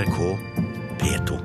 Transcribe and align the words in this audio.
NRK 0.00 0.38
P2. 0.98 1.38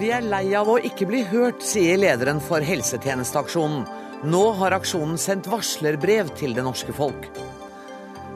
Vi 0.00 0.08
er 0.10 0.24
lei 0.24 0.48
av 0.58 0.66
å 0.72 0.78
ikke 0.82 1.06
bli 1.06 1.20
hørt, 1.30 1.62
sier 1.62 2.00
lederen 2.00 2.40
for 2.42 2.64
Helsetjenesteaksjonen. 2.66 3.84
Nå 4.32 4.42
har 4.58 4.74
aksjonen 4.74 5.20
sendt 5.20 5.46
varslerbrev 5.52 6.32
til 6.40 6.56
det 6.58 6.66
norske 6.66 6.96
folk. 6.96 7.28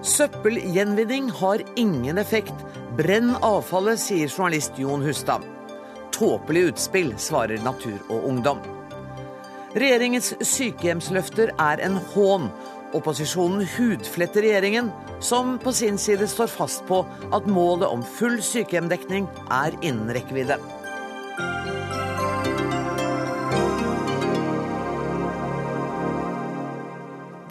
Søppelgjenvinning 0.05 1.33
har 1.41 1.65
ingen 1.81 2.23
effekt. 2.23 2.55
Brenn 2.95 3.35
avfallet, 3.41 3.99
sier 3.99 4.31
journalist 4.31 4.79
Jon 4.79 5.03
Hustad. 5.03 5.43
Tåpelig 6.15 6.69
utspill, 6.71 7.17
svarer 7.19 7.59
Natur 7.67 7.99
og 8.07 8.31
Ungdom. 8.31 8.63
Regjeringens 9.75 10.29
sykehjemsløfter 10.47 11.51
er 11.59 11.81
en 11.83 11.97
hån. 12.13 12.47
Opposisjonen 12.95 13.65
hudfletter 13.75 14.45
regjeringen, 14.47 14.93
som 15.19 15.57
på 15.59 15.73
sin 15.75 15.99
side 15.99 16.29
står 16.31 16.53
fast 16.53 16.85
på 16.87 17.01
at 17.35 17.49
målet 17.51 17.91
om 17.91 18.05
full 18.07 18.39
sykehjemdekning 18.39 19.27
er 19.51 19.75
innen 19.83 20.15
rekkevidde. 20.15 20.61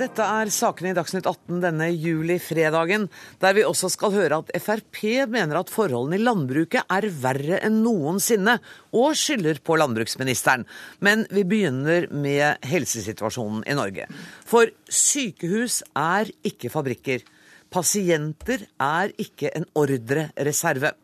Dette 0.04 0.26
er 0.28 0.50
sakene 0.52 0.90
i 0.92 0.96
Dagsnytt 0.98 1.28
18 1.30 1.62
denne 1.64 1.86
juli-fredagen, 1.88 3.06
der 3.40 3.54
vi 3.56 3.64
også 3.64 3.88
skal 3.94 4.12
høre 4.12 4.42
at 4.42 4.50
Frp 4.60 5.00
mener 5.32 5.62
at 5.62 5.72
forholdene 5.72 6.18
i 6.18 6.24
landbruket 6.26 6.92
er 6.92 7.08
verre 7.24 7.62
enn 7.64 7.78
noensinne, 7.86 8.58
og 8.92 9.16
skylder 9.16 9.62
på 9.64 9.78
landbruksministeren. 9.80 10.66
Men 11.00 11.24
vi 11.32 11.46
begynner 11.48 12.10
med 12.12 12.68
helsesituasjonen 12.68 13.64
i 13.64 13.78
Norge. 13.80 14.10
For 14.44 14.74
sykehus 14.92 15.80
er 15.96 16.34
ikke 16.52 16.74
fabrikker. 16.74 17.24
Pasienter 17.72 18.68
er 18.84 19.16
ikke 19.16 19.54
en 19.56 19.70
ordrereserve. 19.72 20.98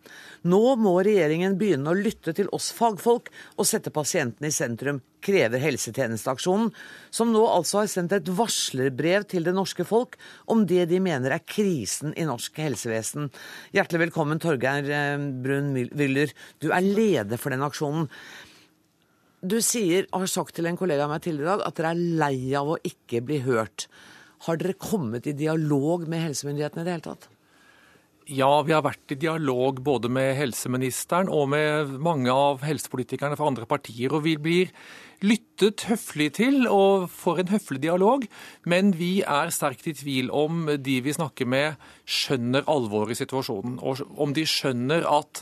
Nå 0.48 0.62
må 0.80 0.94
regjeringen 1.04 1.58
begynne 1.60 1.92
å 1.92 1.98
lytte 1.98 2.32
til 2.36 2.48
oss 2.56 2.70
fagfolk 2.76 3.28
og 3.58 3.68
sette 3.68 3.92
pasientene 3.92 4.48
i 4.48 4.56
sentrum, 4.56 5.02
krever 5.20 5.60
Helsetjenesteaksjonen, 5.60 6.70
som 7.12 7.34
nå 7.34 7.42
altså 7.44 7.82
har 7.82 7.90
sendt 7.92 8.16
et 8.16 8.30
varslerbrev 8.32 9.26
til 9.28 9.44
det 9.44 9.56
norske 9.56 9.84
folk 9.88 10.16
om 10.48 10.64
det 10.70 10.86
de 10.92 11.02
mener 11.04 11.36
er 11.36 11.44
krisen 11.44 12.14
i 12.16 12.28
norsk 12.28 12.62
helsevesen. 12.64 13.28
Hjertelig 13.76 14.06
velkommen, 14.06 14.40
Torgeir 14.40 14.88
eh, 14.88 15.18
Brun 15.44 15.74
Wyller. 15.76 16.32
Du 16.64 16.70
er 16.72 16.88
leder 16.88 17.42
for 17.42 17.52
den 17.52 17.66
aksjonen. 17.68 18.08
Du 19.40 19.60
sier, 19.64 20.08
og 20.12 20.24
har 20.24 20.32
sagt 20.32 20.56
til 20.56 20.68
en 20.68 20.80
kollega 20.80 21.06
av 21.06 21.12
meg 21.14 21.24
tidligere 21.24 21.48
i 21.48 21.52
dag, 21.52 21.66
at 21.68 21.80
dere 21.80 21.92
er 21.94 22.06
lei 22.24 22.56
av 22.60 22.72
å 22.74 22.80
ikke 22.84 23.22
bli 23.28 23.42
hørt. 23.44 23.90
Har 24.48 24.60
dere 24.60 24.76
kommet 24.80 25.28
i 25.28 25.36
dialog 25.36 26.08
med 26.08 26.24
helsemyndighetene 26.30 26.84
i 26.84 26.88
det 26.88 26.96
hele 26.96 27.08
tatt? 27.12 27.30
Ja, 28.30 28.60
vi 28.62 28.76
har 28.76 28.84
vært 28.86 29.10
i 29.10 29.18
dialog 29.18 29.80
både 29.82 30.10
med 30.14 30.36
helseministeren 30.38 31.32
og 31.34 31.48
med 31.50 31.96
mange 31.98 32.30
av 32.30 32.62
helsepolitikerne 32.62 33.34
fra 33.40 33.48
andre 33.50 33.66
partier. 33.66 34.14
Og 34.14 34.22
vi 34.28 34.36
blir 34.38 34.70
lyttet 35.26 35.88
høflig 35.90 36.28
til 36.38 36.68
og 36.70 37.08
får 37.10 37.42
en 37.42 37.52
høflig 37.56 37.82
dialog. 37.88 38.28
Men 38.70 38.94
vi 39.00 39.24
er 39.26 39.50
sterkt 39.56 39.90
i 39.90 39.96
tvil 39.98 40.30
om 40.30 40.70
de 40.78 41.00
vi 41.02 41.16
snakker 41.16 41.50
med, 41.50 41.82
skjønner 42.06 42.70
alvoret 42.70 43.16
i 43.16 43.22
situasjonen. 43.24 43.80
Og 43.82 44.06
om 44.22 44.38
de 44.38 44.46
skjønner 44.46 45.10
at 45.10 45.42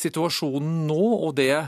situasjonen 0.00 0.86
nå 0.88 1.02
og 1.18 1.36
det 1.36 1.66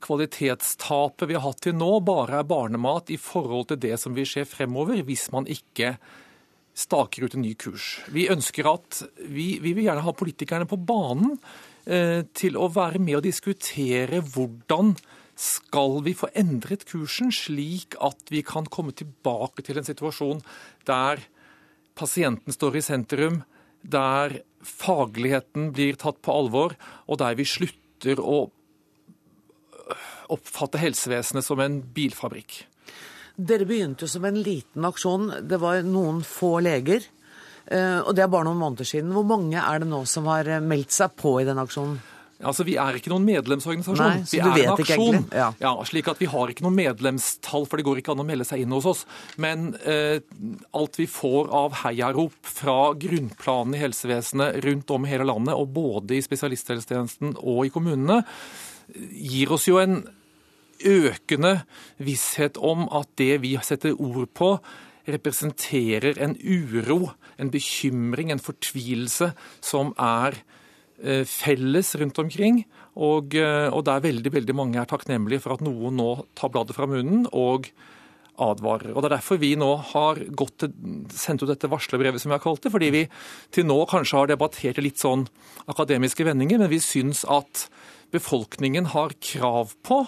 kvalitetstapet 0.00 1.28
vi 1.28 1.36
har 1.36 1.44
hatt 1.50 1.66
til 1.68 1.76
nå, 1.76 1.98
bare 2.00 2.40
er 2.40 2.48
barnemat 2.48 3.12
i 3.12 3.20
forhold 3.20 3.68
til 3.74 3.84
det 3.84 3.98
som 4.00 4.16
vil 4.16 4.28
skje 4.28 4.48
fremover, 4.48 5.04
hvis 5.04 5.28
man 5.36 5.44
ikke 5.52 5.98
staker 6.76 7.24
ut 7.26 7.36
en 7.36 7.44
ny 7.44 7.54
kurs. 7.58 8.00
Vi 8.12 8.26
ønsker 8.32 8.68
at 8.68 9.02
vi, 9.24 9.56
vi 9.62 9.72
vil 9.72 9.86
gjerne 9.88 10.04
ha 10.04 10.16
politikerne 10.16 10.68
på 10.68 10.78
banen 10.78 11.38
eh, 11.88 12.26
til 12.36 12.58
å 12.60 12.68
være 12.72 13.00
med 13.02 13.20
og 13.20 13.24
diskutere 13.26 14.20
hvordan 14.20 14.94
skal 15.36 16.00
vi 16.04 16.14
få 16.16 16.30
endret 16.36 16.86
kursen, 16.88 17.32
slik 17.32 17.96
at 18.04 18.32
vi 18.32 18.42
kan 18.44 18.68
komme 18.72 18.94
tilbake 18.96 19.64
til 19.64 19.80
en 19.80 19.88
situasjon 19.88 20.40
der 20.88 21.24
pasienten 21.96 22.52
står 22.52 22.78
i 22.78 22.84
sentrum, 22.84 23.42
der 23.80 24.40
fagligheten 24.66 25.70
blir 25.76 25.96
tatt 26.00 26.20
på 26.24 26.32
alvor, 26.32 26.76
og 27.06 27.20
der 27.20 27.36
vi 27.38 27.46
slutter 27.48 28.20
å 28.20 28.46
oppfatte 30.32 30.80
helsevesenet 30.82 31.46
som 31.46 31.60
en 31.62 31.78
bilfabrikk. 31.94 32.64
Dere 33.36 33.66
begynte 33.68 34.06
jo 34.06 34.08
som 34.08 34.24
en 34.24 34.40
liten 34.40 34.84
aksjon. 34.88 35.30
Det 35.44 35.58
var 35.60 35.82
noen 35.84 36.22
få 36.24 36.56
leger. 36.64 37.04
Eh, 37.66 37.98
og 38.00 38.14
det 38.16 38.24
er 38.24 38.30
bare 38.32 38.46
noen 38.48 38.60
måneder 38.62 38.88
siden. 38.88 39.12
Hvor 39.12 39.26
mange 39.28 39.58
er 39.60 39.82
det 39.82 39.88
nå 39.90 40.04
som 40.08 40.28
har 40.30 40.48
eh, 40.48 40.62
meldt 40.62 40.94
seg 40.94 41.16
på 41.18 41.36
i 41.42 41.48
den 41.48 41.60
aksjonen? 41.60 41.98
Altså, 42.36 42.66
Vi 42.68 42.74
er 42.76 42.98
ikke 42.98 43.08
noen 43.08 43.24
medlemsorganisasjon. 43.24 43.96
Nei, 43.96 44.24
vi 44.28 44.40
er 44.42 44.66
en 44.66 44.74
aksjon. 44.74 45.22
ja. 45.32 45.46
Ja, 45.60 45.70
slik 45.88 46.08
at 46.12 46.20
Vi 46.20 46.28
har 46.28 46.52
ikke 46.52 46.66
noen 46.66 46.76
medlemstall, 46.76 47.64
for 47.64 47.80
det 47.80 47.86
går 47.88 48.02
ikke 48.02 48.12
an 48.12 48.20
å 48.20 48.26
melde 48.28 48.44
seg 48.44 48.60
inn 48.64 48.74
hos 48.76 48.88
oss. 48.88 49.04
Men 49.40 49.70
eh, 49.88 50.20
alt 50.76 51.00
vi 51.00 51.08
får 51.08 51.48
av 51.56 51.78
heiarop 51.80 52.36
fra 52.44 52.92
grunnplanen 52.92 53.76
i 53.76 53.80
helsevesenet 53.80 54.60
rundt 54.68 54.92
om 54.92 55.08
i 55.08 55.12
hele 55.14 55.28
landet, 55.28 55.56
og 55.56 55.72
både 55.76 56.18
i 56.18 56.24
spesialisthelsetjenesten 56.24 57.38
og 57.40 57.64
i 57.66 57.72
kommunene, 57.72 58.20
gir 59.16 59.56
oss 59.56 59.66
jo 59.66 59.80
en 59.80 60.02
økende 60.84 61.60
visshet 62.02 62.58
om 62.58 62.86
at 62.94 63.08
det 63.20 63.40
vi 63.44 63.54
setter 63.62 63.96
ord 63.96 64.28
på, 64.36 64.56
representerer 65.06 66.18
en 66.22 66.34
uro, 66.42 67.12
en 67.38 67.50
bekymring, 67.52 68.32
en 68.32 68.42
fortvilelse 68.42 69.30
som 69.64 69.92
er 70.02 70.40
eh, 70.98 71.22
felles 71.28 71.94
rundt 72.00 72.18
omkring. 72.18 72.64
Og, 72.96 73.36
eh, 73.38 73.68
og 73.70 73.84
der 73.86 74.02
veldig, 74.04 74.32
veldig 74.32 74.56
mange 74.56 74.80
er 74.80 74.88
takknemlige 74.90 75.44
for 75.44 75.56
at 75.56 75.64
noen 75.64 76.00
nå 76.00 76.10
tar 76.38 76.50
bladet 76.52 76.76
fra 76.76 76.88
munnen 76.90 77.28
og 77.32 77.70
advarer. 78.36 78.92
Og 78.92 79.02
Det 79.02 79.10
er 79.10 79.16
derfor 79.16 79.40
vi 79.40 79.54
nå 79.56 79.70
har 79.92 80.20
til, 80.20 80.72
sendt 81.08 81.42
ut 81.42 81.48
dette 81.48 81.70
varslerbrevet, 81.70 82.20
som 82.20 82.30
vi 82.30 82.36
har 82.36 82.44
kalt 82.44 82.62
det. 82.62 82.72
Fordi 82.72 82.90
vi 82.92 83.08
til 83.50 83.66
nå 83.68 83.78
kanskje 83.88 84.18
har 84.18 84.32
debattert 84.32 84.78
i 84.78 84.88
litt 84.88 85.00
sånn 85.00 85.26
akademiske 85.68 86.24
vendinger, 86.24 86.58
men 86.58 86.72
vi 86.72 86.80
syns 86.82 87.24
at 87.24 87.68
befolkningen 88.12 88.92
har 88.92 89.16
krav 89.20 89.74
på 89.82 90.04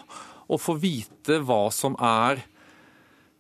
å 0.49 0.59
få 0.61 0.79
vite 0.81 1.41
hva 1.45 1.69
som 1.75 1.97
er 2.01 2.43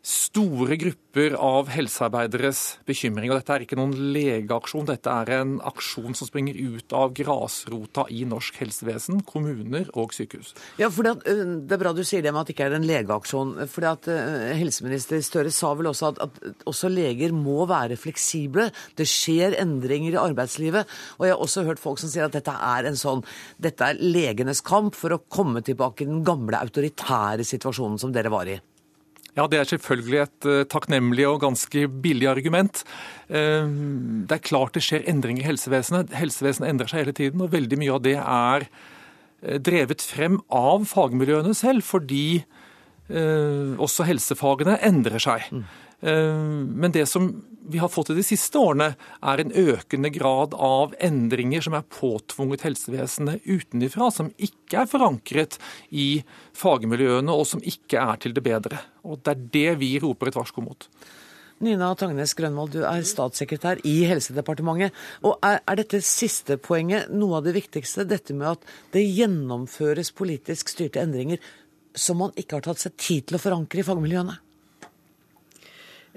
store 0.09 0.79
grupper 0.81 1.35
av 1.37 1.69
helsearbeideres 1.69 2.79
bekymring. 2.89 3.29
Og 3.29 3.37
dette 3.41 3.53
er 3.55 3.65
ikke 3.65 3.77
noen 3.77 3.93
legeaksjon, 4.15 4.87
dette 4.89 5.13
er 5.13 5.33
en 5.37 5.57
aksjon 5.69 6.17
som 6.17 6.29
springer 6.31 6.57
ut 6.57 6.95
av 6.97 7.13
grasrota 7.17 8.07
i 8.15 8.23
norsk 8.29 8.57
helsevesen, 8.63 9.21
kommuner 9.29 9.91
og 9.99 10.15
sykehus. 10.17 10.55
Ja, 10.81 10.89
for 10.95 11.05
det, 11.05 11.35
det 11.69 11.77
er 11.77 11.83
bra 11.83 11.93
du 11.93 12.01
sier 12.09 12.25
det 12.25 12.33
med 12.33 12.41
at 12.41 12.49
det 12.49 12.57
ikke 12.57 12.71
er 12.71 12.79
en 12.79 12.89
legeaksjon. 12.89 13.53
at 13.61 14.09
eh, 14.13 14.55
Helseminister 14.57 15.21
Støre 15.25 15.53
sa 15.53 15.75
vel 15.77 15.91
også 15.93 16.15
at, 16.15 16.23
at 16.25 16.65
også 16.71 16.89
leger 16.93 17.37
må 17.37 17.67
være 17.69 18.01
fleksible. 18.01 18.71
Det 18.97 19.09
skjer 19.09 19.59
endringer 19.61 20.17
i 20.17 20.23
arbeidslivet. 20.23 20.89
Og 21.19 21.29
jeg 21.29 21.37
har 21.37 21.45
også 21.45 21.67
hørt 21.69 21.85
folk 21.85 22.01
som 22.01 22.13
sier 22.13 22.31
at 22.31 22.37
dette 22.39 22.55
er 22.55 22.89
en 22.89 22.97
sånn 22.97 23.25
Dette 23.61 23.85
er 23.85 24.01
legenes 24.01 24.63
kamp 24.65 24.97
for 24.97 25.13
å 25.13 25.23
komme 25.29 25.61
tilbake 25.67 26.05
i 26.05 26.09
den 26.09 26.25
gamle 26.25 26.61
autoritære 26.65 27.45
situasjonen 27.45 28.01
som 28.01 28.15
dere 28.15 28.33
var 28.33 28.49
i. 28.49 28.57
Ja, 29.39 29.47
Det 29.47 29.59
er 29.61 29.69
selvfølgelig 29.71 30.19
et 30.25 30.47
uh, 30.51 30.65
takknemlig 30.67 31.27
og 31.29 31.43
ganske 31.45 31.85
billig 32.03 32.27
argument. 32.27 32.83
Uh, 33.31 33.71
det 34.27 34.35
er 34.35 34.43
klart 34.43 34.75
det 34.75 34.83
skjer 34.83 35.07
endringer 35.07 35.45
i 35.45 35.51
helsevesenet. 35.53 36.11
Helsevesenet 36.19 36.73
endrer 36.73 36.91
seg 36.91 37.05
hele 37.05 37.15
tiden, 37.15 37.45
og 37.45 37.53
veldig 37.55 37.79
mye 37.79 37.95
av 37.95 38.03
det 38.03 38.17
er 38.19 38.67
uh, 38.67 39.59
drevet 39.63 40.03
frem 40.03 40.41
av 40.51 40.89
fagmiljøene 40.91 41.55
selv, 41.55 41.87
fordi 41.87 42.45
også 43.09 44.05
helsefagene 44.05 44.75
endrer 44.85 45.23
seg. 45.25 45.47
Mm. 46.03 46.79
Men 46.79 46.93
det 46.95 47.07
som 47.11 47.31
vi 47.69 47.79
har 47.79 47.89
fått 47.89 48.11
i 48.11 48.17
de 48.17 48.25
siste 48.25 48.59
årene, 48.59 48.95
er 49.21 49.43
en 49.43 49.53
økende 49.53 50.11
grad 50.15 50.55
av 50.55 50.95
endringer 51.05 51.65
som 51.65 51.77
er 51.77 51.87
påtvunget 51.93 52.65
helsevesenet 52.65 53.45
utenfra, 53.45 54.09
som 54.15 54.31
ikke 54.39 54.83
er 54.83 54.89
forankret 54.89 55.59
i 55.91 56.23
fagmiljøene, 56.57 57.35
og 57.35 57.45
som 57.51 57.61
ikke 57.61 58.01
er 58.01 58.23
til 58.23 58.37
det 58.37 58.45
bedre. 58.47 58.81
Og 59.05 59.21
Det 59.23 59.35
er 59.35 59.47
det 59.59 59.79
vi 59.83 59.99
roper 60.01 60.31
et 60.31 60.39
varsko 60.39 60.65
mot. 60.65 60.89
Nina 61.61 61.91
Tangnes 61.99 62.37
Grønvold, 62.39 62.77
du 62.77 62.85
er 62.87 63.03
statssekretær 63.03 63.81
i 63.89 63.97
Helsedepartementet. 64.07 64.95
Og 65.27 65.41
er, 65.43 65.59
er, 65.67 65.81
dette 65.81 66.01
siste 66.07 66.55
poenget 66.63 67.11
noe 67.11 67.41
av 67.41 67.49
det 67.49 67.57
viktigste? 67.57 68.07
Dette 68.07 68.37
med 68.37 68.53
at 68.55 68.69
det 68.95 69.03
gjennomføres 69.03 70.15
politisk 70.15 70.71
styrte 70.71 71.03
endringer 71.03 71.43
som 71.99 72.21
man 72.23 72.37
ikke 72.39 72.61
har 72.61 72.69
tatt 72.69 72.85
seg 72.85 72.95
tid 72.95 73.27
til 73.27 73.41
å 73.41 73.43
forankre 73.43 73.83
i 73.83 73.89
fagmiljøene? 73.89 74.39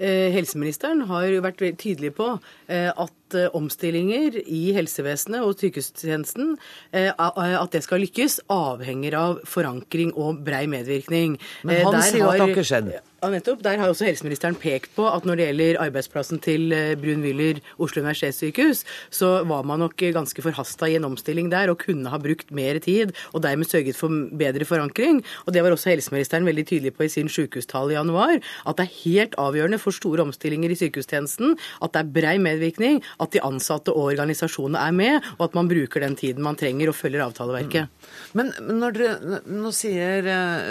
Eh, 0.02 0.32
helseministeren 0.34 1.04
har 1.06 1.28
jo 1.30 1.42
vært 1.44 1.60
tydelig 1.78 2.10
på 2.16 2.26
eh, 2.66 2.90
at 3.32 3.38
eh, 3.38 3.48
omstillinger 3.56 4.38
i 4.44 4.62
helsevesenet 4.76 5.46
og 5.46 5.56
sykehustjenesten, 5.60 6.56
at 6.92 7.72
det 7.72 7.82
skal 7.84 8.02
lykkes, 8.04 8.42
avhenger 8.52 9.16
av 9.18 9.40
forankring 9.48 10.12
og 10.18 10.42
brei 10.44 10.66
medvirkning. 10.70 11.38
Men 11.64 11.86
han 11.86 12.02
sier 12.04 12.22
jo 12.24 12.30
at 12.30 12.38
det 12.38 12.46
har 12.46 12.54
ikke 12.54 12.68
skjedd. 12.68 12.92
Ja, 13.22 13.28
nettopp. 13.30 13.60
Der 13.62 13.78
har 13.78 13.86
også 13.86 14.08
helseministeren 14.08 14.56
pekt 14.58 14.96
på 14.96 15.04
at 15.06 15.22
når 15.22 15.38
det 15.38 15.44
gjelder 15.44 15.76
arbeidsplassen 15.84 16.40
til 16.42 16.72
eh, 16.74 16.96
Brun-Wyller 16.98 17.60
Oslo 17.78 18.02
universitetssykehus, 18.02 18.80
så 19.14 19.28
var 19.46 19.62
man 19.62 19.78
nok 19.78 20.02
ganske 20.16 20.42
forhasta 20.42 20.88
i 20.90 20.96
en 20.98 21.06
omstilling 21.06 21.46
der 21.52 21.70
og 21.70 21.78
kunne 21.84 22.10
ha 22.10 22.18
brukt 22.18 22.50
mer 22.50 22.80
tid 22.82 23.12
og 23.30 23.44
dermed 23.44 23.70
sørget 23.70 23.94
for 23.94 24.10
bedre 24.10 24.66
forankring. 24.66 25.20
Og 25.46 25.54
det 25.54 25.62
var 25.62 25.70
også 25.70 25.92
helseministeren 25.92 26.48
veldig 26.50 26.64
tydelig 26.66 26.94
på 26.96 27.06
i 27.06 27.12
sin 27.14 27.30
sykehustale 27.30 27.94
i 27.94 27.96
januar, 28.00 28.42
at 28.42 28.80
det 28.80 28.88
er 28.88 28.98
helt 29.04 29.38
avgjørende 29.38 29.78
for 29.78 29.94
store 29.94 30.26
omstillinger 30.26 30.74
i 30.74 30.80
sykehustjenesten 30.82 31.54
at 31.78 31.94
det 31.94 32.02
er 32.02 32.12
brei 32.18 32.34
medvirkning, 32.42 33.04
at 33.22 33.34
de 33.34 33.42
ansatte 33.44 33.94
og 33.94 34.12
organisasjonene 34.12 34.82
er 34.82 34.96
med, 34.96 35.30
og 35.38 35.46
at 35.48 35.56
man 35.58 35.70
bruker 35.70 36.04
den 36.04 36.16
tiden 36.18 36.44
man 36.44 36.58
trenger 36.58 36.92
og 36.92 36.98
følger 36.98 37.24
avtaleverket. 37.26 38.08
Men 38.38 38.52
når 38.68 38.98
dere, 38.98 39.40
nå 39.48 39.72
sier 39.76 40.28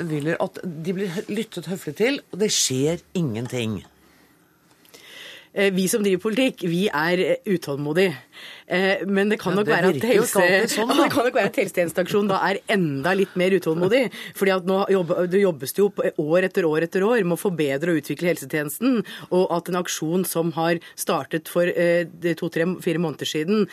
Willer 0.09 0.39
at 0.43 0.61
de 0.63 0.95
blir 0.97 1.23
lyttet 1.31 1.69
høflig 1.71 1.95
til. 1.99 2.21
og 2.31 2.41
det 2.43 2.51
skjer 2.53 3.01
ingenting. 3.17 3.81
Eh, 5.53 5.73
vi 5.73 5.87
som 5.91 6.03
driver 6.03 6.21
politikk, 6.23 6.63
vi 6.71 6.85
er 6.87 7.19
eh, 7.19 7.39
utålmodige. 7.51 8.15
Eh, 8.71 9.01
men 9.03 9.29
det 9.29 9.37
kan, 9.41 9.57
ja, 9.59 9.65
det 9.67 9.75
at 9.75 10.05
helse, 10.07 10.43
sånn, 10.71 10.93
det 11.01 11.09
kan 11.11 11.27
nok 11.27 11.35
være 11.35 11.49
at 11.51 11.57
helsetjenesteaksjonen 11.59 12.29
da 12.31 12.37
er 12.47 12.61
enda 12.71 13.11
litt 13.19 13.33
mer 13.39 13.51
utålmodig. 13.51 14.05
fordi 14.37 14.53
at 14.55 14.69
nå 14.69 14.77
jobber, 14.93 15.27
det 15.27 15.41
jobbes 15.41 15.75
jo 15.75 15.89
år 15.91 16.47
etter 16.47 16.67
år 16.69 16.87
etter 16.87 17.03
år 17.03 17.25
med 17.25 17.35
å 17.35 17.41
forbedre 17.41 17.91
og 17.91 17.99
utvikle 17.99 18.31
helsetjenesten. 18.31 19.01
Og 19.35 19.51
at 19.51 19.67
en 19.67 19.79
aksjon 19.81 20.23
som 20.27 20.53
har 20.55 20.79
startet 20.95 21.51
for 21.51 21.67
to-tre-fire 21.67 23.01
måneder 23.01 23.27
siden, 23.27 23.67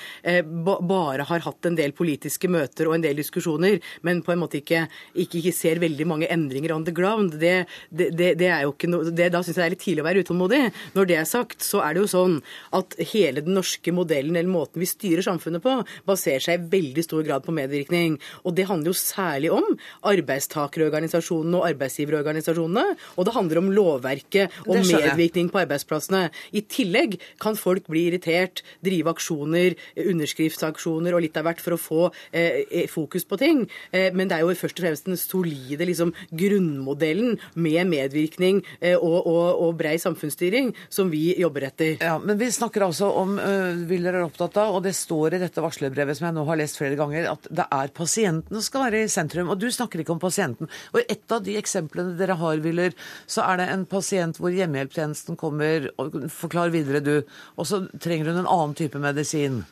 bare 0.59 1.27
har 1.29 1.45
hatt 1.47 1.69
en 1.69 1.79
del 1.79 1.95
politiske 1.97 2.51
møter 2.51 2.91
og 2.91 2.97
en 2.97 3.07
del 3.07 3.23
diskusjoner, 3.23 3.79
men 4.07 4.25
på 4.27 4.35
en 4.35 4.43
måte 4.43 4.59
ikke, 4.61 4.87
ikke, 5.15 5.41
ikke 5.41 5.55
ser 5.55 5.83
veldig 5.83 6.09
mange 6.11 6.31
endringer 6.33 6.75
on 6.75 6.87
the 6.89 6.95
ground, 6.95 7.39
det, 7.39 7.69
det, 7.91 8.11
det 8.41 8.51
er 8.51 8.67
jo 8.67 8.75
ikke 8.75 8.91
noe, 8.91 9.15
da 9.15 9.43
syns 9.45 9.55
jeg 9.55 9.63
det 9.63 9.67
er 9.69 9.77
litt 9.77 9.85
tidlig 9.85 10.05
å 10.05 10.09
være 10.09 10.27
utålmodig. 10.27 10.63
Når 10.97 11.11
det 11.11 11.21
er 11.21 11.29
sagt, 11.29 11.68
så 11.69 11.83
er 11.85 11.95
det 11.95 12.05
jo 12.05 12.11
sånn 12.11 12.39
at 12.77 12.97
hele 13.13 13.45
den 13.45 13.57
norske 13.59 13.93
modellen, 13.95 14.37
eller 14.37 14.51
måten 14.51 14.83
vi 14.83 14.89
styrer 14.89 15.25
samfunnet 15.27 15.65
på, 15.65 15.75
baserer 16.09 16.45
seg 16.45 16.59
i 16.59 16.71
veldig 16.79 17.05
stor 17.07 17.27
grad 17.27 17.45
på 17.47 17.55
medvirkning. 17.57 18.19
Og 18.45 18.57
det 18.57 18.69
handler 18.71 18.93
jo 18.93 18.99
særlig 18.99 19.53
om 19.55 19.77
arbeidstakerorganisasjonene 20.09 21.61
og 21.61 21.69
arbeidsgiverorganisasjonene. 21.73 22.85
Og 23.17 23.29
det 23.29 23.37
handler 23.37 23.63
om 23.63 23.71
lovverket 23.75 24.59
og 24.67 24.81
medvirkning 24.81 25.51
på 25.53 25.63
arbeidsplassene. 25.63 26.29
I 26.57 26.65
tillegg 26.71 27.19
kan 27.43 27.59
folk 27.59 27.89
bli 27.91 28.07
irritert, 28.09 28.63
drive 28.85 29.13
aksjoner, 29.15 29.77
underskriftsaksjoner 30.09 31.17
og 31.17 31.25
litt 31.25 31.39
av 31.39 31.49
hvert 31.49 31.63
for 31.63 31.77
å 31.77 31.81
få 31.81 32.03
eh, 32.33 32.65
eh, 32.65 32.89
fokus 32.91 33.27
på 33.29 33.39
ting. 33.41 33.65
Eh, 33.93 34.11
men 34.15 34.31
det 34.31 34.39
er 34.39 34.45
jo 34.47 34.57
først 34.59 34.81
og 34.81 34.87
fremst 34.87 35.09
den 35.09 35.19
solide 35.21 35.89
liksom, 35.89 36.15
grunnmodellen 36.31 37.39
med 37.59 37.91
medvirkning 37.91 38.63
eh, 38.81 38.97
og, 38.97 39.27
og, 39.27 39.47
og 39.67 39.77
brei 39.81 39.97
samfunnsstyring 40.01 40.73
som 40.93 41.13
vi 41.13 41.33
jobber 41.39 41.58
jobber 41.59 41.67
etter. 41.67 42.05
Ja, 42.05 42.19
Men 42.19 42.39
vi 42.39 42.53
snakker 42.53 42.81
altså 42.87 43.11
om 43.11 43.39
uh, 43.39 43.75
vil 43.89 44.05
dere 44.05 44.23
er 44.23 44.27
opptatt 44.27 44.57
av, 44.57 44.77
og 44.77 44.83
det 44.83 44.95
står 44.97 45.35
i 45.35 45.43
dette 45.43 45.63
varslerbrevet 45.63 46.19
som 46.19 46.29
jeg 46.29 46.37
nå 46.37 46.45
har 46.49 46.59
lest 46.59 46.79
flere 46.79 46.97
ganger, 46.99 47.31
at 47.33 47.49
det 47.51 47.67
er 47.71 47.89
pasienten 47.95 48.59
som 48.59 48.65
skal 48.65 48.87
være 48.87 49.05
i 49.05 49.09
sentrum. 49.09 49.51
Og 49.51 49.59
du 49.59 49.69
snakker 49.71 50.03
ikke 50.03 50.15
om 50.15 50.23
pasienten. 50.23 50.69
Og 50.93 51.01
i 51.03 51.09
et 51.09 51.33
av 51.33 51.43
de 51.45 51.57
eksemplene 51.59 52.17
dere 52.19 52.39
har, 52.39 52.63
Willer, 52.65 52.95
så 53.27 53.45
er 53.47 53.61
det 53.61 53.71
en 53.73 53.87
pasient 53.89 54.39
hvor 54.39 54.55
hjemmehjelpstjenesten 54.55 55.39
kommer 55.39 55.91
og 55.99 56.21
forklarer 56.33 56.75
videre, 56.75 57.03
du, 57.05 57.17
og 57.57 57.69
så 57.69 57.85
trenger 58.01 58.33
hun 58.33 58.45
en 58.45 58.51
annen 58.51 58.79
type 58.79 59.01
medisin. 59.03 59.63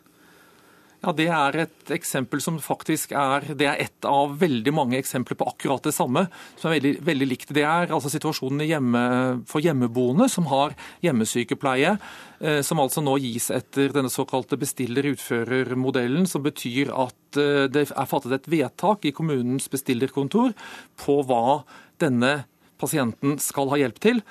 Ja, 1.06 1.12
Det 1.14 1.28
er 1.30 1.56
et 1.62 1.90
eksempel 1.94 2.40
som 2.42 2.56
faktisk 2.58 3.12
er 3.14 3.44
det 3.54 3.66
er 3.70 3.78
ett 3.78 4.06
av 4.10 4.32
veldig 4.40 4.72
mange 4.74 4.98
eksempler 4.98 5.38
på 5.38 5.46
akkurat 5.46 5.84
det 5.86 5.92
samme, 5.94 6.24
som 6.58 6.72
er 6.72 6.80
veldig, 6.80 6.94
veldig 7.06 7.28
likt. 7.30 7.52
Det 7.54 7.62
er 7.62 7.92
altså 7.94 8.10
situasjonen 8.10 8.64
hjemme, 8.66 9.02
for 9.46 9.62
hjemmeboende 9.62 10.26
som 10.28 10.48
har 10.50 10.74
hjemmesykepleie, 11.06 11.92
eh, 12.40 12.58
som 12.66 12.82
altså 12.82 13.04
nå 13.06 13.14
gis 13.22 13.52
etter 13.54 13.94
denne 13.94 14.10
såkalte 14.10 14.58
bestiller-utfører-modellen, 14.58 16.26
som 16.26 16.42
betyr 16.42 16.90
at 16.90 17.38
eh, 17.38 17.68
det 17.70 17.86
er 17.86 18.10
fattet 18.10 18.34
et 18.34 18.50
vedtak 18.50 19.06
i 19.06 19.14
kommunens 19.14 19.70
bestillerkontor 19.70 20.58
på 20.98 21.20
hva 21.22 21.62
denne 22.02 22.48
pasienten 22.82 23.38
skal 23.38 23.70
ha 23.70 23.78
hjelp 23.78 24.02
til. 24.02 24.24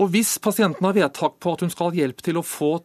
Og 0.00 0.08
Hvis 0.16 0.38
pasienten 0.40 0.88
har 0.88 0.96
vedtak 0.96 1.36
på 1.44 1.52
at 1.52 1.60
hun 1.60 1.76
skal 1.76 1.92
ha 1.92 2.00
hjelp 2.00 2.24
til 2.24 2.40
å 2.40 2.46
få 2.46 2.78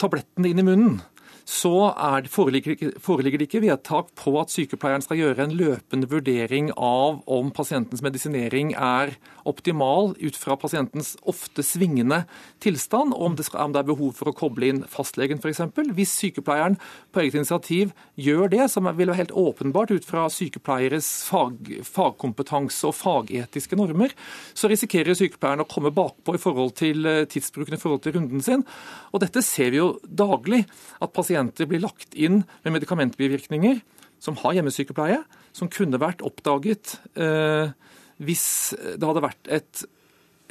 tablettene 0.00 0.48
inn 0.48 0.62
i 0.62 0.64
munnen, 0.64 1.00
så 1.50 1.90
er, 1.90 2.28
foreligger, 2.30 2.92
foreligger, 3.02 3.40
det 3.40 3.48
ikke 3.48 3.64
vedtak 3.64 4.12
på 4.18 4.32
at 4.38 4.52
sykepleieren 4.54 5.02
skal 5.02 5.18
gjøre 5.18 5.48
en 5.48 5.54
løpende 5.58 6.06
vurdering 6.10 6.68
av 6.76 7.24
om 7.26 7.48
pasientens 7.54 8.04
medisinering 8.06 8.70
er 8.78 9.16
optimal 9.48 10.12
ut 10.20 10.36
fra 10.38 10.54
pasientens 10.60 11.16
ofte 11.26 11.64
svingende 11.66 12.22
tilstand, 12.62 13.16
om 13.16 13.34
det, 13.34 13.48
skal, 13.48 13.64
om 13.66 13.74
det 13.74 13.82
er 13.82 13.88
behov 13.88 14.12
for 14.18 14.30
å 14.30 14.34
koble 14.36 14.68
inn 14.70 14.82
fastlegen 14.90 15.40
f.eks. 15.42 15.64
Hvis 15.96 16.12
sykepleieren 16.20 16.78
på 17.10 17.24
eget 17.24 17.40
initiativ 17.40 17.90
gjør 18.20 18.52
det, 18.54 18.68
som 18.70 18.86
vil 18.86 19.10
være 19.10 19.18
helt 19.24 19.34
åpenbart 19.34 19.90
ut 19.96 20.06
fra 20.06 20.28
sykepleieres 20.30 21.08
fag, 21.32 21.72
fagkompetanse 21.88 22.86
og 22.86 22.94
fagetiske 23.00 23.80
normer, 23.80 24.14
så 24.54 24.70
risikerer 24.70 25.18
sykepleieren 25.18 25.64
å 25.64 25.68
komme 25.70 25.90
bakpå 25.96 26.36
i 26.36 26.42
forhold 26.42 26.76
til 26.78 27.10
eh, 27.10 27.26
tidsbruken 27.30 27.74
i 27.74 27.82
forhold 27.82 28.06
til 28.06 28.20
runden 28.20 28.44
sin. 28.44 28.62
Og 29.10 29.24
dette 29.24 29.42
ser 29.42 29.74
vi 29.74 29.82
jo 29.82 29.92
daglig. 30.06 30.62
at 31.00 31.12
pasienter 31.16 31.39
pasienter 31.40 31.66
blir 31.66 31.80
lagt 31.80 32.14
inn 32.14 32.44
med 32.64 32.74
medikamentbivirkninger 32.74 33.80
som 34.20 34.36
har 34.36 34.52
hjemmesykepleie, 34.58 35.22
som 35.52 35.70
kunne 35.72 36.00
vært 36.00 36.22
oppdaget 36.22 36.98
eh, 37.16 37.72
hvis 38.20 38.74
det 39.00 39.06
hadde 39.06 39.24
vært 39.24 39.48
et, 39.48 39.84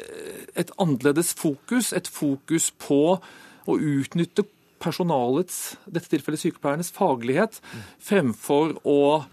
eh, 0.01 0.45
et 0.55 0.71
annerledes 0.81 1.35
fokus, 1.37 1.93
et 1.93 2.07
fokus 2.07 2.71
på 2.71 3.19
å 3.69 3.75
utnytte 3.77 4.47
personalets, 4.79 5.77
dette 5.85 6.09
tilfellet 6.09 6.41
sykepleiernes, 6.41 6.91
faglighet, 6.95 7.59
fremfor 8.01 8.79
å 8.87 9.25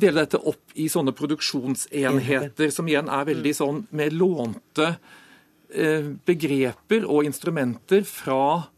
dele 0.00 0.22
dette 0.22 0.38
opp 0.38 0.76
i 0.78 0.86
sånne 0.88 1.12
produksjonsenheter, 1.16 2.70
som 2.70 2.86
igjen 2.88 3.08
er 3.10 3.26
veldig 3.26 3.54
sånn 3.56 3.82
med 3.96 4.14
lånte 4.14 4.94
eh, 5.74 6.12
begreper 6.24 7.08
og 7.08 7.26
instrumenter 7.26 8.06
fra 8.06 8.70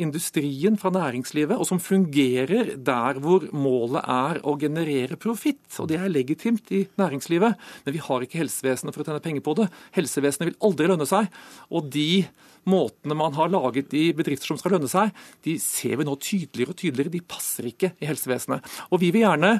industrien, 0.00 0.78
fra 0.80 0.92
næringslivet, 0.94 1.58
og 1.58 1.66
som 1.68 1.80
fungerer 1.82 2.76
der 2.80 3.18
hvor 3.20 3.44
målet 3.52 4.00
er 4.00 4.40
å 4.46 4.54
generere 4.60 5.18
profitt. 5.20 5.64
Og 5.82 5.90
det 5.90 5.98
er 6.00 6.12
legitimt 6.12 6.70
i 6.72 6.84
næringslivet, 7.00 7.58
men 7.84 7.96
vi 7.96 8.00
har 8.04 8.24
ikke 8.24 8.40
helsevesenet 8.40 8.94
for 8.94 9.04
å 9.04 9.08
tjene 9.08 9.24
penger 9.24 9.44
på 9.44 9.56
det. 9.60 9.68
Helsevesenet 9.98 10.50
vil 10.50 10.58
aldri 10.68 10.88
lønne 10.88 11.08
seg. 11.08 11.28
Og 11.72 11.92
de 11.92 12.24
måtene 12.68 13.18
man 13.18 13.36
har 13.36 13.52
laget 13.52 13.92
i 13.98 14.08
bedrifter 14.16 14.52
som 14.52 14.60
skal 14.60 14.76
lønne 14.76 14.90
seg, 14.90 15.12
de 15.44 15.58
ser 15.60 15.98
vi 15.98 16.08
nå 16.08 16.16
tydeligere 16.22 16.72
og 16.72 16.80
tydeligere. 16.80 17.16
De 17.16 17.24
passer 17.34 17.68
ikke 17.72 17.94
i 18.00 18.08
helsevesenet. 18.08 18.64
Og 18.90 19.02
vi 19.02 19.12
vil 19.14 19.26
gjerne 19.26 19.56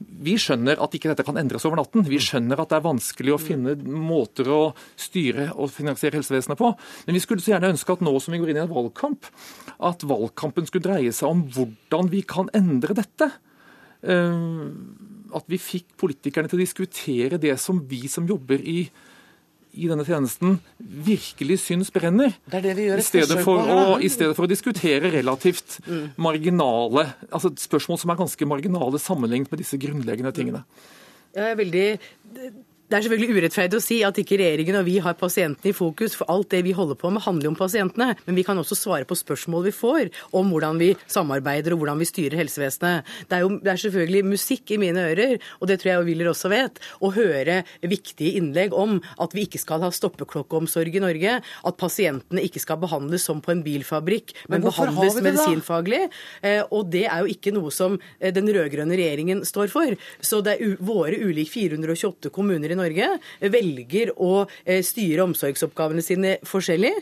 vi 0.00 0.34
skjønner 0.40 0.80
at 0.80 0.94
ikke 0.96 1.10
dette 1.10 1.24
kan 1.26 1.38
endres 1.40 1.64
over 1.68 1.80
natten. 1.80 2.06
Vi 2.08 2.20
skjønner 2.22 2.60
at 2.60 2.70
det 2.72 2.78
er 2.78 2.86
vanskelig 2.86 3.34
å 3.34 3.40
finne 3.40 3.74
måter 3.84 4.48
å 4.52 4.60
styre 4.98 5.50
og 5.52 5.72
finansiere 5.74 6.18
helsevesenet 6.18 6.60
på. 6.60 6.72
Men 7.06 7.16
vi 7.16 7.22
skulle 7.24 7.44
så 7.44 7.54
gjerne 7.54 7.72
ønske 7.74 7.96
at 7.96 8.04
nå 8.04 8.14
som 8.20 8.34
vi 8.34 8.40
går 8.40 8.52
inn 8.52 8.62
i 8.62 8.64
en 8.64 8.72
valgkamp, 8.72 9.28
at 9.90 10.04
valgkampen 10.08 10.68
skulle 10.68 10.88
dreie 10.88 11.12
seg 11.16 11.28
om 11.28 11.44
hvordan 11.52 12.10
vi 12.12 12.24
kan 12.28 12.48
endre 12.56 12.96
dette. 12.96 13.30
Eh, 14.00 14.48
at 15.36 15.52
vi 15.52 15.60
fikk 15.60 15.94
politikerne 16.00 16.50
til 16.50 16.58
å 16.58 16.64
diskutere 16.64 17.40
det 17.40 17.56
som 17.60 17.82
vi 17.88 18.06
som 18.10 18.28
jobber 18.28 18.64
i 18.64 18.82
i 19.72 19.88
denne 19.90 20.04
tjenesten 20.06 20.56
virkelig 20.78 21.60
syns 21.64 21.92
brenner. 21.94 22.34
Det 22.50 22.58
er 22.58 22.64
det 22.68 22.76
vi 22.78 22.86
gjør 22.88 23.02
I 23.02 23.06
stedet, 23.06 23.42
for 23.46 23.60
å, 23.60 23.82
I 24.02 24.10
stedet 24.10 24.38
for 24.38 24.46
å 24.46 24.50
diskutere 24.50 25.12
relativt 25.14 25.78
mm. 25.86 26.16
marginale 26.20 27.06
altså 27.30 27.52
spørsmål 27.60 28.00
som 28.02 28.12
er 28.12 28.18
ganske 28.18 28.50
marginale 28.50 29.02
sammenlignet 29.02 29.52
med 29.52 29.62
disse 29.62 29.78
grunnleggende 29.80 30.34
tingene. 30.36 30.64
Jeg 31.36 31.52
er 31.52 31.60
veldig 31.60 31.86
det 32.90 32.98
er 32.98 33.04
selvfølgelig 33.06 33.36
urettferdig 33.38 33.78
å 33.78 33.82
si 33.84 34.00
at 34.02 34.16
ikke 34.18 34.34
regjeringen 34.40 34.80
og 34.80 34.86
vi 34.88 34.96
har 35.02 35.14
pasientene 35.18 35.70
i 35.70 35.76
fokus, 35.76 36.16
for 36.18 36.26
alt 36.32 36.48
det 36.50 36.64
vi 36.66 36.74
holder 36.74 36.98
på 36.98 37.12
med 37.14 37.22
handler 37.22 37.52
om 37.52 37.58
pasientene. 37.58 38.16
Men 38.26 38.38
vi 38.38 38.42
kan 38.46 38.58
også 38.58 38.74
svare 38.74 39.06
på 39.06 39.14
spørsmål 39.14 39.68
vi 39.68 39.74
får 39.74 40.10
om 40.34 40.50
hvordan 40.50 40.80
vi 40.80 40.88
samarbeider 41.06 41.76
og 41.76 41.84
hvordan 41.84 42.00
vi 42.02 42.08
styrer 42.08 42.40
helsevesenet. 42.40 43.06
Det 43.30 43.38
er 43.38 43.44
jo 43.44 43.52
det 43.60 43.70
er 43.70 43.82
selvfølgelig 43.84 44.24
musikk 44.32 44.72
i 44.74 44.80
mine 44.82 45.04
ører, 45.12 45.36
og 45.60 45.70
det 45.70 45.78
tror 45.80 45.92
jeg 45.92 46.08
Willer 46.08 46.32
også 46.32 46.50
vet, 46.50 46.80
å 46.98 47.12
høre 47.14 47.60
viktige 47.86 48.40
innlegg 48.40 48.74
om 48.74 48.98
at 49.22 49.38
vi 49.38 49.46
ikke 49.46 49.62
skal 49.62 49.86
ha 49.86 49.92
stoppeklokkeomsorg 49.94 50.98
i 50.98 51.04
Norge, 51.04 51.36
at 51.46 51.78
pasientene 51.78 52.42
ikke 52.46 52.64
skal 52.64 52.80
behandles 52.82 53.28
som 53.30 53.38
på 53.44 53.54
en 53.54 53.62
bilfabrikk, 53.62 54.34
men, 54.48 54.58
men 54.58 54.66
behandles 54.66 55.20
medisinfaglig. 55.22 56.02
Eh, 56.42 56.64
og 56.66 56.90
det 56.90 57.06
er 57.06 57.22
jo 57.22 57.30
ikke 57.36 57.54
noe 57.54 57.70
som 57.74 58.00
eh, 58.18 58.34
den 58.34 58.50
rød-grønne 58.50 58.98
regjeringen 58.98 59.46
står 59.46 59.70
for. 59.70 59.94
Så 60.18 60.42
det 60.42 60.58
er 60.58 60.76
våre 60.82 61.22
ulike 61.22 61.54
428 61.54 62.34
kommuner 62.34 62.74
i 62.74 62.79
Norge 62.80 63.10
velger 63.52 64.12
å 64.16 64.44
styre 64.86 65.26
omsorgsoppgavene 65.26 66.04
sine 66.04 66.36
forskjellig. 66.48 66.92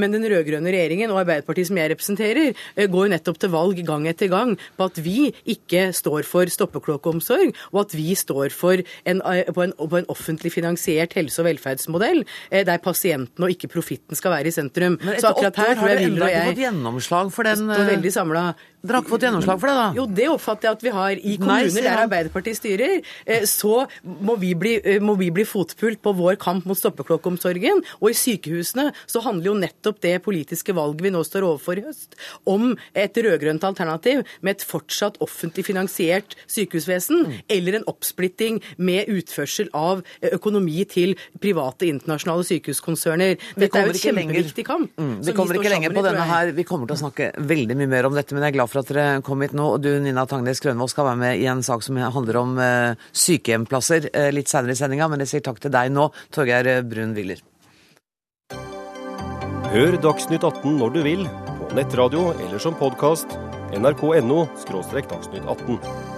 Men 0.00 0.14
den 0.14 0.26
rød-grønne 0.30 0.72
regjeringen 0.72 1.12
og 1.12 1.22
Arbeiderpartiet 1.22 1.70
som 1.70 1.78
jeg 1.80 1.92
representerer, 1.92 2.58
går 2.92 3.12
nettopp 3.12 3.40
til 3.42 3.52
valg 3.52 3.82
gang 3.86 4.06
etter 4.10 4.30
gang 4.32 4.54
på 4.78 4.88
at 4.88 5.00
vi 5.02 5.30
ikke 5.54 5.88
står 5.96 6.26
for 6.28 6.50
stoppeklokkeomsorg, 6.52 7.54
og 7.72 7.80
at 7.84 7.96
vi 7.96 8.16
står 8.18 8.54
for 8.54 8.82
en, 9.08 9.22
på, 9.22 9.64
en, 9.66 9.74
på 9.76 10.00
en 10.00 10.10
offentlig 10.12 10.52
finansiert 10.54 11.16
helse- 11.18 11.42
og 11.42 11.48
velferdsmodell 11.50 12.24
der 12.52 12.82
pasienten 12.82 13.46
og 13.46 13.54
ikke 13.54 13.70
profitten 13.72 14.18
skal 14.18 14.34
være 14.36 14.50
i 14.50 14.54
sentrum. 14.54 14.98
Men 15.02 15.16
etter 15.18 15.32
åtte 15.32 15.68
år 15.68 15.80
har 15.82 15.96
du 15.96 16.04
enda 16.08 16.28
ikke 16.30 16.44
fått 16.50 16.64
gjennomslag 16.66 17.32
for 17.34 17.48
den 17.48 17.66
Står 17.72 17.88
veldig 17.94 18.12
samla. 18.14 18.44
Dere 18.82 18.98
har 18.98 19.04
ikke 19.04 19.14
fått 19.14 19.24
gjennomslag 19.28 19.60
for 19.62 19.70
det, 19.70 19.74
da? 19.78 19.88
Jo, 19.94 20.04
det 20.10 20.24
oppfatter 20.26 20.66
jeg 20.66 20.76
at 20.76 20.80
vi 20.82 20.92
har. 20.96 21.12
I 21.14 21.36
kommuner 21.38 21.68
Nei, 21.70 21.84
der 21.86 22.00
Arbeiderpartiet 22.02 22.58
styrer, 22.58 22.94
eh, 23.30 23.44
så 23.46 23.84
må 24.02 24.34
vi, 24.40 24.52
bli, 24.58 24.72
eh, 24.82 24.98
må 24.98 25.14
vi 25.20 25.28
bli 25.34 25.44
fotpult 25.46 26.00
på 26.02 26.12
vår 26.18 26.34
kamp 26.42 26.66
mot 26.66 26.78
stoppeklokkeomsorgen. 26.78 27.82
Og 28.00 28.08
i 28.10 28.16
sykehusene 28.18 28.88
så 29.06 29.22
handler 29.22 29.52
jo 29.52 29.54
nettopp 29.60 30.00
det 30.02 30.16
politiske 30.24 30.74
valget 30.74 31.04
vi 31.06 31.12
nå 31.14 31.22
står 31.22 31.46
overfor 31.46 31.78
i 31.78 31.84
høst, 31.86 32.18
om 32.42 32.72
et 32.98 33.14
rød-grønt 33.14 33.62
alternativ 33.68 34.24
med 34.42 34.56
et 34.56 34.66
fortsatt 34.66 35.20
offentlig 35.22 35.66
finansiert 35.68 36.34
sykehusvesen, 36.50 37.22
mm. 37.28 37.38
eller 37.54 37.78
en 37.78 37.86
oppsplitting 37.92 38.58
med 38.82 39.06
utførsel 39.14 39.70
av 39.78 40.02
eh, 40.18 40.32
økonomi 40.34 40.82
til 40.90 41.14
private 41.38 41.86
internasjonale 41.86 42.48
sykehuskonserner. 42.50 43.38
Dette 43.54 43.78
er 43.78 43.92
jo 43.92 43.94
et 43.94 44.02
kjempeviktig 44.08 44.66
kamp. 44.66 44.90
Mm, 44.98 45.16
vi 45.22 45.38
kommer 45.38 45.62
ikke 45.62 45.70
lenger 45.76 45.94
på 45.94 46.06
denne 46.10 46.26
her. 46.34 46.52
Vi 46.56 46.66
kommer 46.66 46.90
til 46.90 46.98
å 46.98 47.02
snakke 47.06 47.30
veldig 47.38 47.78
mye 47.78 47.94
mer 47.94 48.10
om 48.10 48.18
dette, 48.18 48.34
men 48.34 48.42
jeg 48.42 48.56
er 48.56 48.58
glad 48.58 48.71
for 48.71 48.71
at 48.80 48.90
dere 48.92 49.20
kom 49.26 49.42
hit 49.44 49.54
nå. 49.56 49.68
Og 49.76 49.82
du 49.84 49.90
Nina 50.00 50.24
Tangnes 50.28 50.62
Grønvold 50.62 50.92
skal 50.92 51.10
være 51.10 51.20
med 51.20 51.42
i 51.42 51.48
en 51.50 51.62
sak 51.66 51.84
som 51.84 52.00
handler 52.00 52.40
om 52.40 52.56
eh, 52.62 52.98
sykehjemplasser 53.12 54.08
eh, 54.12 54.30
litt 54.34 54.52
senere 54.52 54.76
i 54.76 54.80
sendinga, 54.80 55.10
men 55.12 55.24
jeg 55.24 55.34
sier 55.34 55.46
takk 55.48 55.60
til 55.62 55.74
deg 55.74 55.92
nå, 55.92 56.08
Torgeir 56.34 56.82
Brun 56.88 57.16
Willer. 57.18 57.42
Hør 59.72 59.96
Dagsnytt 60.04 60.44
18 60.44 60.80
når 60.80 60.96
du 60.96 61.02
vil, 61.06 61.28
på 61.62 61.70
nettradio 61.78 62.32
eller 62.34 62.60
som 62.60 62.76
podkast. 62.76 63.38
nrk.no– 63.72 64.42
dagsnytt 64.68 65.46
18. 65.48 66.11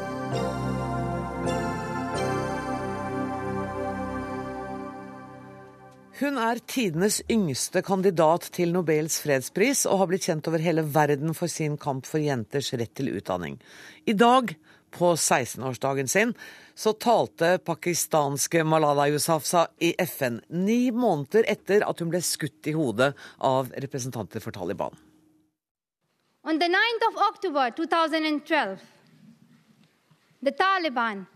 Hun 6.14 6.36
er 6.38 6.60
tidenes 6.70 7.16
yngste 7.26 7.80
kandidat 7.82 8.44
til 8.54 8.70
Nobels 8.70 9.16
fredspris, 9.18 9.80
og 9.90 9.98
har 9.98 10.08
blitt 10.12 10.26
kjent 10.28 10.46
over 10.46 10.62
hele 10.62 10.84
verden 10.94 11.34
for 11.34 11.50
sin 11.50 11.74
kamp 11.80 12.06
for 12.06 12.22
jenters 12.22 12.68
rett 12.78 12.92
til 12.94 13.08
utdanning. 13.18 13.56
I 14.06 14.14
dag, 14.14 14.52
på 14.94 15.08
16-årsdagen 15.18 16.06
sin, 16.06 16.30
så 16.78 16.92
talte 17.02 17.56
pakistanske 17.58 18.62
Malala 18.62 19.08
Yousafzai 19.10 19.64
i 19.82 19.90
FN 20.06 20.36
ni 20.54 20.92
måneder 20.94 21.48
etter 21.50 21.82
at 21.82 21.98
hun 21.98 22.12
ble 22.12 22.20
skutt 22.22 22.70
i 22.70 22.76
hodet 22.76 23.10
av 23.42 23.72
representanter 23.74 24.44
for 24.44 24.54
Taliban. 24.54 24.94
On 26.46 26.60
the 26.62 26.68
9th 26.68 27.08
of 27.08 27.18
October 27.26 27.74
2012, 27.74 28.78
the 30.46 30.52
Taliban 30.52 31.26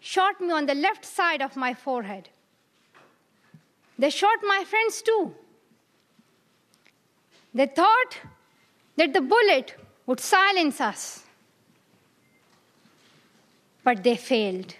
shot 0.00 0.44
me 0.44 0.52
on 0.52 0.66
the 0.66 0.74
left 0.74 1.08
side 1.08 1.40
of 1.40 1.56
my 1.56 1.72
forehead. 1.72 2.28
They 4.00 4.08
shot 4.08 4.40
my 4.42 4.64
friends 4.64 5.02
too. 5.02 5.34
They 7.54 7.66
thought 7.66 8.16
that 8.96 9.12
the 9.12 9.20
bullet 9.20 9.74
would 10.06 10.20
silence 10.20 10.80
us, 10.80 11.24
but 13.84 14.02
they 14.02 14.16
failed. 14.16 14.74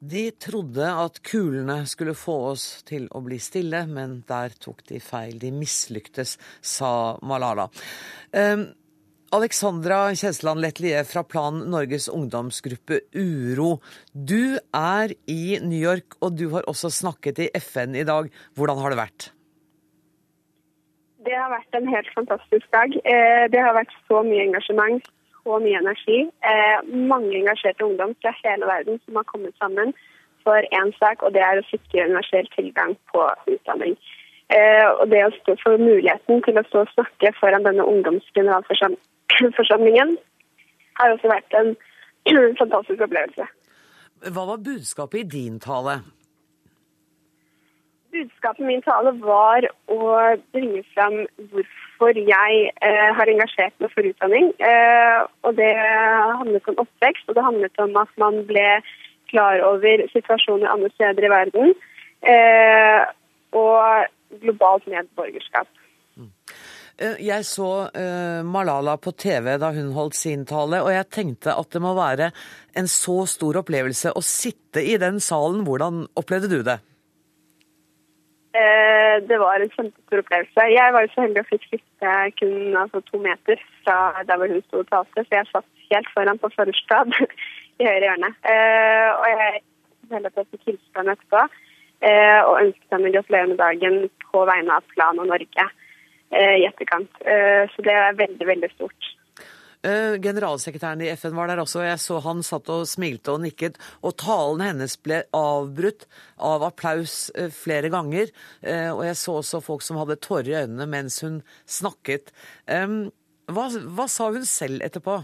De 0.00 0.30
trodde 0.30 0.86
at 0.86 1.20
kulene 1.22 1.82
skulle 1.90 2.14
få 2.14 2.36
oss 2.52 2.66
til 2.86 3.08
å 3.10 3.20
bli 3.20 3.36
stille, 3.42 3.82
men 3.90 4.20
der 4.28 4.54
tok 4.56 4.84
de 4.88 5.00
feil. 5.02 5.36
De 5.42 5.50
mislyktes, 5.52 6.36
sa 6.62 7.18
Malala. 7.20 7.66
Um, 8.32 8.70
Alexandra 9.30 10.14
Kjensland 10.16 10.62
Letlie 10.64 11.04
fra 11.04 11.22
Plan 11.22 11.58
Norges 11.68 12.06
ungdomsgruppe 12.08 13.00
Uro. 13.12 13.74
Du 14.12 14.56
er 14.56 15.12
i 15.28 15.58
New 15.60 15.76
York, 15.76 16.16
og 16.24 16.38
du 16.40 16.46
har 16.54 16.64
også 16.70 16.88
snakket 16.88 17.42
i 17.44 17.48
FN 17.60 17.92
i 17.92 18.06
dag. 18.08 18.30
Hvordan 18.56 18.80
har 18.80 18.94
det 18.94 19.00
vært? 19.02 19.26
Det 21.28 21.34
har 21.36 21.52
vært 21.52 21.76
en 21.76 21.90
helt 21.92 22.08
fantastisk 22.14 22.64
dag. 22.72 22.94
Eh, 23.04 23.44
det 23.52 23.60
har 23.60 23.76
vært 23.76 23.92
så 24.08 24.22
mye 24.24 24.46
engasjement, 24.46 25.10
så 25.42 25.58
mye 25.60 25.82
energi. 25.82 26.22
Eh, 26.48 26.78
mange 26.88 27.34
engasjerte 27.42 27.84
ungdom 27.84 28.16
fra 28.22 28.32
hele 28.40 28.70
verden 28.70 28.96
som 29.04 29.20
har 29.20 29.28
kommet 29.28 29.52
sammen 29.60 29.92
for 30.46 30.56
én 30.80 30.94
sak, 30.96 31.20
og 31.20 31.36
det 31.36 31.44
er 31.44 31.60
å 31.60 31.66
sikre 31.68 32.08
universell 32.08 32.48
tilgang 32.56 32.96
på 33.12 33.28
utdanning. 33.44 33.98
Eh, 34.48 34.88
og 34.88 35.12
det 35.12 35.20
å 35.26 35.60
få 35.60 35.76
muligheten 35.76 36.40
til 36.48 36.56
å 36.56 36.64
stå 36.70 36.86
og 36.86 36.96
snakke 36.96 37.34
foran 37.36 37.68
denne 37.68 37.84
ungdomsgeneralforsamlingen 37.84 39.04
forsamlingen 39.56 40.16
har 40.98 41.14
også 41.14 41.30
vært 41.30 41.56
en 41.60 41.74
fantastisk 42.60 43.02
opplevelse. 43.06 43.48
Hva 44.34 44.46
var 44.48 44.62
budskapet 44.66 45.20
i 45.20 45.28
din 45.36 45.58
tale? 45.62 46.00
Budskapet 48.12 48.64
i 48.64 48.68
min 48.70 48.82
tale 48.82 49.12
var 49.22 49.68
å 49.92 50.00
bringe 50.54 50.82
fram 50.94 51.20
hvorfor 51.52 52.18
jeg 52.18 52.70
eh, 52.88 53.10
har 53.14 53.30
engasjert 53.30 53.76
meg 53.82 53.92
for 53.94 54.08
utdanning. 54.10 54.50
Eh, 54.58 55.18
og 55.44 55.58
det 55.60 55.70
handlet 55.76 56.72
om 56.72 56.82
oppvekst, 56.86 57.28
og 57.28 57.36
det 57.36 57.46
handlet 57.46 57.84
om 57.84 57.94
at 58.00 58.10
man 58.22 58.40
ble 58.48 58.66
klar 59.30 59.62
over 59.62 60.06
situasjoner 60.14 60.72
andre 60.72 60.90
steder 60.96 61.28
i 61.28 61.32
verden. 61.34 61.74
Eh, 62.34 63.02
og 63.54 64.40
globalt 64.42 64.88
medborgerskap. 64.90 65.68
Eh, 66.98 67.20
jeg 67.22 67.46
så 67.46 67.70
uh, 67.94 68.40
Malala 68.42 68.96
på 68.98 69.12
TV 69.14 69.52
da 69.62 69.70
hun 69.74 69.92
holdt 69.94 70.18
sin 70.18 70.42
tale, 70.48 70.82
og 70.82 70.90
jeg 70.90 71.10
tenkte 71.14 71.54
at 71.54 71.70
det 71.70 71.82
må 71.84 71.94
være 71.98 72.32
en 72.78 72.90
så 72.90 73.20
stor 73.30 73.60
opplevelse 73.62 74.14
å 74.18 74.22
sitte 74.24 74.82
i 74.82 74.96
den 74.98 75.22
salen. 75.22 75.62
Hvordan 75.68 76.06
opplevde 76.18 76.50
du 76.50 76.58
det? 76.66 76.80
Eh, 78.58 79.14
det 79.30 79.38
var 79.38 79.62
en 79.62 79.70
kjempestor 79.76 80.24
opplevelse. 80.24 80.66
Jeg 80.72 80.94
var 80.96 81.06
jo 81.06 81.12
så 81.14 81.24
heldig 81.26 81.44
å 81.44 81.48
fikk 81.52 81.70
sitte 81.70 82.18
kun 82.40 82.76
altså, 82.82 83.02
to 83.06 83.22
meter 83.22 83.62
fra 83.84 83.98
der 84.26 84.40
hvor 84.40 84.50
hun 84.50 84.62
sto 84.66 84.82
og 84.82 84.90
talte, 84.90 85.22
så 85.22 85.38
jeg 85.38 85.50
satt 85.52 85.68
helt 85.92 86.12
foran 86.16 86.42
på 86.42 86.50
første 86.56 86.94
rad 86.98 87.14
i 87.80 87.86
høyre 87.86 88.06
hjørne. 88.08 88.34
Eh, 88.42 89.08
og 89.14 89.26
jeg 89.32 89.64
at 90.08 90.38
jeg 90.40 90.48
fikk 90.50 90.70
hilse 90.72 90.96
henne 90.96 91.14
etterpå 91.14 91.40
eh, 91.44 92.40
og 92.40 92.62
ønsket 92.62 92.94
henne 92.96 93.12
gratulerer 93.12 93.50
med 93.52 93.60
dagen 93.60 93.98
på 94.24 94.46
vegne 94.48 94.78
av 94.80 94.94
Plan 94.94 95.20
og 95.20 95.28
Norge. 95.30 95.66
Eh, 96.30 96.56
i 96.60 96.66
etterkant. 96.68 97.10
Eh, 97.24 97.64
så 97.72 97.84
det 97.84 97.94
er 97.94 98.16
veldig, 98.18 98.46
veldig 98.46 98.68
stort. 98.74 99.06
Eh, 99.80 100.18
generalsekretæren 100.20 101.00
i 101.00 101.08
FN 101.16 101.36
var 101.36 101.48
der 101.48 101.62
også. 101.62 101.80
og 101.80 101.86
Jeg 101.86 102.00
så 102.02 102.18
han 102.20 102.42
satt 102.42 102.68
og 102.68 102.84
smilte 102.86 103.32
og 103.32 103.40
nikket. 103.40 103.78
Og 104.02 104.16
talen 104.20 104.60
hennes 104.60 104.96
ble 105.00 105.22
avbrutt 105.32 106.04
av 106.36 106.66
applaus 106.68 107.30
flere 107.54 107.88
ganger. 107.88 108.28
Og 108.92 109.02
jeg 109.06 109.16
så 109.16 109.38
også 109.38 109.62
folk 109.64 109.82
som 109.82 109.96
hadde 109.96 110.20
tårer 110.20 110.50
i 110.52 110.58
øynene 110.64 110.86
mens 110.86 111.20
hun 111.22 111.42
snakket. 111.64 112.32
Hva, 112.66 113.68
hva 113.70 114.08
sa 114.10 114.28
hun 114.34 114.44
selv 114.44 114.82
etterpå? 114.84 115.22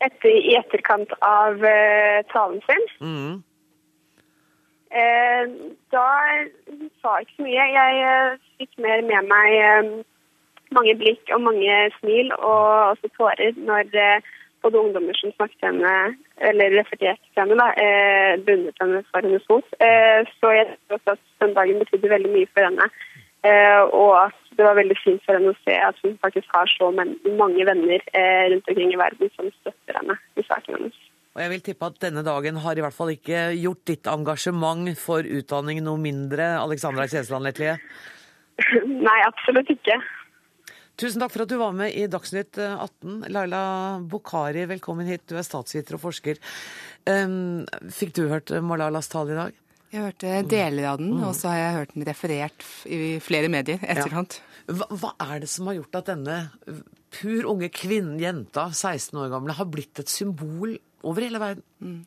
Etter, 0.00 0.32
I 0.32 0.56
etterkant 0.58 1.12
av 1.22 1.62
talen 2.32 2.60
sin? 2.66 2.90
Mm. 3.00 3.40
Eh, 4.90 5.44
da 5.94 6.06
sa 7.00 7.10
jeg 7.18 7.26
ikke 7.26 7.36
så 7.36 7.44
mye. 7.46 7.66
Jeg 7.78 7.98
eh, 8.10 8.38
fikk 8.58 8.72
mer 8.82 9.04
med 9.06 9.28
meg 9.30 9.52
eh, 9.58 9.90
mange 10.74 10.94
blikk 10.98 11.30
og 11.34 11.44
mange 11.46 11.76
smil 11.98 12.32
og 12.38 12.64
også 12.94 13.10
tårer 13.14 13.54
når 13.68 13.90
både 14.62 14.80
ungdommer 14.80 15.16
som 15.16 15.32
snakket 15.32 15.64
henne, 15.64 15.92
eller 16.48 16.74
refererte 16.78 17.22
til 17.32 17.40
henne, 17.42 17.56
da, 17.56 17.68
bundet 18.46 18.82
henne 18.82 19.00
for 19.08 19.24
hennes 19.24 19.46
fot. 19.48 19.66
Så 20.36 20.50
jeg 20.52 20.66
tror 20.68 20.98
også 20.98 21.14
at 21.16 21.22
søndagen 21.40 21.80
betydde 21.80 22.12
veldig 22.12 22.32
mye 22.34 22.50
for 22.52 22.68
henne. 22.68 22.86
Og 23.96 24.12
at 24.20 24.36
det 24.58 24.66
var 24.68 24.78
veldig 24.78 24.98
fint 25.00 25.24
for 25.24 25.40
henne 25.40 25.54
å 25.54 25.60
se 25.64 25.78
at 25.88 26.04
hun 26.04 26.18
faktisk 26.22 26.52
har 26.54 26.70
så 26.76 26.92
mange 26.92 27.66
venner 27.72 28.04
rundt 28.52 28.68
omkring 28.68 28.92
i 28.94 29.00
verden 29.00 29.32
som 29.38 29.48
støtter 29.62 30.02
henne 30.02 30.20
i 30.36 30.46
saken 30.46 30.76
hennes. 30.76 31.00
Og 31.30 31.42
jeg 31.44 31.50
vil 31.52 31.60
tippe 31.62 31.86
at 31.86 31.98
denne 32.02 32.24
dagen 32.26 32.56
har 32.64 32.78
i 32.78 32.82
hvert 32.82 32.96
fall 32.96 33.12
ikke 33.12 33.50
gjort 33.54 33.84
ditt 33.86 34.08
engasjement 34.10 34.90
for 34.98 35.22
utdanning 35.22 35.78
noe 35.86 36.00
mindre, 36.02 36.56
Alexandra 36.58 37.06
Kjensland 37.10 37.46
Letlie? 37.46 37.76
Nei, 39.06 39.18
absolutt 39.28 39.70
ikke. 39.70 40.00
Tusen 41.00 41.22
takk 41.22 41.32
for 41.32 41.46
at 41.46 41.52
du 41.52 41.56
var 41.60 41.72
med 41.72 41.94
i 41.96 42.04
Dagsnytt 42.10 42.58
18. 42.60 43.30
Laila 43.32 43.62
Bokhari, 44.10 44.66
velkommen 44.68 45.08
hit. 45.08 45.22
Du 45.30 45.38
er 45.38 45.46
statsviter 45.46 45.96
og 45.96 46.02
forsker. 46.02 46.42
Fikk 48.00 48.12
du 48.18 48.26
hørt 48.28 48.52
Malalas 48.66 49.08
tale 49.08 49.32
i 49.32 49.38
dag? 49.38 49.56
Jeg 49.90 50.04
hørte 50.04 50.34
deler 50.50 50.90
av 50.92 51.00
den, 51.00 51.14
og 51.24 51.32
så 51.34 51.50
har 51.50 51.56
jeg 51.58 51.78
hørt 51.78 51.94
den 51.96 52.06
referert 52.06 52.66
i 52.86 53.16
flere 53.22 53.48
medier 53.50 53.80
etterkant. 53.80 54.36
Ja. 54.42 54.76
Hva, 54.76 54.86
hva 54.92 55.14
er 55.24 55.40
det 55.42 55.48
som 55.50 55.70
har 55.70 55.80
gjort 55.80 55.96
at 56.02 56.12
denne 56.12 56.36
pur 57.10 57.48
unge 57.54 57.70
kvinnen, 57.74 58.20
jenta, 58.22 58.68
16 58.70 59.18
år 59.18 59.32
gamle, 59.32 59.56
har 59.56 59.66
blitt 59.72 59.98
et 60.02 60.12
symbol 60.12 60.76
over 61.06 61.26
hele 61.26 61.42
verden. 61.42 61.64
Mm. 61.80 62.04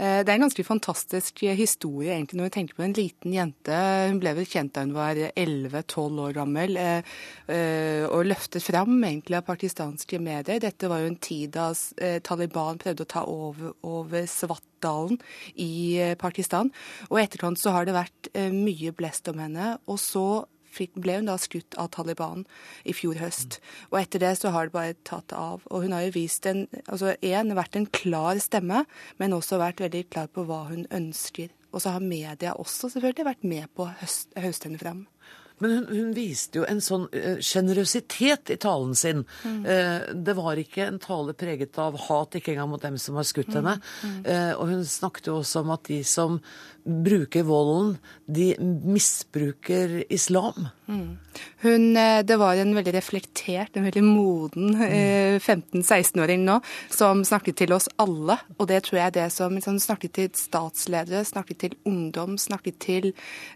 Eh, 0.00 0.22
det 0.24 0.32
er 0.32 0.38
en 0.38 0.46
ganske 0.46 0.64
fantastisk 0.64 1.42
historie 1.58 2.14
egentlig 2.14 2.38
når 2.38 2.48
vi 2.48 2.54
tenker 2.54 2.78
på 2.78 2.84
en 2.86 2.94
liten 2.96 3.34
jente. 3.36 3.80
Hun 4.08 4.20
ble 4.22 4.32
vel 4.38 4.48
kjent 4.48 4.72
da 4.76 4.84
hun 4.86 4.94
var 4.96 5.18
11-12 5.28 6.22
år 6.24 6.36
gammel 6.38 6.78
eh, 6.80 7.10
eh, 7.52 8.06
og 8.08 8.24
løftet 8.30 8.64
fram 8.64 8.96
egentlig 9.04 9.36
av 9.36 9.48
pakistanske 9.48 10.20
medier. 10.22 10.62
Dette 10.62 10.88
var 10.88 11.02
jo 11.02 11.10
en 11.10 11.20
tid 11.20 11.52
da 11.58 11.68
Taliban 12.24 12.80
prøvde 12.80 13.04
å 13.04 13.10
ta 13.12 13.26
over, 13.28 13.74
over 13.84 14.24
Svartdalen 14.30 15.20
i 15.60 16.00
Pakistan. 16.20 16.72
Og 17.10 17.20
etterkant 17.20 17.60
så 17.60 17.74
har 17.74 17.84
det 17.84 17.98
vært 17.98 18.32
mye 18.54 18.94
blest 18.96 19.28
om 19.28 19.42
henne. 19.42 19.74
Og 19.90 20.00
så 20.00 20.24
ble 20.94 21.18
hun 21.18 21.30
da 21.30 21.36
skutt 21.40 21.76
av 21.80 21.90
Taliban 21.96 22.46
i 22.84 22.94
fjor 22.96 23.20
høst. 23.20 23.60
Og 23.90 24.00
etter 24.02 24.22
det 24.22 24.34
så 24.40 24.52
har 24.54 24.68
det 24.68 24.76
bare 24.76 24.98
tatt 25.08 25.34
av. 25.36 25.64
Og 25.70 25.86
hun 25.86 25.94
har 25.96 26.06
jo 26.06 26.16
vist 26.16 26.46
en, 26.50 26.66
altså 26.86 27.14
en, 27.20 27.54
vært 27.58 27.78
en 27.78 27.88
klar 27.90 28.40
stemme, 28.42 28.84
men 29.18 29.36
også 29.36 29.60
vært 29.60 29.82
veldig 29.84 30.06
klar 30.10 30.30
på 30.32 30.46
hva 30.48 30.64
hun 30.70 30.86
ønsker. 30.90 31.50
Og 31.70 31.82
så 31.82 31.94
har 31.94 32.02
media 32.02 32.56
også 32.58 32.90
selvfølgelig 32.90 33.28
vært 33.28 33.46
med 33.46 33.70
på 33.76 33.86
å 33.86 33.92
høste 34.00 34.66
henne 34.68 34.80
fram. 34.80 35.04
Men 35.60 35.76
hun, 35.76 35.86
hun, 35.90 36.10
viste 36.16 36.60
jo 36.60 36.66
en 36.68 36.82
sånn 36.84 37.06
sjenerøsitet 37.44 38.50
uh, 38.50 38.54
i 38.54 38.58
talen 38.60 38.96
sin. 38.98 39.24
Mm. 39.44 39.60
Uh, 39.66 40.10
det 40.26 40.36
var 40.38 40.60
ikke 40.60 40.86
en 40.88 41.00
tale 41.02 41.36
preget 41.38 41.78
av 41.80 41.98
hat, 42.08 42.36
ikke 42.38 42.54
engang 42.54 42.72
mot 42.72 42.82
dem 42.82 42.98
som 43.00 43.18
har 43.20 43.28
skutt 43.28 43.52
mm. 43.52 43.56
henne. 43.60 43.76
Mm. 44.02 44.18
Uh, 44.26 44.52
og 44.56 44.74
hun 44.74 44.84
snakket 44.88 45.30
jo 45.30 45.38
også 45.40 45.64
om 45.64 45.74
at 45.76 45.86
de 45.90 46.02
som 46.06 46.40
bruker 46.84 47.42
volden, 47.42 47.98
de 48.26 48.54
misbruker 48.60 50.04
islam. 50.08 50.68
Mm. 50.88 51.18
Hun, 51.62 51.96
eh, 51.96 52.22
det 52.22 52.36
var 52.36 52.56
en 52.56 52.74
veldig 52.74 52.94
reflektert, 52.94 53.76
en 53.76 53.84
veldig 53.84 54.02
moden 54.04 54.74
eh, 54.82 55.36
15-16-åring 55.38 56.42
nå, 56.46 56.58
som 56.90 57.22
snakket 57.24 57.60
til 57.62 57.74
oss 57.76 57.88
alle. 58.00 58.38
Og 58.58 58.68
det 58.70 58.82
tror 58.86 58.98
jeg 58.98 59.06
er 59.06 59.16
det 59.18 59.28
som 59.34 59.54
liksom, 59.54 59.78
snakket 59.82 60.16
til 60.16 60.30
statsledere, 60.34 61.24
snakket 61.24 61.60
til 61.66 61.76
ungdom, 61.86 62.38
snakket 62.40 62.80
til 62.82 63.10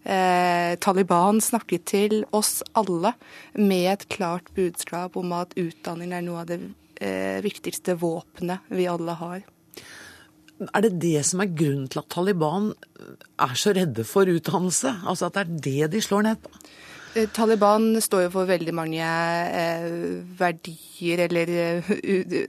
eh, 0.05 0.77
Taliban, 0.85 1.41
snakket 1.43 1.87
til 1.91 1.94
oss 2.35 2.63
alle 2.75 3.15
med 3.55 3.91
et 3.93 4.07
klart 4.13 4.51
budskap 4.57 5.17
om 5.21 5.35
at 5.37 5.55
utdanning 5.61 6.15
er 6.15 6.25
noe 6.27 6.43
av 6.43 6.49
det 6.51 6.61
eh, 7.01 7.41
viktigste 7.45 7.97
våpenet 8.01 8.67
vi 8.75 8.89
alle 8.91 9.17
har. 9.21 9.45
Er 10.65 10.85
det 10.85 10.95
det 11.03 11.25
som 11.27 11.43
er 11.43 11.51
grunnen 11.51 11.89
til 11.91 12.01
at 12.01 12.11
Taliban 12.15 12.71
er 13.43 13.55
så 13.59 13.75
redde 13.75 14.05
for 14.07 14.31
utdannelse? 14.31 14.93
Altså 15.03 15.29
at 15.29 15.39
det 15.39 15.43
er 15.45 15.89
det 15.89 15.95
de 15.97 16.03
slår 16.05 16.29
ned 16.29 16.43
på? 16.45 16.53
Eh, 17.15 17.29
Taliban 17.29 18.01
står 18.03 18.27
jo 18.27 18.31
for 18.35 18.49
veldig 18.49 18.73
mange 18.75 19.03
eh, 19.05 19.85
verdier, 20.39 21.21
eller 21.27 21.51
uh, 21.85 21.91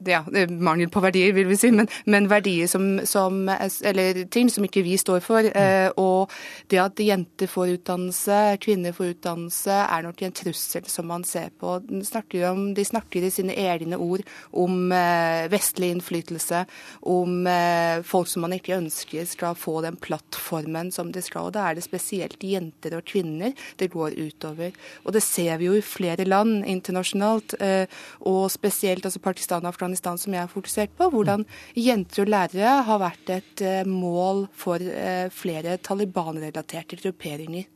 ja, 0.08 0.22
mangel 0.50 0.90
på 0.90 1.02
verdier, 1.04 1.34
vil 1.36 1.50
vi 1.50 1.58
si, 1.60 1.70
men, 1.76 1.90
men 2.10 2.30
verdier 2.30 2.70
som, 2.70 3.02
som, 3.06 3.50
Eller 3.50 4.24
ting 4.32 4.50
som 4.50 4.66
ikke 4.66 4.84
vi 4.86 4.96
står 4.98 5.22
for. 5.26 5.46
Eh, 5.46 5.90
og 6.02 6.32
det 6.72 6.80
at 6.82 7.02
jenter 7.04 7.50
får 7.52 7.76
utdannelse, 7.76 8.40
kvinner 8.64 8.96
får 8.96 9.14
utdannelse, 9.16 9.76
er 9.86 10.06
nok 10.08 10.24
en 10.26 10.36
trussel 10.42 10.90
som 10.90 11.10
man 11.12 11.26
ser 11.28 11.52
på. 11.60 11.78
De 11.86 12.02
snakker, 12.06 12.48
om, 12.50 12.72
de 12.74 12.86
snakker 12.86 13.26
i 13.26 13.34
sine 13.34 13.54
egne 13.54 14.00
ord 14.02 14.26
om 14.54 14.90
eh, 14.96 15.46
vestlig 15.52 15.92
innflytelse, 15.94 16.64
om 17.12 17.46
eh, 17.50 18.02
folk 18.08 18.32
som 18.32 18.46
man 18.48 18.58
ikke 18.58 18.80
ønsker 18.80 19.30
skal 19.30 19.58
få 19.60 19.82
den 19.86 20.00
plattformen 20.02 20.94
som 20.96 21.14
de 21.14 21.22
skal. 21.26 21.50
Og 21.50 21.58
da 21.58 21.70
er 21.70 21.78
det 21.78 21.86
spesielt 21.86 22.42
jenter 22.46 22.98
og 22.98 23.06
kvinner 23.06 23.54
det 23.78 23.92
går 23.94 24.18
utover 24.18 24.55
over. 24.56 24.74
Og 25.06 25.16
det 25.16 25.24
ser 25.26 25.60
vi 25.62 25.70
jo 25.70 25.76
i 25.78 25.84
flere 25.86 26.26
land 26.28 26.66
internasjonalt, 26.66 27.58
eh, 27.60 27.86
og 28.26 28.48
spesielt 28.54 29.06
altså 29.06 29.22
Pakistan 29.24 29.66
og 29.66 29.74
Afghanistan, 29.76 30.18
som 30.18 30.34
jeg 30.34 30.46
har 30.46 30.52
fokusert 30.52 30.96
på, 30.98 31.12
hvordan 31.14 31.46
jenter 31.78 32.26
og 32.26 32.34
lærere 32.34 32.82
har 32.90 33.04
vært 33.04 33.36
et 33.38 33.66
eh, 33.66 33.86
mål 33.88 34.48
for 34.56 34.82
eh, 34.82 35.28
flere 35.34 35.78
Taliban-relaterte 35.84 37.00
grupperinger. 37.04 37.70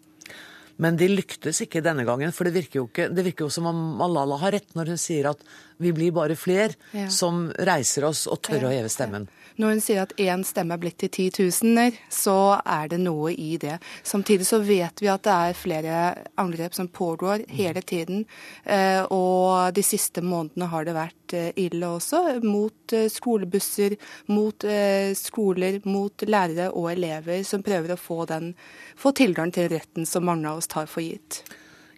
Men 0.79 0.95
de 0.95 1.09
lyktes 1.12 1.59
ikke 1.65 1.81
denne 1.83 2.05
gangen, 2.07 2.31
for 2.31 2.48
det 2.48 2.55
virker, 2.55 2.79
jo 2.79 2.86
ikke, 2.88 3.09
det 3.12 3.25
virker 3.25 3.45
jo 3.45 3.51
som 3.51 3.67
om 3.67 3.79
Malala 4.00 4.38
har 4.39 4.55
rett 4.55 4.77
når 4.79 4.93
hun 4.93 5.01
sier 5.01 5.27
at 5.33 5.41
vi 5.83 5.91
blir 5.95 6.13
bare 6.15 6.38
flere 6.39 6.71
ja. 6.95 7.09
som 7.12 7.50
reiser 7.67 8.07
oss 8.07 8.25
og 8.31 8.39
tør 8.48 8.69
å 8.69 8.71
heve 8.71 8.91
stemmen. 8.91 9.27
Når 9.59 9.73
hun 9.73 9.81
sier 9.83 10.05
at 10.05 10.13
én 10.23 10.39
stemme 10.47 10.77
er 10.77 10.79
blitt 10.79 11.01
til 11.01 11.09
titusener, 11.11 11.97
så 12.07 12.61
er 12.63 12.87
det 12.93 13.01
noe 13.03 13.33
i 13.33 13.57
det. 13.59 13.75
Samtidig 14.07 14.45
så 14.47 14.61
vet 14.63 15.01
vi 15.03 15.09
at 15.11 15.25
det 15.27 15.33
er 15.35 15.57
flere 15.57 15.95
angrep 16.39 16.77
som 16.77 16.87
pågår 16.87 17.43
hele 17.51 17.81
tiden. 17.83 18.21
Eh, 18.63 19.03
og 19.11 19.75
de 19.75 19.84
siste 19.84 20.23
månedene 20.23 20.69
har 20.71 20.88
det 20.88 20.93
vært 20.95 21.36
eh, 21.36 21.49
ille 21.60 21.89
også, 21.97 22.21
mot 22.45 22.95
eh, 22.95 23.10
skolebusser, 23.12 23.97
mot 24.31 24.63
skoler, 25.19 25.81
mot 25.89 26.23
lærere 26.23 26.69
og 26.71 26.93
elever 26.93 27.43
som 27.47 27.63
prøver 27.65 27.93
å 27.93 27.99
få, 27.99 28.21
den, 28.29 28.53
få 28.99 29.12
tilgang 29.17 29.51
til 29.55 29.67
retten 29.73 30.07
som 30.07 30.23
mange 30.29 30.47
av 30.47 30.62
oss 30.62 30.71
tar 30.71 30.88
for 30.88 31.03
gitt. 31.03 31.41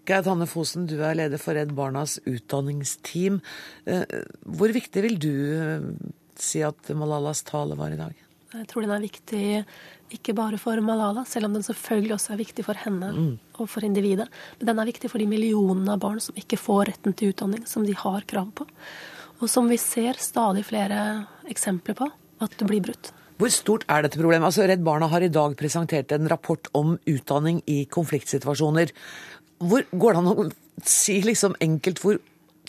Geir 0.09 0.25
Hanne 0.25 0.47
Fosen, 0.49 0.87
du 0.89 0.95
er 1.05 1.13
leder 1.19 1.37
for 1.37 1.53
Redd 1.53 1.75
Barnas 1.77 2.17
utdanningsteam. 2.25 3.37
Hvor 3.85 4.73
viktig 4.73 5.05
vil 5.05 5.19
du 5.21 5.33
si 6.41 6.63
at 6.65 6.91
Malalas 6.97 7.43
tale 7.47 7.77
var 7.79 7.93
i 7.93 7.99
dag? 7.99 8.17
Jeg 8.51 8.67
tror 8.67 8.83
den 8.83 8.91
er 8.95 9.03
viktig 9.05 9.43
ikke 10.11 10.33
bare 10.35 10.57
for 10.59 10.79
Malala, 10.83 11.23
selv 11.27 11.47
om 11.47 11.55
den 11.55 11.63
selvfølgelig 11.63 12.17
også 12.17 12.33
er 12.33 12.41
viktig 12.41 12.65
for 12.67 12.79
henne 12.83 13.11
mm. 13.15 13.31
og 13.63 13.69
for 13.71 13.85
individet. 13.87 14.27
Men 14.59 14.71
den 14.71 14.81
er 14.81 14.89
viktig 14.89 15.11
for 15.11 15.23
de 15.23 15.27
millionene 15.29 15.95
av 15.95 16.01
barn 16.03 16.19
som 16.23 16.37
ikke 16.39 16.59
får 16.59 16.89
retten 16.91 17.15
til 17.15 17.31
utdanning 17.31 17.63
som 17.69 17.85
de 17.87 17.95
har 17.95 18.27
krav 18.27 18.51
på. 18.57 18.67
Og 19.39 19.49
som 19.49 19.71
vi 19.71 19.79
ser 19.81 20.19
stadig 20.21 20.65
flere 20.67 20.99
eksempler 21.49 21.97
på 21.97 22.09
at 22.43 22.57
det 22.59 22.67
blir 22.67 22.83
brutt. 22.83 23.13
Hvor 23.41 23.49
stort 23.53 23.87
er 23.89 24.03
dette 24.05 24.19
problemet? 24.19 24.51
Altså, 24.51 24.67
Redd 24.69 24.83
Barna 24.85 25.07
har 25.09 25.23
i 25.25 25.31
dag 25.33 25.55
presentert 25.57 26.11
en 26.13 26.27
rapport 26.29 26.67
om 26.77 26.97
utdanning 27.09 27.63
i 27.71 27.85
konfliktsituasjoner. 27.89 28.91
Hvor 29.63 29.87
Går 29.89 30.13
det 30.13 30.21
an 30.21 30.29
å 30.29 30.49
si 30.85 31.21
liksom 31.25 31.55
enkelt 31.63 32.03
hvor 32.03 32.19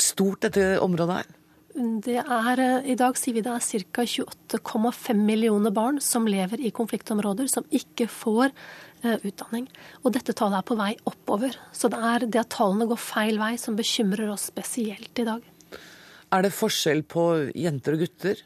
stort 0.00 0.46
dette 0.46 0.78
området 0.80 1.24
er? 1.24 1.38
Det 1.72 2.18
er, 2.20 2.60
eh, 2.60 2.90
I 2.92 2.94
dag 2.94 3.16
sier 3.16 3.34
vi 3.34 3.42
det 3.44 3.52
er 3.52 3.84
ca. 3.92 4.04
28,5 4.04 5.16
millioner 5.16 5.72
barn 5.72 6.00
som 6.00 6.26
lever 6.26 6.60
i 6.60 6.70
konfliktområder, 6.70 7.48
som 7.48 7.64
ikke 7.72 8.08
får 8.12 8.52
uh, 9.04 9.16
utdanning. 9.24 9.68
Og 10.04 10.12
dette 10.12 10.34
tallet 10.36 10.60
er 10.60 10.66
på 10.68 10.76
vei 10.76 10.92
oppover. 11.08 11.56
Så 11.72 11.88
det 11.88 11.98
er 11.98 12.26
det 12.26 12.42
at 12.42 12.52
tallene 12.52 12.86
går 12.90 13.00
feil 13.00 13.40
vei 13.40 13.56
som 13.56 13.78
bekymrer 13.78 14.28
oss 14.34 14.50
spesielt 14.52 15.16
i 15.18 15.24
dag. 15.24 15.40
Er 16.32 16.44
det 16.44 16.52
forskjell 16.52 17.02
på 17.08 17.24
jenter 17.56 17.96
og 17.96 18.04
gutter? 18.04 18.44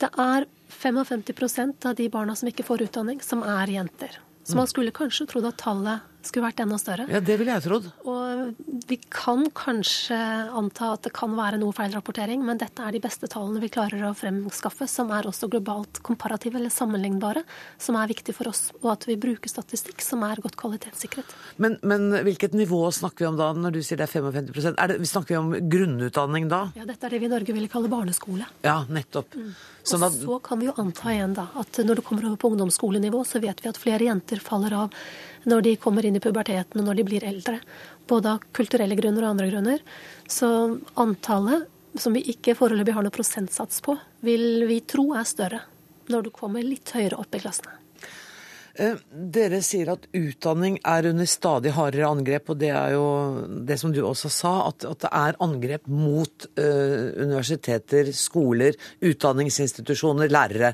Det 0.00 0.08
er 0.16 0.48
55% 0.72 1.86
av 1.90 1.96
de 1.98 2.08
barna 2.08 2.36
som 2.36 2.48
ikke 2.48 2.64
får 2.64 2.86
utdanning, 2.88 3.20
som 3.20 3.44
er 3.44 3.68
jenter. 3.68 4.16
Så 4.48 4.56
man 4.56 4.68
skulle 4.70 4.96
kanskje 4.96 5.28
trodd 5.28 5.48
at 5.48 5.60
tallet 5.60 6.09
skulle 6.28 6.48
vært 6.48 6.62
enda 6.64 6.78
større. 6.80 7.06
Ja, 7.10 7.20
det 7.24 7.36
ville 7.40 7.54
jeg 7.56 7.64
trodd. 7.64 7.88
Og 8.08 8.80
vi 8.88 8.98
kan 9.12 9.46
kanskje 9.56 10.18
anta 10.56 10.92
at 10.94 11.06
det 11.06 11.12
kan 11.16 11.34
være 11.36 11.60
noe 11.60 11.74
feilrapportering, 11.76 12.42
men 12.46 12.60
dette 12.60 12.84
er 12.84 12.96
de 12.96 13.02
beste 13.02 13.28
tallene 13.30 13.62
vi 13.62 13.70
klarer 13.72 14.08
å 14.08 14.12
fremskaffe, 14.16 14.88
som 14.90 15.12
er 15.16 15.28
også 15.30 15.50
globalt 15.52 16.02
komparative 16.06 16.60
eller 16.60 16.72
sammenlignbare, 16.74 17.44
som 17.80 17.98
er 18.00 18.10
viktig 18.10 18.34
for 18.36 18.50
oss. 18.52 18.68
Og 18.82 18.90
at 18.94 19.08
vi 19.08 19.18
bruker 19.20 19.52
statistikk 19.52 20.04
som 20.04 20.24
er 20.26 20.42
godt 20.42 20.58
kvalitetssikret. 20.60 21.34
Men, 21.62 21.78
men 21.86 22.10
hvilket 22.26 22.56
nivå 22.58 22.82
snakker 22.94 23.26
vi 23.26 23.30
om 23.32 23.40
da, 23.40 23.50
når 23.56 23.78
du 23.78 23.82
sier 23.84 24.00
det 24.00 24.08
er 24.08 24.14
55% 24.20 24.76
er 24.80 24.94
det, 24.94 24.98
Snakker 25.10 25.34
vi 25.34 25.38
om 25.40 25.70
grunnutdanning 25.72 26.46
da? 26.50 26.66
Ja, 26.78 26.84
dette 26.86 27.08
er 27.08 27.16
det 27.16 27.22
vi 27.22 27.26
i 27.26 27.32
Norge 27.32 27.54
ville 27.56 27.70
kalle 27.72 27.90
barneskole. 27.90 28.46
Ja, 28.62 28.82
nettopp. 28.88 29.34
Mm. 29.34 29.54
Sånn 29.86 30.04
at... 30.04 30.14
Så 30.20 30.38
kan 30.44 30.60
vi 30.60 30.68
jo 30.68 30.74
anta 30.80 31.12
igjen 31.14 31.34
da, 31.36 31.48
at 31.60 31.80
når 31.84 32.00
det 32.00 32.04
kommer 32.06 32.26
over 32.28 32.40
på 32.40 32.50
ungdomsskolenivå, 32.52 33.22
så 33.26 33.40
vet 33.42 33.62
vi 33.64 33.70
at 33.70 33.80
flere 33.80 34.06
jenter 34.06 34.42
faller 34.44 34.76
av 34.76 34.96
når 35.48 35.64
de 35.66 35.74
kommer 35.80 36.06
inn 36.06 36.18
i 36.18 36.22
puberteten 36.22 36.82
og 36.82 36.88
når 36.88 37.00
de 37.00 37.06
blir 37.08 37.26
eldre. 37.26 37.58
Både 38.10 38.36
av 38.36 38.46
kulturelle 38.56 38.98
grunner 38.98 39.24
og 39.24 39.34
andre 39.34 39.50
grunner. 39.52 39.84
Så 40.28 40.48
antallet, 41.00 41.68
som 41.98 42.14
vi 42.16 42.24
ikke 42.34 42.56
foreløpig 42.58 42.94
har 42.96 43.06
noe 43.06 43.14
prosentsats 43.14 43.80
på, 43.84 43.96
vil 44.26 44.66
vi 44.68 44.82
tro 44.84 45.10
er 45.16 45.28
større 45.28 45.64
når 46.10 46.26
du 46.26 46.32
kommer 46.34 46.64
litt 46.66 46.90
høyere 46.94 47.20
opp 47.22 47.34
i 47.36 47.42
klassene. 47.42 47.76
Eh, 48.80 48.96
dere 49.12 49.58
sier 49.64 49.90
at 49.92 50.06
utdanning 50.16 50.78
er 50.88 51.10
under 51.10 51.28
stadig 51.28 51.74
hardere 51.76 52.08
angrep, 52.08 52.48
og 52.52 52.60
det 52.62 52.70
er 52.72 52.94
jo 52.94 53.06
det 53.68 53.76
som 53.80 53.92
du 53.92 54.00
også 54.06 54.30
sa, 54.32 54.52
at, 54.70 54.86
at 54.88 55.02
det 55.04 55.10
er 55.20 55.40
angrep 55.44 55.90
mot 55.90 56.46
uh, 56.56 57.10
universiteter, 57.20 58.08
skoler, 58.16 58.78
utdanningsinstitusjoner, 59.04 60.32
lærere. 60.32 60.72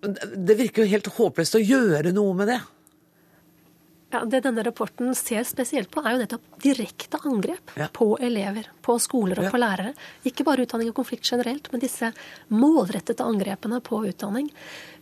Det 0.00 0.58
virker 0.58 0.84
jo 0.84 0.92
helt 0.92 1.08
håpløst 1.16 1.56
å 1.56 1.64
gjøre 1.64 2.12
noe 2.16 2.36
med 2.36 2.52
det. 2.52 2.60
Ja, 4.10 4.24
Det 4.24 4.40
denne 4.42 4.62
rapporten 4.66 5.14
ser 5.14 5.44
spesielt 5.46 5.90
på, 5.94 6.02
er 6.02 6.16
jo 6.16 6.20
nettopp 6.24 6.46
direkte 6.62 7.20
angrep 7.22 7.70
ja. 7.78 7.86
på 7.94 8.16
elever, 8.18 8.66
på 8.82 8.96
skoler 8.98 9.38
og 9.38 9.46
ja. 9.46 9.50
på 9.54 9.60
lærere. 9.62 9.92
Ikke 10.26 10.42
bare 10.46 10.64
utdanning 10.66 10.90
og 10.90 10.96
konflikt 10.98 11.30
generelt, 11.30 11.68
men 11.70 11.82
disse 11.82 12.10
målrettede 12.50 13.22
angrepene 13.22 13.78
på 13.86 14.00
utdanning. 14.10 14.48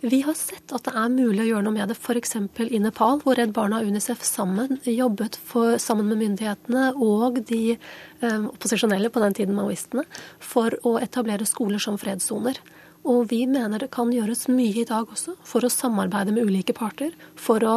Vi 0.05 0.21
har 0.27 0.37
sett 0.37 0.75
at 0.77 0.85
det 0.85 0.93
er 0.93 1.15
mulig 1.15 1.47
å 1.47 1.49
gjøre 1.49 1.65
noe 1.65 1.77
med 1.79 1.89
det, 1.89 1.97
f.eks. 1.97 2.37
i 2.69 2.83
Nepal, 2.85 3.23
hvor 3.25 3.39
Redd 3.41 3.55
Barna 3.57 3.81
og 3.81 3.89
UNICEF 3.89 4.21
sammen 4.29 4.77
jobbet 4.85 5.41
for, 5.41 5.79
sammen 5.81 6.11
med 6.13 6.21
myndighetene 6.21 6.91
og 7.01 7.41
de 7.49 7.63
eh, 7.79 8.45
opposisjonelle, 8.45 9.09
på 9.09 9.25
den 9.25 9.41
tiden 9.41 9.57
maoistene, 9.57 10.05
for 10.39 10.77
å 10.85 10.99
etablere 11.01 11.49
skoler 11.49 11.81
som 11.81 11.97
fredssoner. 11.97 12.61
Og 13.09 13.29
vi 13.31 13.45
mener 13.49 13.81
det 13.81 13.91
kan 13.95 14.11
gjøres 14.13 14.49
mye 14.53 14.83
i 14.83 14.87
dag 14.89 15.09
også 15.09 15.39
for 15.47 15.65
å 15.65 15.73
samarbeide 15.73 16.35
med 16.35 16.45
ulike 16.45 16.75
parter 16.77 17.15
for 17.39 17.65
å 17.65 17.77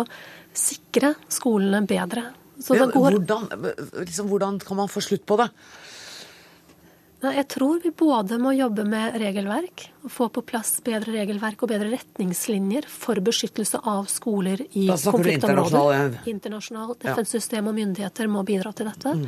sikre 0.58 1.16
skolene 1.32 1.84
bedre. 1.88 2.30
Går... 2.62 2.92
Hvordan, 2.94 3.48
liksom, 4.04 4.28
hvordan 4.30 4.60
kan 4.62 4.78
man 4.78 4.92
få 4.92 5.02
slutt 5.02 5.26
på 5.26 5.40
det? 5.42 5.50
Jeg 7.22 7.46
tror 7.54 7.82
vi 7.84 7.92
både 7.94 8.40
må 8.42 8.50
jobbe 8.58 8.82
med 8.90 9.14
regelverk, 9.22 9.84
og 10.02 10.10
få 10.10 10.28
på 10.34 10.42
plass 10.42 10.80
bedre 10.86 11.14
regelverk 11.20 11.62
og 11.62 11.70
bedre 11.70 11.92
retningslinjer 11.92 12.88
for 12.90 13.22
beskyttelse 13.22 13.78
av 13.86 14.10
skoler 14.10 14.64
i 14.74 14.88
konfliktområder. 14.90 16.24
Internasjonalt 16.32 17.06
FN-system 17.14 17.70
og 17.70 17.78
myndigheter 17.78 18.30
må 18.32 18.42
bidra 18.48 18.74
til 18.74 18.90
dette. 18.90 19.14
Mm. 19.20 19.28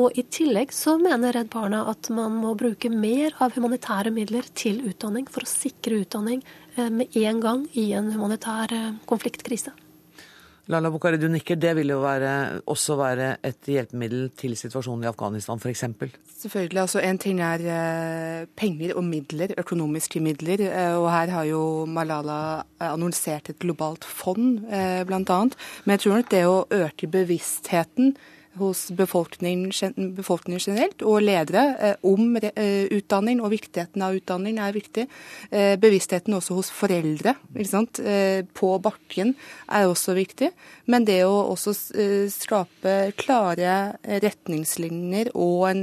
Og 0.00 0.16
I 0.16 0.24
tillegg 0.32 0.72
så 0.76 0.96
mener 1.00 1.36
Redd 1.36 1.52
Barna 1.52 1.84
at 1.92 2.08
man 2.12 2.34
må 2.40 2.54
bruke 2.58 2.88
mer 2.92 3.36
av 3.40 3.54
humanitære 3.56 4.12
midler 4.12 4.48
til 4.56 4.82
utdanning 4.88 5.28
for 5.28 5.44
å 5.44 5.50
sikre 5.50 6.02
utdanning 6.04 6.42
eh, 6.76 6.88
med 6.88 7.16
en 7.20 7.40
gang 7.44 7.66
i 7.76 7.90
en 7.96 8.10
humanitær 8.16 8.72
eh, 8.76 8.94
konfliktkrise. 9.08 9.72
Lala 10.66 10.90
Bukhari, 10.90 11.18
du 11.22 11.28
nikker. 11.30 11.58
Det 11.62 11.76
vil 11.78 11.92
jo 11.92 12.00
være, 12.02 12.60
også 12.66 12.96
være 12.98 13.28
et 13.46 13.68
hjelpemiddel 13.70 14.32
til 14.34 14.56
situasjonen 14.58 15.04
i 15.04 15.10
Afghanistan 15.12 15.60
f.eks.? 15.62 15.84
Selvfølgelig. 16.40 16.80
altså 16.80 17.02
En 17.06 17.20
ting 17.22 17.40
er 17.40 17.62
eh, 17.62 18.46
penger 18.58 18.96
og 18.98 19.04
midler, 19.06 19.54
økonomiske 19.58 20.20
midler. 20.20 20.64
Eh, 20.66 20.96
og 20.98 21.06
her 21.12 21.30
har 21.30 21.46
jo 21.46 21.60
Malala 21.86 22.38
eh, 22.80 22.88
annonsert 22.88 23.52
et 23.54 23.60
globalt 23.62 24.04
fond, 24.04 24.58
bl.a. 25.06 25.40
Men 25.84 25.94
jeg 25.94 26.02
tror 26.02 26.18
nok 26.18 26.32
det 26.34 26.42
å 26.50 26.64
øke 26.82 27.10
bevisstheten 27.14 28.16
hos 28.58 28.86
befolkningen, 28.96 29.70
befolkningen 30.16 30.62
generelt 30.62 31.02
og 31.06 31.22
ledere 31.24 31.64
eh, 31.78 31.94
om 32.06 32.36
eh, 32.40 32.86
utdanning 32.94 33.40
og 33.44 33.52
viktigheten 33.54 34.04
av 34.04 34.16
utdanning 34.16 34.60
er 34.62 34.74
viktig. 34.76 35.06
Eh, 35.50 35.74
bevisstheten 35.80 36.36
også 36.36 36.58
hos 36.58 36.72
foreldre 36.74 37.36
på 38.56 38.70
bakken 38.82 39.34
er 39.72 39.88
også 39.88 40.16
viktig. 40.16 40.50
Men 40.90 41.06
det 41.08 41.22
å 41.26 41.34
også 41.52 41.74
skape 42.32 42.94
klare 43.18 43.96
retningslinjer 44.04 45.32
og 45.34 45.66
en 45.70 45.82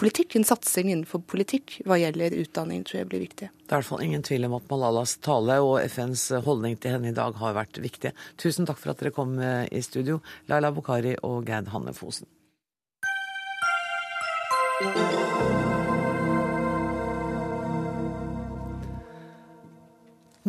politikk, 0.00 0.36
en 0.38 0.46
satsing 0.48 0.90
innenfor 0.90 1.22
politikk 1.28 1.76
hva 1.88 1.98
gjelder 2.00 2.34
utdanning, 2.40 2.82
tror 2.88 3.02
jeg 3.02 3.10
blir 3.10 3.24
viktig. 3.26 3.50
Det 3.52 3.68
er 3.68 3.76
i 3.76 3.78
hvert 3.78 3.90
fall 3.90 4.04
ingen 4.04 4.24
tvil 4.26 4.48
om 4.48 4.56
at 4.56 4.68
Malalas 4.72 5.16
tale 5.24 5.60
og 5.64 5.76
FNs 5.84 6.26
holdning 6.46 6.78
til 6.80 6.96
henne 6.96 7.12
i 7.12 7.16
dag 7.16 7.36
har 7.40 7.56
vært 7.58 7.80
viktige. 7.82 8.14
Tusen 8.40 8.68
takk 8.68 8.80
for 8.80 8.94
at 8.94 9.02
dere 9.02 9.14
kom 9.14 9.36
eh, 9.38 9.66
i 9.68 9.84
studio, 9.84 10.20
Laila 10.50 10.72
Bukhari 10.74 11.16
og 11.26 11.44
Geid 11.48 11.70
Hanne 11.74 11.94
Fosen. 11.96 12.30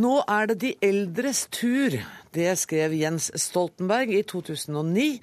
Nå 0.02 0.14
er 0.32 0.48
det 0.48 0.62
de 0.62 0.70
eldres 0.88 1.44
tur. 1.52 2.00
Det 2.32 2.52
skrev 2.56 2.94
Jens 2.96 3.28
Stoltenberg 3.36 4.14
i 4.16 4.22
2009 4.24 5.20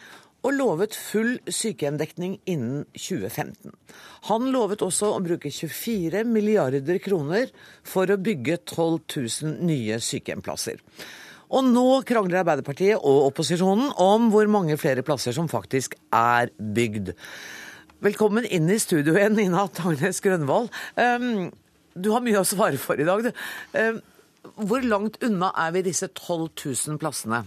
og 0.46 0.54
lovet 0.54 0.94
full 0.94 1.38
sykehjemdekning 1.50 2.38
innen 2.48 2.84
2015. 2.94 3.72
Han 4.30 4.50
lovet 4.54 4.84
også 4.86 5.12
å 5.16 5.22
bruke 5.24 5.50
24 5.50 6.22
milliarder 6.28 7.00
kroner 7.02 7.50
for 7.86 8.10
å 8.10 8.20
bygge 8.20 8.60
12 8.62 9.00
000 9.16 9.56
nye 9.66 9.98
sykehjemplasser. 10.02 10.78
Og 11.48 11.64
nå 11.64 11.86
krangler 12.06 12.42
Arbeiderpartiet 12.42 13.00
og 13.00 13.30
opposisjonen 13.30 13.94
om 14.04 14.28
hvor 14.32 14.50
mange 14.52 14.76
flere 14.80 15.04
plasser 15.06 15.34
som 15.34 15.48
faktisk 15.50 15.96
er 16.14 16.52
bygd. 16.58 17.14
Velkommen 18.04 18.44
inn 18.46 18.68
i 18.70 18.78
studio 18.78 19.16
igjen, 19.16 19.34
Nina 19.38 19.64
Tangnes 19.74 20.20
Grønvold. 20.22 20.68
Um, 20.94 21.48
du 21.98 22.12
har 22.14 22.22
mye 22.22 22.44
å 22.44 22.46
svare 22.46 22.78
for 22.78 23.00
i 23.00 23.06
dag. 23.08 23.24
du. 23.24 24.02
hvor 24.54 24.84
langt 24.84 25.18
unna 25.24 25.50
er 25.56 25.72
vi 25.74 25.88
disse 25.88 26.06
12 26.12 26.52
000 26.92 27.00
plassene? 27.00 27.42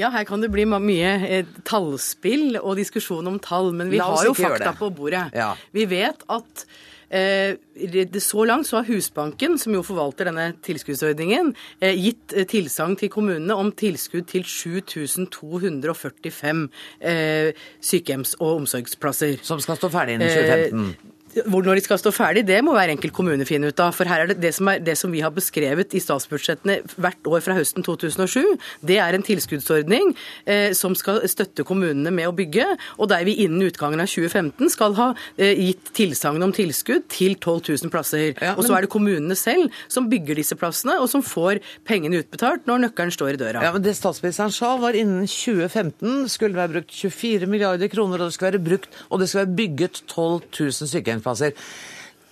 Ja, 0.00 0.08
her 0.14 0.24
kan 0.26 0.40
det 0.42 0.50
bli 0.52 0.64
mye 0.66 1.12
eh, 1.28 1.44
tallspill 1.66 2.56
og 2.60 2.76
diskusjon 2.80 3.26
om 3.30 3.38
tall, 3.42 3.72
men 3.76 3.90
vi 3.92 3.98
har 4.02 4.24
jo 4.26 4.34
fakta 4.36 4.72
på 4.78 4.90
bordet. 4.94 5.24
Ja. 5.36 5.54
Vi 5.74 5.84
vet 5.90 6.24
at 6.34 6.64
eh, 7.14 7.50
så 8.18 8.44
langt 8.48 8.66
så 8.66 8.76
har 8.80 8.86
Husbanken, 8.88 9.58
som 9.60 9.74
jo 9.76 9.82
forvalter 9.86 10.24
denne 10.30 10.46
tilskuddsordningen, 10.66 11.54
eh, 11.80 11.94
gitt 11.94 12.28
tilsagn 12.50 12.96
til 12.98 13.08
kommunene 13.14 13.54
om 13.54 13.72
tilskudd 13.72 14.26
til 14.34 14.44
7245 14.48 16.68
sykehjems- 17.80 18.36
og 18.40 18.56
omsorgsplasser. 18.62 19.32
Som 19.46 19.58
skal 19.62 19.76
stå 19.78 19.88
ferdig 19.94 20.12
innen 20.18 20.32
2015? 20.32 21.12
Når 21.42 21.78
de 21.78 21.84
skal 21.84 21.98
stå 22.00 22.12
ferdig, 22.14 22.44
det 22.46 22.60
må 22.64 22.74
hver 22.76 22.92
enkelt 22.92 23.14
kommune 23.16 23.46
finne 23.48 23.70
ut 23.72 23.80
av. 23.82 23.94
For 23.96 24.08
her 24.08 24.24
er 24.24 24.32
det 24.32 24.38
det 24.42 24.52
som, 24.56 24.68
er, 24.70 24.82
det 24.84 24.96
som 24.98 25.12
vi 25.12 25.22
har 25.24 25.32
beskrevet 25.34 25.94
i 25.96 26.02
statsbudsjettene 26.02 26.78
hvert 26.94 27.30
år 27.30 27.42
fra 27.44 27.56
høsten 27.56 27.84
2007, 27.86 28.40
det 28.86 28.98
er 29.02 29.16
en 29.16 29.24
tilskuddsordning 29.26 30.12
eh, 30.46 30.70
som 30.76 30.94
skal 30.98 31.22
støtte 31.30 31.66
kommunene 31.66 32.12
med 32.14 32.30
å 32.30 32.34
bygge, 32.36 32.66
og 32.98 33.10
der 33.12 33.26
vi 33.26 33.36
innen 33.44 33.66
utgangen 33.66 34.02
av 34.02 34.10
2015 34.10 34.72
skal 34.74 34.96
ha 34.98 35.08
eh, 35.36 35.54
gitt 35.70 35.92
tilsagn 35.96 36.44
om 36.44 36.54
tilskudd 36.54 37.08
til 37.12 37.36
12 37.38 37.72
000 37.84 37.94
plasser. 37.94 38.30
Ja, 38.38 38.54
men... 38.54 38.60
Og 38.60 38.68
så 38.68 38.76
er 38.78 38.86
det 38.86 38.92
kommunene 38.94 39.38
selv 39.38 39.74
som 39.90 40.08
bygger 40.10 40.38
disse 40.40 40.58
plassene, 40.58 40.98
og 41.02 41.10
som 41.10 41.24
får 41.24 41.62
pengene 41.88 42.22
utbetalt 42.22 42.68
når 42.70 42.86
nøkkelen 42.86 43.14
står 43.14 43.34
i 43.34 43.40
døra. 43.40 43.64
Ja, 43.64 43.74
men 43.74 43.84
Det 43.84 43.96
statsministeren 43.98 44.54
sa, 44.54 44.74
var 44.80 44.96
innen 44.98 45.26
2015 45.30 46.28
skulle 46.32 46.54
det 46.54 46.62
være 46.62 46.74
brukt 46.78 46.94
24 46.94 47.50
milliarder 47.50 47.90
kroner, 47.92 48.22
og 48.22 48.30
det 48.30 48.38
skulle 48.38 48.52
være 48.52 48.64
brukt, 48.70 49.02
og 49.10 49.20
det 49.20 49.30
skulle 49.30 49.46
være 49.46 49.58
bygget 49.62 50.02
12 50.06 50.48
000 50.60 50.92
sykehjem 50.94 51.23
parkeringsplasser. 51.24 51.52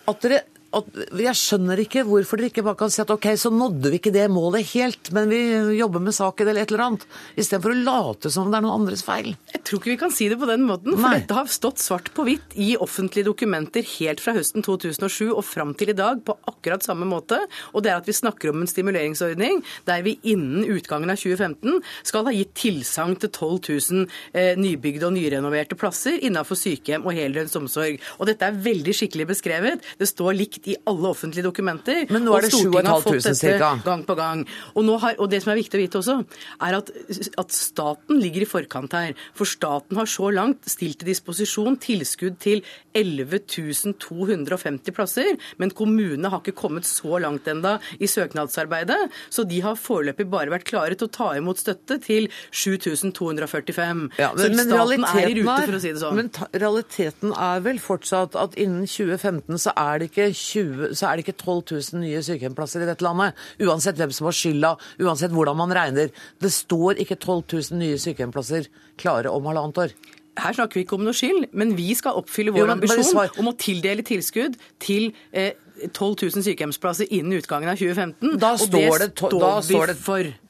At 0.07 0.23
dere 0.23 0.45
jeg 0.73 1.37
skjønner 1.37 1.81
ikke 1.83 2.05
hvorfor 2.09 2.41
dere 2.41 2.49
ikke 2.49 2.65
bare 2.65 2.79
kan 2.81 2.93
si 2.93 3.03
at 3.03 3.11
ok, 3.13 3.27
så 3.37 3.51
nådde 3.53 3.93
vi 3.93 3.99
ikke 4.01 4.13
det 4.15 4.25
målet 4.33 4.71
helt, 4.73 5.11
men 5.13 5.29
vi 5.29 5.41
jobber 5.77 6.01
med 6.05 6.17
saken 6.17 6.49
eller 6.49 6.65
et 6.65 6.73
eller 6.73 6.85
annet, 6.87 7.05
istedenfor 7.37 7.75
å 7.75 7.81
late 7.85 8.33
som 8.33 8.49
det 8.49 8.59
er 8.59 8.65
noen 8.65 8.81
andres 8.81 9.05
feil. 9.05 9.35
Jeg 9.53 9.63
tror 9.69 9.83
ikke 9.83 9.93
vi 9.93 9.99
kan 10.01 10.15
si 10.15 10.29
det 10.33 10.39
på 10.41 10.49
den 10.49 10.65
måten, 10.69 10.95
for 10.97 11.09
Nei. 11.09 11.21
dette 11.21 11.37
har 11.37 11.51
stått 11.53 11.83
svart 11.83 12.09
på 12.17 12.25
hvitt 12.27 12.57
i 12.57 12.73
offentlige 12.81 13.29
dokumenter 13.29 13.85
helt 13.99 14.23
fra 14.25 14.35
høsten 14.37 14.65
2007 14.65 15.29
og 15.29 15.43
fram 15.45 15.75
til 15.79 15.93
i 15.93 15.99
dag 15.99 16.23
på 16.25 16.37
akkurat 16.49 16.85
samme 16.87 17.09
måte. 17.09 17.39
Og 17.77 17.85
det 17.85 17.93
er 17.93 18.01
at 18.01 18.09
vi 18.09 18.17
snakker 18.17 18.53
om 18.53 18.63
en 18.63 18.71
stimuleringsordning 18.71 19.61
der 19.89 20.05
vi 20.07 20.17
innen 20.33 20.65
utgangen 20.73 21.13
av 21.13 21.21
2015 21.21 21.83
skal 22.09 22.27
ha 22.29 22.35
gitt 22.35 22.55
tilsagn 22.59 23.19
til 23.21 23.31
12 23.31 23.61
000 23.93 24.07
eh, 24.33 24.55
nybygde 24.61 25.09
og 25.09 25.17
nyrenoverte 25.19 25.77
plasser 25.79 26.17
innenfor 26.23 26.59
sykehjem 26.59 27.05
og 27.05 27.17
heldøgns 27.17 27.59
omsorg. 27.61 28.01
Og 28.19 28.29
dette 28.31 28.49
er 28.49 28.61
veldig 28.65 28.97
skikkelig 28.97 29.29
beskrevet. 29.35 29.87
Det 30.01 30.09
står 30.09 30.37
likt 30.39 30.62
i 30.69 30.77
alle 30.89 31.11
offentlige 31.11 31.47
dokumenter. 31.47 32.07
Men 32.13 32.27
nå 32.27 32.37
er 32.37 32.47
det 32.47 32.53
7500 32.55 33.35
ca. 33.39 33.71
Gang 33.85 34.05
på 34.07 34.17
gang. 34.19 34.45
Og, 34.77 34.91
har, 35.03 35.17
og, 35.19 35.29
det 35.33 35.43
som 35.45 35.53
er 35.53 35.61
viktig 35.61 35.79
å 35.79 35.83
vite 35.83 36.01
også, 36.01 36.19
er 36.63 36.79
at, 36.79 36.93
at, 37.41 37.53
staten 37.53 38.21
ligger 38.23 38.45
i 38.45 38.49
forkant 38.49 38.95
her. 38.97 39.17
For 39.39 39.49
staten 39.49 39.99
har 39.99 40.09
så 40.11 40.31
langt 40.35 40.69
stilt 40.71 41.01
til 41.03 41.11
disposisjon 41.13 41.79
tilskudd 41.83 42.39
til 42.43 42.63
11.250 42.99 44.95
plasser, 44.95 45.37
men 45.61 45.73
kommunene 45.77 46.31
har 46.33 46.43
ikke 46.43 46.57
kommet 46.59 46.87
så 46.89 47.19
langt 47.23 47.49
enda 47.51 47.79
i 47.99 48.09
søknadsarbeidet. 48.11 49.01
Så 49.33 49.47
de 49.49 49.63
har 49.65 49.79
foreløpig 49.81 50.29
bare 50.33 50.53
vært 50.53 50.69
klare 50.69 50.99
til 50.99 51.09
å 51.09 51.15
ta 51.15 51.31
imot 51.39 51.63
støtte 51.63 51.99
til 52.05 52.29
7245. 52.51 54.05
Ja, 54.21 54.33
men, 54.37 54.59
så 54.59 54.67
staten 54.69 55.09
er 55.09 55.29
i 55.29 55.37
rute, 55.41 55.59
for 55.67 55.79
å 55.79 55.83
si 55.83 55.93
det 55.95 56.03
sånn. 56.03 56.19
Men 56.21 56.33
realiteten 56.53 57.35
er 57.37 57.65
vel 57.65 57.81
fortsatt 57.83 58.37
at 58.39 58.57
innen 58.61 58.87
2015 58.89 59.63
så 59.63 59.75
er 59.79 60.03
det 60.03 60.11
ikke 60.11 60.31
20, 60.53 60.95
så 60.99 61.09
er 61.09 61.19
det 61.19 61.27
ikke 61.27 61.39
12 61.41 61.61
000 61.95 62.03
nye 62.05 62.23
sykehjemsplasser 62.25 62.85
i 62.85 62.89
dette 62.89 63.07
landet. 63.07 63.39
Uansett 63.63 64.01
hvem 64.01 64.15
som 64.15 64.29
har 64.29 64.39
skylda, 64.39 64.73
uansett 65.03 65.35
hvordan 65.35 65.59
man 65.59 65.75
regner. 65.77 66.13
Det 66.43 66.53
står 66.53 67.03
ikke 67.03 67.19
12 67.21 67.45
000 67.73 67.81
nye 67.83 68.01
sykehjemsplasser 68.01 68.69
klare 69.01 69.33
om 69.33 69.49
halvannet 69.51 69.87
år. 69.87 69.97
Her 70.41 70.55
snakker 70.57 70.79
vi 70.79 70.87
ikke 70.87 70.97
om 70.97 71.03
noe 71.05 71.17
skyld, 71.17 71.51
men 71.61 71.75
vi 71.77 71.91
skal 71.97 72.17
oppfylle 72.17 72.55
vår 72.55 72.65
jo, 72.65 72.73
ambisjon 72.73 73.41
om 73.43 73.51
å 73.51 73.57
tildele 73.61 74.05
tilskudd 74.07 74.57
til 74.81 75.11
eh, 75.37 75.53
12 75.91 76.31
000 76.37 76.45
sykehjemsplasser 76.47 77.11
innen 77.11 77.39
utgangen 77.41 77.71
av 77.73 77.81
2015. 77.81 78.39
Da 78.41 78.53
står 78.61 79.05
det, 79.05 79.09
to, 79.19 79.31
da 79.43 79.53
står 79.65 79.93
det 79.93 79.99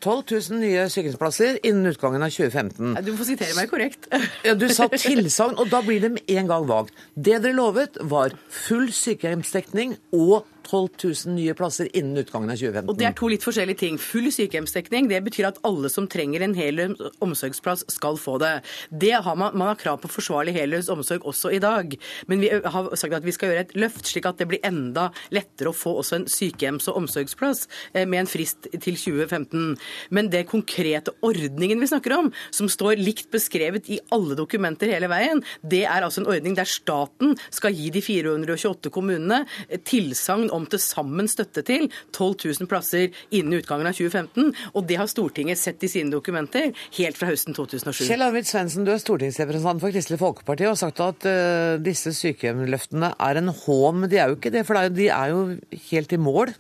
12 0.03 0.23
000 0.51 0.61
nye 0.61 0.87
sykehjemsplasser 0.93 1.61
innen 1.63 1.91
utgangen 1.93 2.23
av 2.25 2.33
2015. 2.35 2.97
Du 3.07 3.13
får 3.17 3.31
sitere 3.33 3.57
meg 3.59 3.71
korrekt. 3.73 4.09
ja, 4.47 4.55
Du 4.59 4.69
sa 4.73 4.89
tilsagn, 4.93 5.59
og 5.59 5.71
da 5.73 5.83
blir 5.85 6.03
det 6.05 6.15
med 6.17 6.35
en 6.37 6.51
gang 6.51 6.69
vagt. 6.69 6.97
Det 7.15 7.41
dere 7.43 7.57
lovet, 7.57 8.01
var 8.13 8.35
full 8.53 8.91
sykehjemsdekning 8.95 9.97
og 10.17 10.43
12 10.65 11.27
000 11.27 11.37
nye 11.37 11.55
plasser 11.59 11.91
innen 11.97 12.23
utgangen 12.23 12.53
av 12.53 12.61
2015. 12.61 12.91
Og 12.91 12.99
Det 12.99 13.09
er 13.09 13.17
to 13.19 13.31
litt 13.31 13.45
forskjellige 13.47 13.83
ting. 13.83 13.99
Full 14.01 14.31
sykehjemsdekning 14.35 15.11
det 15.11 15.23
betyr 15.27 15.51
at 15.51 15.61
alle 15.67 15.91
som 15.93 16.09
trenger 16.11 16.45
en 16.45 16.57
heldøgns 16.57 17.03
omsorgsplass, 17.23 17.85
skal 17.93 18.19
få 18.21 18.39
det. 18.43 18.53
Det 18.91 19.15
har 19.25 19.37
man, 19.39 19.57
man 19.59 19.73
har 19.73 19.81
krav 19.81 20.01
på 20.03 20.11
forsvarlig 20.13 20.55
heldøgns 20.57 20.91
omsorg 20.93 21.27
også 21.29 21.53
i 21.57 21.61
dag. 21.63 21.97
Men 22.31 22.43
vi 22.43 22.51
har 22.53 22.91
sagt 22.99 23.17
at 23.17 23.27
vi 23.27 23.35
skal 23.35 23.53
gjøre 23.53 23.67
et 23.67 23.75
løft, 23.79 24.07
slik 24.09 24.29
at 24.29 24.41
det 24.41 24.49
blir 24.51 24.63
enda 24.67 25.09
lettere 25.35 25.73
å 25.73 25.77
få 25.77 25.97
også 26.01 26.21
en 26.21 26.29
sykehjems- 26.31 26.89
og 26.91 27.03
omsorgsplass 27.03 27.67
eh, 27.93 28.07
med 28.07 28.25
en 28.25 28.31
frist 28.31 28.69
til 28.73 28.99
2015. 28.99 29.77
Men 30.15 30.31
det 30.33 30.47
konkrete 30.51 31.15
ordningen 31.25 31.83
vi 31.83 31.91
snakker 31.91 32.17
om, 32.17 32.33
som 32.55 32.71
står 32.71 33.01
likt 33.01 33.31
beskrevet 33.35 33.91
i 33.93 34.01
alle 34.15 34.37
dokumenter 34.39 34.93
hele 34.93 35.11
veien, 35.13 35.43
det 35.63 35.85
er 35.87 36.05
altså 36.05 36.23
en 36.23 36.31
ordning 36.33 36.57
der 36.59 36.69
staten 36.69 37.37
skal 37.51 37.75
gi 37.77 37.91
de 37.95 38.03
428 38.05 38.93
kommunene 38.93 39.43
tilsagn 39.89 40.51
om 40.55 40.67
til 40.71 40.83
sammen 40.83 41.31
støtte 41.31 41.65
til 41.67 41.89
12 42.13 42.37
000 42.63 42.71
plasser 42.71 43.11
innen 43.35 43.59
utgangen 43.61 43.89
av 43.89 43.97
2015. 43.97 44.53
Og 44.77 44.87
det 44.89 44.99
har 45.01 45.11
Stortinget 45.11 45.61
sett 45.61 45.83
i 45.85 45.91
sine 45.91 46.13
dokumenter 46.13 46.71
helt 46.99 47.19
fra 47.19 47.31
høsten 47.31 47.57
2007. 47.57 48.05
Kjell 48.09 48.27
Arvid 48.27 48.49
Svendsen, 48.49 48.87
du 48.87 48.93
er 48.95 49.03
stortingsrepresentant 49.03 49.83
for 49.83 49.95
Kristelig 49.95 50.21
Folkeparti 50.23 50.69
og 50.69 50.75
har 50.75 50.83
sagt 50.83 51.03
at 51.05 51.29
uh, 51.29 51.81
disse 51.83 52.15
sykehjemløftene 52.17 53.15
er 53.19 53.41
en 53.41 53.53
hån. 53.53 54.03
Men 54.03 54.13
de 54.13 54.21
er 54.21 54.31
jo 54.31 54.39
ikke 54.39 54.55
det, 54.55 54.67
for 54.69 54.93
de 54.93 55.09
er 55.13 55.33
jo 55.33 55.47
helt 55.91 56.13
i 56.15 56.21
mål. 56.21 56.55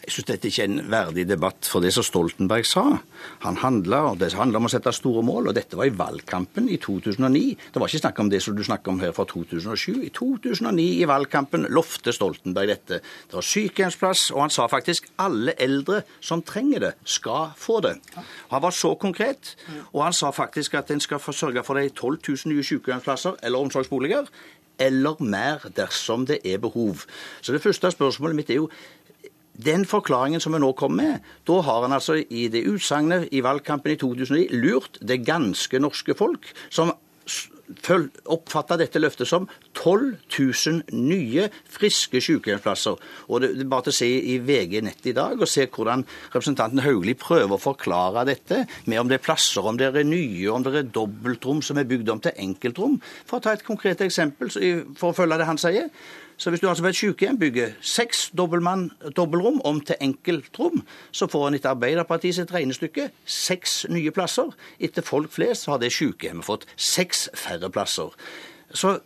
Jeg 0.00 0.14
syns 0.14 0.28
dette 0.30 0.48
ikke 0.48 0.64
er 0.64 0.70
en 0.70 0.90
verdig 0.90 1.24
debatt 1.28 1.68
for 1.68 1.84
det 1.84 1.92
som 1.94 2.04
Stoltenberg 2.06 2.66
sa. 2.68 2.84
Han 3.44 3.58
handla, 3.60 4.00
om 4.10 4.68
å 4.68 4.70
sette 4.72 4.92
store 4.96 5.22
mål, 5.26 5.50
og 5.50 5.56
dette 5.56 5.76
var 5.76 5.90
i 5.90 5.94
valgkampen 5.94 6.70
i 6.72 6.78
2009. 6.80 7.42
Det 7.74 7.82
var 7.82 7.90
ikke 7.90 8.02
snakk 8.02 8.22
om 8.22 8.30
det 8.32 8.40
som 8.44 8.56
du 8.56 8.64
snakker 8.64 8.94
om 8.94 9.00
her 9.02 9.12
fra 9.16 9.26
2007. 9.28 10.00
I 10.08 10.12
2009 10.16 10.86
i 11.02 11.08
valgkampen 11.10 11.68
lovte 11.74 12.14
Stoltenberg 12.16 12.72
dette. 12.72 13.00
Det 13.28 13.36
var 13.36 13.46
sykehjemsplass, 13.46 14.30
og 14.34 14.44
han 14.46 14.54
sa 14.54 14.68
faktisk 14.72 15.10
alle 15.20 15.56
eldre 15.60 16.02
som 16.24 16.44
trenger 16.46 16.86
det, 16.86 16.94
skal 17.04 17.52
få 17.60 17.80
det. 17.84 17.96
Han 18.54 18.64
var 18.64 18.76
så 18.76 18.94
konkret, 19.00 19.54
og 19.92 20.06
han 20.06 20.16
sa 20.16 20.32
faktisk 20.34 20.78
at 20.80 20.90
en 20.90 21.02
skal 21.04 21.20
sørge 21.20 21.62
for 21.66 21.76
de 21.76 21.90
12 21.92 22.18
000 22.46 22.54
nye 22.54 22.64
sykehjemsplasser 22.64 23.36
eller 23.44 23.68
omsorgsboliger 23.68 24.32
eller 24.80 25.20
mer 25.20 25.66
dersom 25.76 26.24
det 26.26 26.40
er 26.44 26.58
behov. 26.58 27.04
Så 27.44 27.52
det 27.52 27.62
første 27.62 27.90
spørsmålet 27.92 28.36
mitt 28.36 28.50
er 28.50 28.62
jo 28.62 28.70
den 29.64 29.86
forklaringen 29.88 30.42
som 30.42 30.54
vi 30.56 30.62
nå 30.62 30.72
kommer 30.78 31.02
med, 31.02 31.28
da 31.48 31.60
har 31.66 31.86
han 31.86 31.96
altså 31.96 32.18
i 32.20 32.48
det 32.52 32.64
utsagnet 32.70 33.28
i 33.32 33.42
valgkampen 33.44 33.94
i 33.94 34.00
2009 34.00 34.48
lurt 34.56 35.00
det 35.00 35.22
ganske 35.26 35.80
norske 35.82 36.16
folk, 36.18 36.52
som 36.70 36.94
oppfatta 38.30 38.76
dette 38.80 39.00
løftet 39.00 39.28
som 39.28 39.46
12 39.78 40.16
000 40.34 40.98
nye, 40.98 41.46
friske 41.70 42.20
sykehjemsplasser. 42.22 42.96
Og 43.28 43.42
det 43.42 43.50
er 43.54 43.68
bare 43.70 43.86
til 43.86 43.94
å 43.94 43.98
se 44.00 44.08
i 44.34 44.38
VG 44.42 44.80
Nett 44.84 45.06
i 45.06 45.14
dag 45.16 45.38
og 45.38 45.50
se 45.50 45.66
hvordan 45.66 46.04
representanten 46.32 46.82
Hauglie 46.84 47.18
prøver 47.18 47.54
å 47.56 47.62
forklare 47.62 48.26
dette 48.28 48.64
med 48.86 49.00
om 49.00 49.10
det 49.10 49.20
er 49.20 49.26
plasser, 49.26 49.66
om 49.66 49.78
det 49.78 49.92
er 49.92 50.06
nye, 50.06 50.48
om 50.50 50.64
det 50.66 50.74
er 50.80 50.90
dobbeltrom 50.90 51.62
som 51.62 51.78
er 51.78 51.88
bygd 51.90 52.10
om 52.10 52.24
til 52.24 52.34
enkeltrom. 52.48 52.98
For 53.28 53.38
å 53.38 53.44
ta 53.44 53.54
et 53.54 53.66
konkret 53.66 54.02
eksempel 54.06 54.50
for 54.50 55.12
å 55.12 55.16
følge 55.16 55.40
det 55.40 55.48
han 55.48 55.60
sier. 55.60 55.90
Så 56.40 56.50
hvis 56.50 56.62
du 56.62 56.68
altså 56.68 56.82
ved 56.82 56.94
et 56.94 56.96
sykehjem 56.96 57.38
bygger 57.38 57.72
seks 57.84 58.30
dobbeltrom 58.36 59.60
om 59.68 59.80
til 59.84 59.98
enkeltrom, 60.00 60.80
så 61.12 61.28
får 61.28 61.48
en 61.48 61.56
etter 61.58 61.74
Arbeiderpartiet 61.74 62.38
sitt 62.38 62.54
regnestykke 62.54 63.10
seks 63.28 63.82
nye 63.92 64.12
plasser. 64.16 64.54
Etter 64.80 65.04
folk 65.04 65.28
flest 65.34 65.68
har 65.68 65.82
det 65.82 65.92
sykehjemmet 65.92 66.48
fått 66.48 66.64
seks 66.80 67.26
færre 67.36 67.68
plasser. 67.70 68.16
Så 68.72 68.96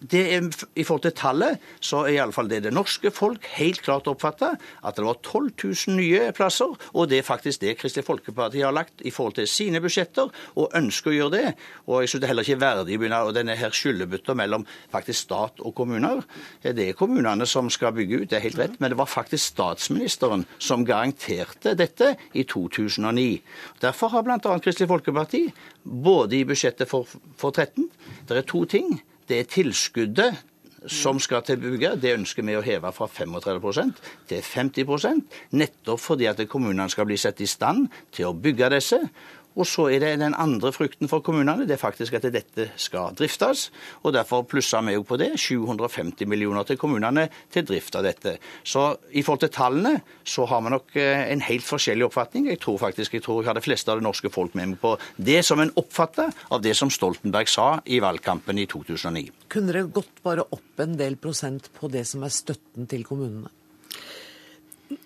det 0.00 0.20
er, 0.32 0.46
I 0.80 0.84
forhold 0.86 1.02
til 1.04 1.12
tallet 1.16 1.64
så 1.84 2.06
er 2.06 2.14
iallfall 2.14 2.48
det 2.48 2.62
det 2.64 2.72
norske 2.72 3.10
folk 3.12 3.44
helt 3.58 3.82
klart 3.84 4.08
oppfatta, 4.08 4.54
at 4.56 4.96
det 4.96 5.04
var 5.04 5.18
12 5.20 5.50
000 5.60 5.96
nye 5.98 6.30
plasser. 6.36 6.72
Og 6.94 7.10
det 7.10 7.18
er 7.20 7.26
faktisk 7.26 7.60
det 7.60 7.76
Kristelig 7.80 8.06
Folkeparti 8.06 8.62
har 8.64 8.72
lagt 8.72 9.04
i 9.04 9.12
forhold 9.12 9.36
til 9.36 9.48
sine 9.50 9.82
budsjetter, 9.84 10.30
og 10.56 10.76
ønsker 10.76 11.12
å 11.12 11.16
gjøre 11.16 11.34
det. 11.34 11.52
Og 11.86 12.00
jeg 12.00 12.12
syns 12.12 12.24
det 12.24 12.30
heller 12.30 12.48
ikke 12.48 12.56
er 12.56 12.62
verdig 12.64 12.96
å 12.96 13.02
begynne 13.02 13.20
denne 13.36 13.58
her 13.60 13.76
skyllebytta 13.76 14.36
mellom 14.40 14.64
faktisk 14.92 15.26
stat 15.26 15.60
og 15.60 15.76
kommuner. 15.76 16.24
Det 16.64 16.86
er 16.86 16.96
kommunene 16.96 17.48
som 17.48 17.68
skal 17.72 17.92
bygge 17.96 18.22
ut, 18.22 18.30
det 18.32 18.40
er 18.40 18.46
helt 18.48 18.60
rett, 18.62 18.80
men 18.80 18.94
det 18.94 19.00
var 19.00 19.10
faktisk 19.10 19.52
statsministeren 19.52 20.46
som 20.58 20.86
garanterte 20.88 21.76
dette 21.76 22.14
i 22.32 22.46
2009. 22.48 23.28
Derfor 23.84 24.16
har 24.16 24.24
bl.a. 24.24 24.56
Kristelig 24.64 24.88
Folkeparti, 24.88 25.44
både 25.84 26.40
i 26.40 26.44
budsjettet 26.48 26.88
for, 26.88 27.08
for 27.36 27.52
13 27.52 27.88
Det 28.28 28.36
er 28.36 28.48
to 28.48 28.64
ting 28.68 29.00
det 29.30 29.44
tilskuddet 29.54 30.46
som 30.88 31.18
skal 31.20 31.42
til 31.44 31.58
bygget, 31.60 32.00
det 32.00 32.14
ønsker 32.16 32.44
vi 32.46 32.56
å 32.56 32.64
heve 32.64 32.92
fra 32.96 33.08
35% 33.10 34.00
til 34.30 34.40
50% 34.40 35.36
nettopp 35.60 36.00
fordi 36.00 36.28
at 36.30 36.40
kommunene 36.48 36.88
skal 36.92 37.08
bli 37.08 37.18
satt 37.20 37.42
i 37.44 37.48
stand 37.50 37.90
til 38.16 38.30
å 38.30 38.36
bygge 38.36 38.70
disse. 38.72 39.00
Og 39.58 39.66
så 39.66 39.88
er 39.90 40.02
det 40.02 40.12
den 40.20 40.34
andre 40.38 40.70
frukten 40.72 41.10
for 41.10 41.24
kommunene, 41.26 41.66
det 41.66 41.74
er 41.74 41.82
faktisk 41.82 42.14
at 42.18 42.28
dette 42.30 42.68
skal 42.80 43.16
driftes. 43.18 43.70
og 44.02 44.14
Derfor 44.14 44.44
plusser 44.48 44.84
vi 44.86 44.94
jo 44.94 45.02
på 45.06 45.18
det 45.20 45.32
750 45.40 46.28
millioner 46.30 46.66
til 46.68 46.78
kommunene 46.78 47.28
til 47.50 47.66
drift 47.66 47.96
av 47.98 48.06
dette. 48.06 48.36
Så 48.62 48.94
i 49.10 49.24
forhold 49.26 49.44
til 49.44 49.54
tallene 49.54 49.94
så 50.24 50.46
har 50.46 50.62
vi 50.62 50.74
nok 50.76 50.96
eh, 50.96 51.26
en 51.32 51.44
helt 51.44 51.66
forskjellig 51.66 52.06
oppfatning. 52.06 52.48
Jeg 52.52 52.62
tror 52.62 52.78
faktisk 52.78 53.18
jeg 53.18 53.26
tror 53.26 53.42
jeg 53.42 53.50
har 53.50 53.58
de 53.58 53.64
fleste 53.64 53.90
av 53.90 54.00
det 54.00 54.06
norske 54.06 54.30
folk 54.30 54.54
med 54.54 54.74
meg 54.74 54.82
på 54.82 54.96
det 55.16 55.42
som 55.46 55.60
en 55.60 55.72
oppfatter 55.80 56.30
av 56.50 56.62
det 56.62 56.76
som 56.78 56.90
Stoltenberg 56.90 57.50
sa 57.50 57.70
i 57.86 58.00
valgkampen 58.02 58.58
i 58.58 58.68
2009. 58.70 59.30
Kunne 59.50 59.72
dere 59.72 59.88
gått 59.90 60.22
bare 60.24 60.46
opp 60.46 60.84
en 60.84 60.98
del 61.00 61.18
prosent 61.20 61.72
på 61.76 61.90
det 61.90 62.06
som 62.08 62.22
er 62.26 62.34
støtten 62.34 62.86
til 62.90 63.06
kommunene? 63.08 63.50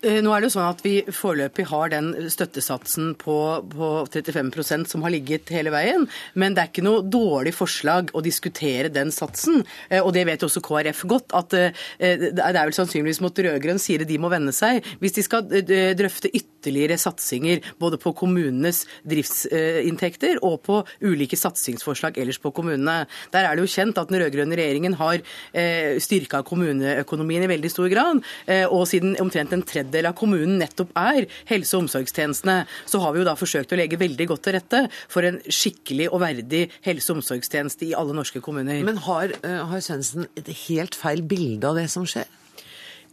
Eh, 0.01 0.21
nå 0.23 0.31
er 0.33 0.41
det 0.41 0.49
jo 0.49 0.55
sånn 0.55 0.69
at 0.69 0.81
Vi 0.85 0.95
foreløpig 1.13 1.67
har 1.69 1.91
den 1.93 2.11
støttesatsen 2.31 3.13
på, 3.21 3.37
på 3.69 3.89
35% 4.09 4.89
som 4.89 5.05
har 5.05 5.13
ligget 5.13 5.51
hele 5.53 5.73
veien. 5.73 6.07
Men 6.33 6.55
det 6.55 6.63
er 6.63 6.71
ikke 6.71 6.85
noe 6.85 7.03
dårlig 7.05 7.53
forslag 7.57 8.11
å 8.15 8.23
diskutere 8.25 8.91
den 8.93 9.13
satsen. 9.13 9.63
Eh, 9.89 10.01
og 10.01 10.13
det 10.17 10.25
vet 10.29 10.45
også 10.45 10.63
KrF 10.65 11.05
godt. 11.09 11.35
at 11.37 11.57
eh, 11.57 11.85
Det 11.99 12.41
er 12.41 12.61
vel 12.61 12.77
sannsynligvis 12.77 13.21
mot 13.25 13.45
rød-grønn 13.45 13.81
side 13.81 14.09
de 14.09 14.19
må 14.21 14.31
vende 14.33 14.55
seg. 14.55 14.85
Hvis 15.01 15.17
de 15.19 15.25
skal 15.25 15.45
drøfte 15.45 16.31
ytterligere 16.31 16.54
satsinger 16.99 17.61
både 17.79 17.99
på 18.01 18.13
kommunenes 18.17 18.85
driftsinntekter 19.03 20.39
og 20.41 20.61
på 20.65 20.81
ulike 21.01 21.37
satsingsforslag 21.37 22.17
ellers 22.17 22.39
på 22.39 22.51
kommunene. 22.51 23.05
Der 23.33 23.45
er 23.45 23.55
det 23.55 23.65
jo 23.65 23.73
kjent 23.75 23.97
at 23.97 24.09
den 24.09 24.21
rød-grønne 24.21 24.55
regjeringen 24.55 24.95
har 24.99 25.21
styrka 25.99 26.41
kommuneøkonomien 26.47 27.45
i 27.45 27.51
veldig 27.51 27.71
stor 27.71 27.89
grad. 27.91 28.21
Og 28.69 28.85
siden 28.89 29.15
omtrent 29.21 29.53
en 29.53 29.63
tredjedel 29.65 30.09
av 30.09 30.15
kommunen 30.17 30.57
nettopp 30.59 30.93
er 30.95 31.27
helse- 31.49 31.75
og 31.77 31.85
omsorgstjenestene, 31.85 32.65
så 32.85 33.01
har 33.03 33.13
vi 33.13 33.21
jo 33.21 33.27
da 33.27 33.35
forsøkt 33.39 33.73
å 33.73 33.79
legge 33.79 33.99
veldig 33.99 34.27
godt 34.31 34.45
til 34.47 34.57
rette 34.57 34.85
for 35.11 35.27
en 35.27 35.41
skikkelig 35.45 36.09
og 36.11 36.21
verdig 36.23 36.65
helse- 36.85 37.11
og 37.11 37.21
omsorgstjeneste 37.21 37.89
i 37.89 37.93
alle 37.97 38.15
norske 38.17 38.41
kommuner. 38.43 38.81
Men 38.85 39.01
har, 39.05 39.35
uh, 39.43 39.61
har 39.71 39.83
Svendsen 39.85 40.27
et 40.37 40.49
helt 40.67 40.97
feil 40.97 41.23
bilde 41.25 41.69
av 41.69 41.79
det 41.79 41.89
som 41.93 42.07
skjer? 42.09 42.27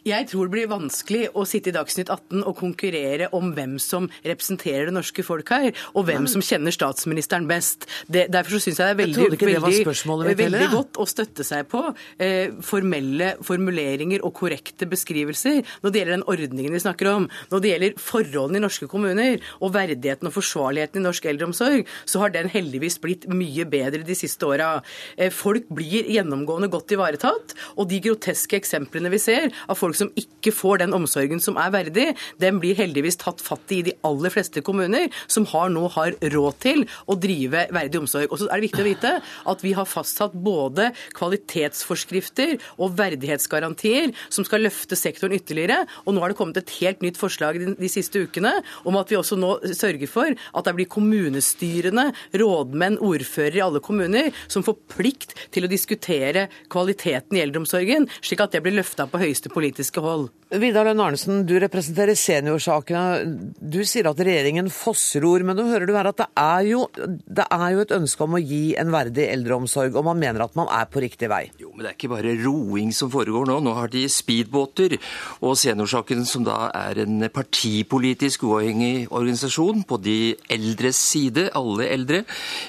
Jeg 0.02 0.26
tror 0.32 0.48
det 0.48 0.54
blir 0.56 0.70
vanskelig 0.70 1.28
å 1.38 1.44
sitte 1.46 1.70
i 1.70 1.74
Dagsnytt 1.76 2.08
18 2.10 2.42
og 2.42 2.56
konkurrere 2.58 3.28
om 3.36 3.52
hvem 3.54 3.76
som 3.82 4.08
representerer 4.26 4.88
det 4.88 4.94
norske 4.96 5.22
folk 5.22 5.52
her, 5.54 5.68
og 5.94 6.08
hvem 6.08 6.26
som 6.30 6.42
kjenner 6.42 6.74
statsministeren 6.74 7.46
best. 7.46 7.86
Det, 8.10 8.24
derfor 8.34 8.58
syns 8.58 8.80
jeg 8.80 8.82
det 8.82 8.94
er 8.96 8.98
veldig, 8.98 9.26
veldig, 9.38 10.34
veldig 10.40 10.70
godt 10.72 10.98
å 10.98 11.06
støtte 11.06 11.46
seg 11.46 11.68
på 11.70 11.84
eh, 12.18 12.50
formelle 12.66 13.36
formuleringer 13.46 14.24
og 14.26 14.34
korrekte 14.40 14.88
beskrivelser 14.90 15.60
når 15.84 15.94
det 15.94 16.02
gjelder 16.02 16.16
den 16.16 16.26
ordningen 16.34 16.74
vi 16.74 16.82
snakker 16.82 17.12
om. 17.12 17.28
Når 17.52 17.62
det 17.62 17.72
gjelder 17.72 18.02
forholdene 18.02 18.58
i 18.58 18.64
norske 18.66 18.90
kommuner 18.90 19.38
og 19.60 19.74
verdigheten 19.78 20.32
og 20.32 20.34
forsvarligheten 20.34 20.98
i 20.98 21.06
norsk 21.06 21.30
eldreomsorg, 21.30 21.86
så 22.10 22.24
har 22.24 22.34
den 22.34 22.50
heldigvis 22.50 22.98
blitt 23.02 23.28
mye 23.30 23.68
bedre 23.70 24.02
de 24.02 24.18
siste 24.18 24.50
åra. 24.50 24.74
Eh, 25.14 25.30
folk 25.30 25.70
blir 25.70 26.10
gjennomgående 26.10 26.72
godt 26.74 26.98
ivaretatt, 26.98 27.56
og 27.78 27.86
de 27.94 28.02
groteske 28.02 28.58
eksemplene 28.58 29.14
vi 29.14 29.22
ser 29.22 29.50
av 29.70 29.78
folk 29.78 29.91
folk 29.92 30.00
som 30.00 30.12
ikke 30.16 30.54
får 30.54 30.82
den 30.82 30.96
omsorgen 30.96 31.40
som 31.42 31.60
er 31.60 31.72
verdig, 31.74 32.08
den 32.40 32.58
blir 32.62 32.78
heldigvis 32.78 33.20
tatt 33.20 33.40
fatt 33.44 33.70
i 33.72 33.82
i 33.82 33.88
de 33.90 33.94
aller 34.06 34.32
fleste 34.32 34.62
kommuner, 34.64 35.10
som 35.26 35.46
har 35.50 35.70
nå 35.72 35.88
har 35.96 36.14
råd 36.32 36.58
til 36.62 36.84
å 37.10 37.16
drive 37.18 37.66
verdig 37.74 38.00
omsorg. 38.02 38.30
Og 38.30 38.40
så 38.40 38.48
er 38.48 38.60
det 38.60 38.68
viktig 38.68 38.82
å 38.84 38.88
vite 38.88 39.12
at 39.52 39.64
vi 39.64 39.74
har 39.76 39.88
fastsatt 39.88 40.34
både 40.34 40.90
kvalitetsforskrifter 41.18 42.56
og 42.78 42.96
verdighetsgarantier 42.98 44.12
som 44.32 44.46
skal 44.46 44.66
løfte 44.66 44.98
sektoren 44.98 45.36
ytterligere. 45.36 45.82
Og 46.06 46.14
nå 46.14 46.22
har 46.22 46.32
det 46.32 46.38
kommet 46.38 46.60
et 46.60 46.74
helt 46.80 47.02
nytt 47.04 47.20
forslag 47.20 47.58
de 47.78 47.90
siste 47.90 48.22
ukene 48.22 48.54
om 48.88 48.98
at 49.00 49.10
vi 49.10 49.18
også 49.18 49.38
nå 49.40 49.54
sørger 49.72 50.10
for 50.10 50.32
at 50.32 50.68
det 50.68 50.76
blir 50.78 50.90
kommunestyrene, 50.92 52.10
rådmenn, 52.38 53.00
ordførere 53.02 53.60
i 53.60 53.64
alle 53.64 53.82
kommuner 53.84 54.30
som 54.46 54.64
får 54.66 54.78
plikt 54.96 55.36
til 55.54 55.66
å 55.66 55.70
diskutere 55.70 56.48
kvaliteten 56.72 57.38
i 57.38 57.42
eldreomsorgen, 57.42 58.08
slik 58.22 58.42
at 58.44 58.54
det 58.54 58.62
blir 58.64 58.76
løfta 58.76 59.08
på 59.10 59.20
høyeste 59.22 59.50
politiske 59.52 59.81
politiske 59.82 60.00
hold. 60.00 60.30
Vidar 60.52 60.84
Lønn 60.84 61.00
Arnesen, 61.00 61.46
du 61.48 61.54
representerer 61.56 62.12
seniorsakene. 62.12 63.54
Du 63.56 63.78
sier 63.88 64.04
at 64.10 64.18
regjeringen 64.20 64.66
fossror, 64.68 65.40
men 65.48 65.56
nå 65.56 65.64
hører 65.64 65.88
du 65.88 65.94
her 65.96 66.10
at 66.10 66.18
det 66.18 66.26
er, 66.36 66.66
jo, 66.68 66.82
det 66.92 67.46
er 67.48 67.68
jo 67.72 67.80
et 67.80 67.94
ønske 67.96 68.26
om 68.26 68.36
å 68.36 68.40
gi 68.42 68.74
en 68.76 68.92
verdig 68.92 69.30
eldreomsorg, 69.32 69.96
og 69.96 70.04
man 70.10 70.20
mener 70.20 70.44
at 70.44 70.58
man 70.58 70.68
er 70.68 70.90
på 70.92 71.00
riktig 71.00 71.30
vei? 71.32 71.46
Jo, 71.56 71.70
men 71.72 71.86
det 71.86 71.92
er 71.94 71.96
ikke 71.96 72.10
bare 72.12 72.34
roing 72.42 72.92
som 72.92 73.08
foregår 73.14 73.48
nå. 73.48 73.56
Nå 73.64 73.72
har 73.78 73.88
de 73.94 74.02
speedbåter. 74.12 74.98
Og 75.40 75.56
Seniorsaken, 75.56 76.26
som 76.28 76.44
da 76.44 76.66
er 76.82 77.00
en 77.06 77.30
partipolitisk 77.32 78.44
uavhengig 78.50 79.08
organisasjon 79.08 79.86
på 79.88 80.00
de 80.04 80.18
eldres 80.52 81.00
side, 81.00 81.46
alle 81.56 81.88
eldre, 81.94 82.26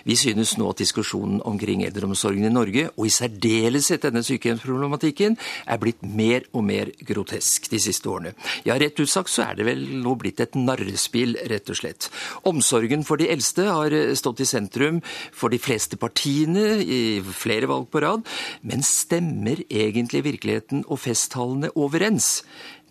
vi 0.08 0.16
synes 0.20 0.56
nå 0.56 0.72
at 0.72 0.86
diskusjonen 0.86 1.44
omkring 1.44 1.84
eldreomsorgen 1.84 2.48
i 2.48 2.54
Norge, 2.54 2.88
og 2.96 3.12
i 3.12 3.14
særdeleshet 3.18 4.08
denne 4.08 4.24
sykehjemsproblematikken, 4.24 5.36
er 5.68 5.84
blitt 5.84 6.00
mer 6.08 6.48
og 6.56 6.64
mer 6.72 6.96
grotesk 7.08 7.70
de 7.72 7.80
siste 7.82 8.10
årene. 8.10 8.34
Ja, 8.68 8.78
rett 8.80 9.00
ut 9.00 9.12
sagt 9.12 9.32
så 9.34 9.46
er 9.48 9.60
det 9.60 9.68
vel 9.68 9.84
nå 10.04 10.16
blitt 10.20 10.42
et 10.44 10.58
narrespill, 10.60 11.36
rett 11.52 11.70
og 11.72 11.80
slett. 11.80 12.10
Omsorgen 12.50 13.06
for 13.08 13.22
de 13.22 13.30
eldste 13.34 13.68
har 13.70 13.96
stått 14.20 14.44
i 14.44 14.50
sentrum 14.50 15.02
for 15.32 15.54
de 15.54 15.62
fleste 15.62 16.00
partiene 16.00 16.80
i 16.84 17.02
flere 17.24 17.70
valg 17.72 17.90
på 17.94 18.04
rad, 18.04 18.28
men 18.62 18.86
stemmer 18.86 19.64
egentlig 19.70 20.24
virkeligheten 20.28 20.86
og 20.88 21.02
festtalene 21.04 21.74
overens? 21.80 22.42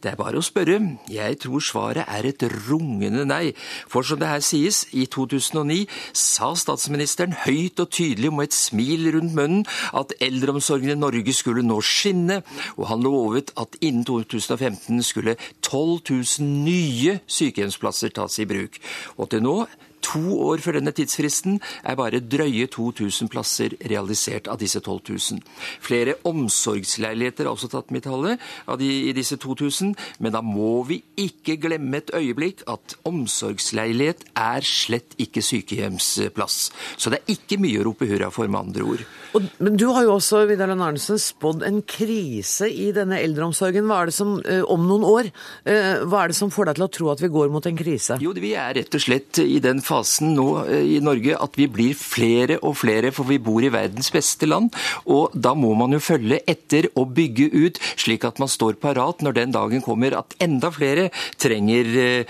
Det 0.03 0.11
er 0.11 0.19
bare 0.19 0.41
å 0.41 0.43
spørre. 0.43 0.81
Jeg 1.11 1.39
tror 1.45 1.63
svaret 1.63 2.09
er 2.11 2.27
et 2.27 2.43
rungende 2.67 3.23
nei. 3.29 3.53
For 3.91 4.03
som 4.07 4.19
det 4.19 4.31
her 4.31 4.43
sies, 4.43 4.83
i 4.91 5.07
2009 5.07 5.85
sa 6.19 6.53
statsministeren 6.59 7.37
høyt 7.45 7.79
og 7.83 7.93
tydelig 7.95 8.33
med 8.35 8.51
et 8.51 8.57
smil 8.57 9.13
rundt 9.15 9.37
munnen 9.39 9.63
at 9.95 10.17
eldreomsorgen 10.23 10.97
i 10.97 10.99
Norge 10.99 11.35
skulle 11.37 11.63
nå 11.63 11.79
skinne, 11.87 12.41
og 12.75 12.89
han 12.91 13.07
lovet 13.07 13.55
at 13.61 13.79
innen 13.81 14.03
2015 14.09 15.05
skulle 15.07 15.37
12 15.63 16.03
000 16.11 16.51
nye 16.67 17.21
sykehjemsplasser 17.31 18.15
tas 18.19 18.41
i 18.43 18.49
bruk. 18.51 18.83
Og 19.23 19.31
til 19.31 19.47
nå 19.47 19.57
To 20.03 20.23
år 20.49 20.63
før 20.65 20.79
denne 20.79 20.93
tidsfristen 20.97 21.61
er 21.87 21.99
bare 21.99 22.21
drøye 22.21 22.67
2000 22.73 23.31
plasser 23.33 23.77
realisert 23.91 24.49
av 24.51 24.59
disse 24.61 24.81
12 24.83 25.13
000. 25.13 25.43
Flere 25.83 26.17
omsorgsleiligheter 26.29 27.47
er 27.47 27.53
også 27.53 27.71
tatt 27.73 27.93
med 27.95 28.03
i 28.03 28.09
tallet 28.09 28.43
av 28.67 28.81
de, 28.81 28.89
i 29.09 29.15
disse 29.17 29.39
2000, 29.41 29.95
men 30.23 30.35
da 30.35 30.43
må 30.45 30.83
vi 30.89 31.01
ikke 31.21 31.59
glemme 31.63 32.01
et 32.01 32.13
øyeblikk 32.17 32.65
at 32.71 32.97
omsorgsleilighet 33.09 34.27
er 34.39 34.67
slett 34.67 35.17
ikke 35.23 35.45
sykehjemsplass. 35.45 36.59
Så 36.97 37.13
det 37.13 37.23
er 37.23 37.35
ikke 37.37 37.61
mye 37.63 37.81
å 37.81 37.87
rope 37.91 38.09
hurra 38.11 38.31
for, 38.35 38.51
med 38.51 38.67
andre 38.67 38.87
ord. 38.95 39.05
Og, 39.33 39.47
men 39.65 39.79
du 39.81 39.87
har 39.95 40.07
jo 40.07 40.17
også 40.19 40.43
Vidar 40.51 40.71
Lønn 40.71 40.83
Arnesen, 40.85 41.21
spådd 41.21 41.65
en 41.67 41.81
krise 41.89 42.69
i 42.69 42.91
denne 42.97 43.21
eldreomsorgen. 43.23 43.87
Hva 43.89 44.03
er 44.03 44.11
det 44.11 44.17
som, 44.17 44.35
eh, 44.45 44.65
om 44.69 44.85
noen 44.89 45.07
år, 45.09 45.31
eh, 45.65 46.03
hva 46.05 46.25
er 46.25 46.33
det 46.33 46.39
som 46.39 46.53
får 46.53 46.71
deg 46.71 46.81
til 46.81 46.87
å 46.87 46.93
tro 46.99 47.11
at 47.13 47.23
vi 47.23 47.33
går 47.33 47.53
mot 47.53 47.67
en 47.67 47.79
krise? 47.79 48.19
Jo, 48.21 48.35
vi 48.37 48.55
er 48.59 48.75
rett 48.81 48.99
og 48.99 49.05
slett 49.05 49.41
i 49.43 49.59
den 49.63 49.81
fasen 49.93 50.35
nå 50.37 50.49
eh, 50.65 50.97
i 50.97 51.01
Norge 51.05 51.37
at 51.37 51.59
vi 51.61 51.69
blir 51.71 51.97
flere 51.99 52.59
og 52.63 52.79
flere, 52.81 53.13
for 53.15 53.29
vi 53.29 53.41
bor 53.43 53.63
i 53.63 53.73
verdens 53.73 54.11
beste 54.15 54.49
land. 54.49 54.73
Og 55.07 55.35
da 55.35 55.55
må 55.59 55.75
man 55.79 55.95
jo 55.95 56.03
følge 56.03 56.41
etter 56.49 56.89
og 56.97 57.15
bygge 57.17 57.51
ut, 57.53 57.81
slik 58.01 58.27
at 58.29 58.41
man 58.43 58.51
står 58.51 58.81
parat 58.83 59.23
når 59.23 59.39
den 59.39 59.55
dagen 59.55 59.85
kommer 59.85 60.17
at 60.19 60.37
enda 60.43 60.73
flere 60.75 61.09
trenger, 61.41 62.25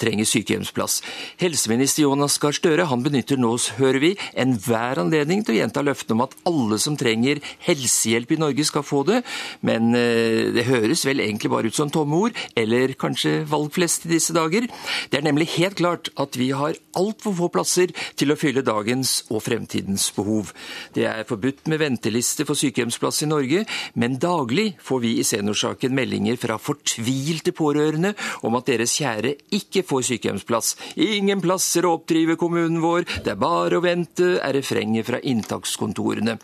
trenger 0.00 0.28
sykehjemsplass. 0.28 1.00
Helseminister 1.40 2.04
Jonas 2.04 2.36
Gahr 2.42 2.54
Støre 2.54 2.88
han 2.90 3.04
benytter 3.04 3.40
nå, 3.40 3.54
hører 3.78 4.00
vi, 4.02 4.12
enhver 4.40 5.00
anledning 5.02 5.44
til 5.44 5.54
å 5.54 5.58
gjenta 5.60 5.84
løftene 5.84 6.16
om 6.16 6.24
at 6.26 6.36
alle 6.48 6.78
som 6.82 6.96
trenger 6.98 7.40
helsehjelp 7.66 8.34
i 8.34 8.40
Norge 8.40 8.66
skal 8.66 8.86
få 8.86 9.02
det, 9.08 9.20
men 9.66 9.94
eh, 9.98 10.50
det 10.54 10.66
høres 10.68 11.04
vel 11.06 11.22
egentlig 11.24 11.52
bare 11.52 11.70
ut 11.70 11.78
som 11.78 11.92
tomme 11.92 12.18
ord, 12.26 12.38
eller 12.58 12.94
kanskje 12.98 13.42
valgflest 13.50 14.08
i 14.08 14.14
disse 14.16 14.34
dager. 14.36 14.68
Det 15.10 15.20
er 15.20 15.26
nemlig 15.26 15.52
helt 15.56 15.78
klart 15.80 16.10
at 16.20 16.38
vi 16.40 16.50
har 16.56 16.73
altfor 16.98 17.34
få 17.38 17.48
plasser 17.52 17.92
til 18.18 18.32
å 18.32 18.38
fylle 18.38 18.64
dagens 18.66 19.24
og 19.30 19.42
fremtidens 19.44 20.08
behov. 20.16 20.52
Det 20.94 21.06
er 21.10 21.26
forbudt 21.28 21.68
med 21.72 21.82
venteliste 21.82 22.46
for 22.48 22.58
sykehjemsplass 22.58 23.24
i 23.24 23.30
Norge, 23.30 23.64
men 24.00 24.18
daglig 24.22 24.74
får 24.84 25.02
vi 25.04 25.14
i 25.20 25.26
seniorsaken 25.26 25.94
meldinger 25.96 26.38
fra 26.40 26.58
fortvilte 26.60 27.54
pårørende 27.56 28.14
om 28.46 28.58
at 28.58 28.68
deres 28.70 28.96
kjære 28.98 29.34
ikke 29.58 29.84
får 29.86 30.06
sykehjemsplass. 30.10 30.74
Ingen 31.00 31.42
plasser 31.44 31.86
å 31.86 31.96
oppdrive 31.98 32.38
kommunen 32.40 32.82
vår, 32.84 33.08
det 33.24 33.34
er 33.34 33.40
bare 33.40 33.78
å 33.78 33.84
vente, 33.84 34.36
er 34.38 34.56
refrenget 34.56 35.08
fra 35.08 35.20
inntakskontorene. 35.22 36.38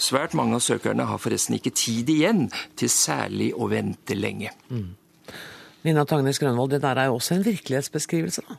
Svært 0.00 0.36
mange 0.38 0.58
av 0.58 0.64
søkerne 0.64 1.08
har 1.10 1.20
forresten 1.22 1.58
ikke 1.58 1.74
tid 1.76 2.10
igjen 2.12 2.48
til 2.78 2.92
særlig 2.92 3.52
å 3.56 3.68
vente 3.70 4.16
lenge. 4.16 4.54
Mm. 4.70 4.88
Nina 5.86 6.04
Tagnes 6.04 6.40
Grønvold, 6.40 6.74
det 6.74 6.82
der 6.82 6.98
er 7.00 7.08
jo 7.08 7.16
også 7.16 7.38
en 7.38 7.46
virkelighetsbeskrivelse? 7.46 8.44
da? 8.48 8.58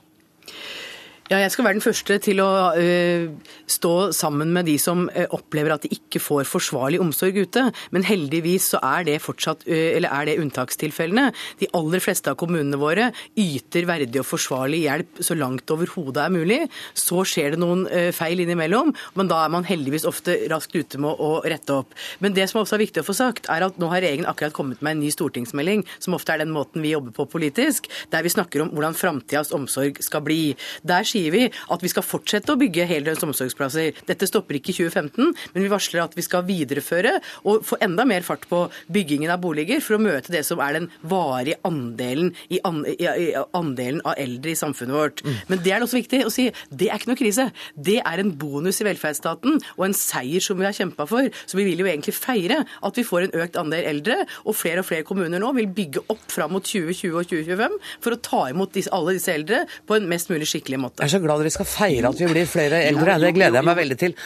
Ja, 1.32 1.38
jeg 1.40 1.54
skal 1.54 1.64
være 1.64 1.78
den 1.78 1.84
første 1.86 2.16
til 2.20 2.42
å 2.44 2.50
uh, 2.76 3.54
stå 3.72 3.92
sammen 4.12 4.50
med 4.52 4.66
de 4.68 4.74
som 4.82 5.06
uh, 5.08 5.30
opplever 5.32 5.72
at 5.72 5.86
de 5.86 5.92
ikke 5.96 6.20
får 6.20 6.50
forsvarlig 6.50 6.98
omsorg 7.00 7.38
ute. 7.40 7.62
Men 7.96 8.04
heldigvis 8.04 8.66
så 8.74 8.82
er 8.84 9.06
det 9.08 9.22
fortsatt, 9.24 9.64
uh, 9.64 9.86
eller 9.96 10.12
er 10.12 10.28
det 10.28 10.34
unntakstilfellene. 10.42 11.30
De 11.62 11.70
aller 11.78 12.04
fleste 12.04 12.34
av 12.34 12.36
kommunene 12.42 12.76
våre 12.82 13.06
yter 13.40 13.88
verdig 13.88 14.20
og 14.20 14.28
forsvarlig 14.28 14.82
hjelp 14.82 15.22
så 15.24 15.38
langt 15.40 15.72
overhodet 15.72 16.26
er 16.26 16.34
mulig. 16.36 16.58
Så 17.00 17.24
skjer 17.24 17.56
det 17.56 17.62
noen 17.64 17.86
feil 18.12 18.44
innimellom, 18.44 18.92
men 19.16 19.32
da 19.32 19.40
er 19.46 19.56
man 19.56 19.64
heldigvis 19.70 20.10
ofte 20.10 20.36
raskt 20.52 20.76
ute 20.76 21.00
med 21.00 21.16
å 21.16 21.32
rette 21.48 21.80
opp. 21.80 21.96
Men 22.20 22.36
det 22.36 22.50
som 22.52 22.60
også 22.66 22.76
er 22.76 22.84
viktig 22.84 23.06
å 23.06 23.08
få 23.08 23.16
sagt, 23.16 23.48
er 23.48 23.64
at 23.70 23.80
nå 23.80 23.88
har 23.94 24.04
regjeringen 24.04 24.28
akkurat 24.28 24.58
kommet 24.58 24.84
med 24.84 24.98
en 24.98 25.04
ny 25.06 25.14
stortingsmelding, 25.16 25.88
som 26.04 26.20
ofte 26.20 26.36
er 26.36 26.44
den 26.44 26.52
måten 26.52 26.84
vi 26.84 26.92
jobber 26.92 27.16
på 27.16 27.30
politisk, 27.38 27.88
der 28.12 28.28
vi 28.28 28.36
snakker 28.36 28.66
om 28.66 28.76
hvordan 28.76 29.00
framtidas 29.00 29.56
omsorg 29.56 30.04
skal 30.04 30.28
bli. 30.28 30.42
Der 30.84 31.08
sier 31.08 31.21
sier 31.22 31.36
vi 31.36 31.44
at 31.48 31.84
vi 31.84 31.92
skal 31.92 32.06
fortsette 32.06 32.54
å 32.54 32.60
bygge 32.60 32.88
heldøgns 32.90 33.26
omsorgsplasser. 33.28 34.02
Dette 34.08 34.30
stopper 34.30 34.58
ikke 34.58 34.74
i 34.74 34.78
2015, 34.80 35.32
men 35.54 35.66
vi 35.66 35.72
varsler 35.72 36.04
at 36.04 36.16
vi 36.18 36.26
skal 36.26 36.46
videreføre 36.48 37.18
og 37.50 37.66
få 37.68 37.80
enda 37.84 38.06
mer 38.08 38.26
fart 38.26 38.48
på 38.50 38.64
byggingen 38.92 39.32
av 39.34 39.42
boliger 39.44 39.82
for 39.84 39.98
å 39.98 40.02
møte 40.02 40.34
det 40.34 40.44
som 40.48 40.62
er 40.64 40.80
den 40.80 40.90
varige 41.02 41.60
andelen, 41.68 42.34
i 42.52 42.60
andelen 42.64 44.02
av 44.08 44.18
eldre 44.22 44.54
i 44.54 44.60
samfunnet 44.60 44.98
vårt. 44.98 45.24
Mm. 45.26 45.38
Men 45.52 45.64
det 45.66 45.76
er 45.76 45.86
også 45.86 46.00
viktig 46.00 46.24
å 46.28 46.34
si, 46.34 46.48
det 46.70 46.90
er 46.90 47.00
ikke 47.00 47.12
noe 47.12 47.22
krise. 47.22 47.48
Det 47.76 48.00
er 48.02 48.24
en 48.24 48.34
bonus 48.42 48.82
i 48.82 48.88
velferdsstaten 48.88 49.60
og 49.76 49.86
en 49.88 49.98
seier 49.98 50.44
som 50.44 50.60
vi 50.60 50.68
har 50.68 50.76
kjempa 50.76 51.08
for. 51.10 51.30
Så 51.46 51.60
vi 51.60 51.68
vil 51.70 51.84
jo 51.84 51.90
egentlig 51.90 52.16
feire 52.18 52.62
at 52.64 52.98
vi 52.98 53.06
får 53.08 53.28
en 53.28 53.38
økt 53.44 53.60
andel 53.60 53.88
eldre, 53.92 54.22
og 54.46 54.58
flere 54.58 54.84
og 54.84 54.90
flere 54.90 55.08
kommuner 55.08 55.42
nå 55.42 55.52
vil 55.58 55.70
bygge 55.72 56.06
opp 56.12 56.26
fram 56.32 56.56
mot 56.56 56.66
2020 56.66 57.16
og 57.16 57.30
2025 57.30 57.78
for 58.04 58.16
å 58.16 58.22
ta 58.24 58.42
imot 58.52 58.74
disse, 58.76 58.92
alle 58.96 59.16
disse 59.18 59.34
eldre 59.34 59.64
på 59.88 59.98
en 59.98 60.08
mest 60.10 60.32
mulig 60.32 60.48
skikkelig 60.50 60.80
måte 60.82 61.11
er 61.12 61.20
så 61.20 61.24
glad 61.24 61.44
dere 61.44 61.54
skal 61.54 61.70
feire 61.70 62.10
at 62.12 62.20
vi 62.24 62.32
blir 62.32 62.50
flere 62.50 62.84
eldre. 62.88 63.20
Det 63.22 63.36
gleder 63.36 63.60
jeg 63.60 63.68
meg 63.68 63.80
veldig 63.84 64.00
til. 64.00 64.18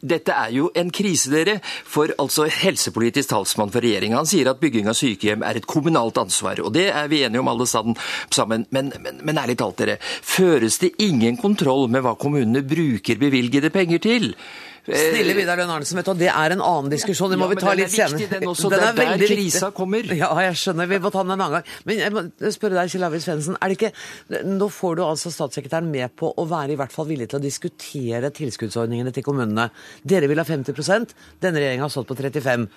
Dette 0.00 0.32
er 0.32 0.52
jo 0.54 0.70
en 0.80 0.88
krise, 0.94 1.28
dere. 1.32 1.58
For 1.60 2.12
altså 2.22 2.46
helsepolitisk 2.48 3.34
talsmann 3.34 3.72
for 3.72 3.84
regjeringa 3.84 4.22
sier 4.28 4.48
at 4.52 4.60
bygging 4.62 4.88
av 4.88 4.96
sykehjem 4.96 5.44
er 5.44 5.60
et 5.60 5.68
kommunalt 5.68 6.16
ansvar. 6.22 6.62
Og 6.64 6.72
det 6.76 6.86
er 6.88 7.10
vi 7.12 7.24
enige 7.26 7.42
om 7.42 7.52
alle 7.52 7.68
sammen. 7.68 7.98
Men, 8.48 8.64
men, 8.72 8.92
men 9.20 9.42
ærlig 9.42 9.58
talt, 9.60 9.76
dere. 9.82 9.98
Føres 10.00 10.80
det 10.80 10.94
ingen 11.04 11.36
kontroll 11.40 11.90
med 11.92 12.06
hva 12.06 12.16
kommunene 12.20 12.64
bruker 12.64 13.20
bevilgede 13.20 13.72
penger 13.74 14.00
til? 14.06 14.32
Snille 14.86 15.34
Vidar 15.36 15.58
Lønn 15.60 15.70
Arnesen, 15.74 15.98
vet 16.00 16.08
du, 16.08 16.12
det 16.20 16.30
er 16.32 16.54
en 16.54 16.62
annen 16.64 16.90
diskusjon. 16.92 17.30
Det 17.32 17.38
må 17.40 17.48
ja, 17.48 17.54
vi 17.54 17.60
ta 17.60 17.74
litt 17.76 17.92
senere. 17.92 18.20
Viktig, 18.20 18.40
den, 18.40 18.48
også, 18.50 18.70
den 18.72 18.84
er, 18.84 18.94
det 18.96 19.06
er 19.06 19.20
der 19.20 19.32
krisa 19.32 19.66
viktig. 19.66 19.76
kommer. 19.76 20.12
Ja, 20.20 20.30
jeg 20.46 20.60
skjønner. 20.62 20.90
Vi 20.90 21.00
må 21.04 21.12
ta 21.12 21.24
den 21.24 21.34
en 21.34 21.44
annen 21.44 21.56
gang. 21.58 21.74
Men 21.88 22.00
jeg 22.00 22.14
må 22.16 22.24
spørre 22.56 22.78
deg, 22.78 22.92
Kjell 22.94 23.08
Arvid 23.08 23.24
Svendsen. 23.24 23.58
Er 23.60 23.72
det 23.72 23.78
ikke 23.78 24.46
Nå 24.46 24.70
får 24.72 24.96
du 24.98 25.04
altså 25.06 25.32
statssekretæren 25.34 25.90
med 25.90 26.14
på 26.18 26.30
å 26.32 26.46
være 26.48 26.74
i 26.74 26.78
hvert 26.80 26.94
fall 26.94 27.08
villig 27.10 27.28
til 27.30 27.40
å 27.40 27.44
diskutere 27.44 28.32
tilskuddsordningene 28.36 29.12
til 29.14 29.26
kommunene. 29.26 29.68
Dere 30.06 30.30
vil 30.30 30.40
ha 30.40 30.46
50% 30.48 31.14
denne 31.42 31.60
regjeringa 31.60 31.86
har 31.86 31.92
stått 31.92 32.08
på 32.10 32.18
35 32.18 32.68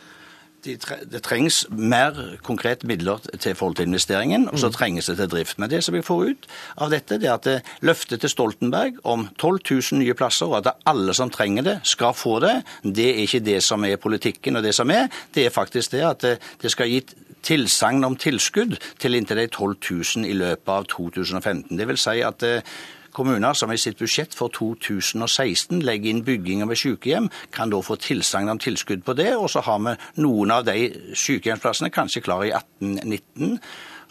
det 0.63 1.21
trengs 1.25 1.63
mer 1.69 2.37
konkrete 2.45 2.87
midler 2.87 3.21
til 3.39 3.55
forhold 3.55 3.75
til 3.75 3.87
investeringen, 3.87 4.47
og 4.49 4.59
så 4.59 4.69
mm. 4.69 4.73
trenges 4.77 5.09
det 5.11 5.17
til 5.17 5.31
drift. 5.31 5.59
Men 5.59 5.69
det 5.69 5.83
som 5.83 5.95
vi 5.95 6.01
får 6.05 6.23
ut 6.29 6.47
av 6.77 6.93
dette, 6.93 7.19
det 7.21 7.29
er 7.29 7.35
at 7.35 7.47
det 7.47 7.57
løftet 7.85 8.23
til 8.23 8.31
Stoltenberg 8.31 9.01
om 9.03 9.27
12 9.37 9.59
000 9.71 9.99
nye 10.01 10.15
plasser, 10.17 10.47
og 10.47 10.61
at 10.61 10.73
alle 10.89 11.13
som 11.13 11.31
trenger 11.33 11.67
det, 11.67 11.77
skal 11.83 12.15
få 12.17 12.39
det, 12.43 12.55
det 12.83 13.09
er 13.11 13.21
ikke 13.25 13.43
det 13.43 13.59
som 13.63 13.83
er 13.85 14.01
politikken 14.01 14.59
og 14.59 14.63
det 14.63 14.75
som 14.75 14.91
er. 14.91 15.09
Det 15.35 15.45
er 15.45 15.53
faktisk 15.53 15.91
det 15.91 16.03
at 16.07 16.27
eh, 16.27 16.49
det 16.61 16.71
skal 16.71 16.91
gi 16.91 17.03
tilsagn 17.43 18.03
om 18.07 18.15
tilskudd 18.15 18.77
til 18.99 19.17
inntil 19.17 19.41
de 19.41 19.47
12 19.47 19.77
000 20.17 20.27
i 20.29 20.35
løpet 20.37 20.71
av 20.71 20.87
2015. 20.91 21.77
Det 21.77 21.87
vil 21.89 21.99
si 21.99 22.21
at 22.23 22.45
eh, 22.47 22.75
Kommuner 23.13 23.53
som 23.57 23.71
i 23.71 23.77
sitt 23.77 23.99
budsjett 24.01 24.35
for 24.37 24.51
2016 24.53 25.81
legger 25.85 26.11
inn 26.11 26.23
bygging 26.25 26.63
av 26.65 26.73
sykehjem, 26.77 27.29
kan 27.53 27.71
da 27.73 27.81
få 27.85 27.97
tilsagn 28.01 28.51
om 28.51 28.61
tilskudd 28.61 29.05
på 29.05 29.15
det. 29.17 29.31
Og 29.37 29.49
så 29.53 29.63
har 29.65 29.81
vi 29.85 29.95
noen 30.25 30.53
av 30.55 30.65
de 30.67 30.89
sykehjemsplassene 31.13 31.93
kanskje 31.93 32.23
klare 32.25 32.49
i 32.49 32.55
1819 32.57 33.59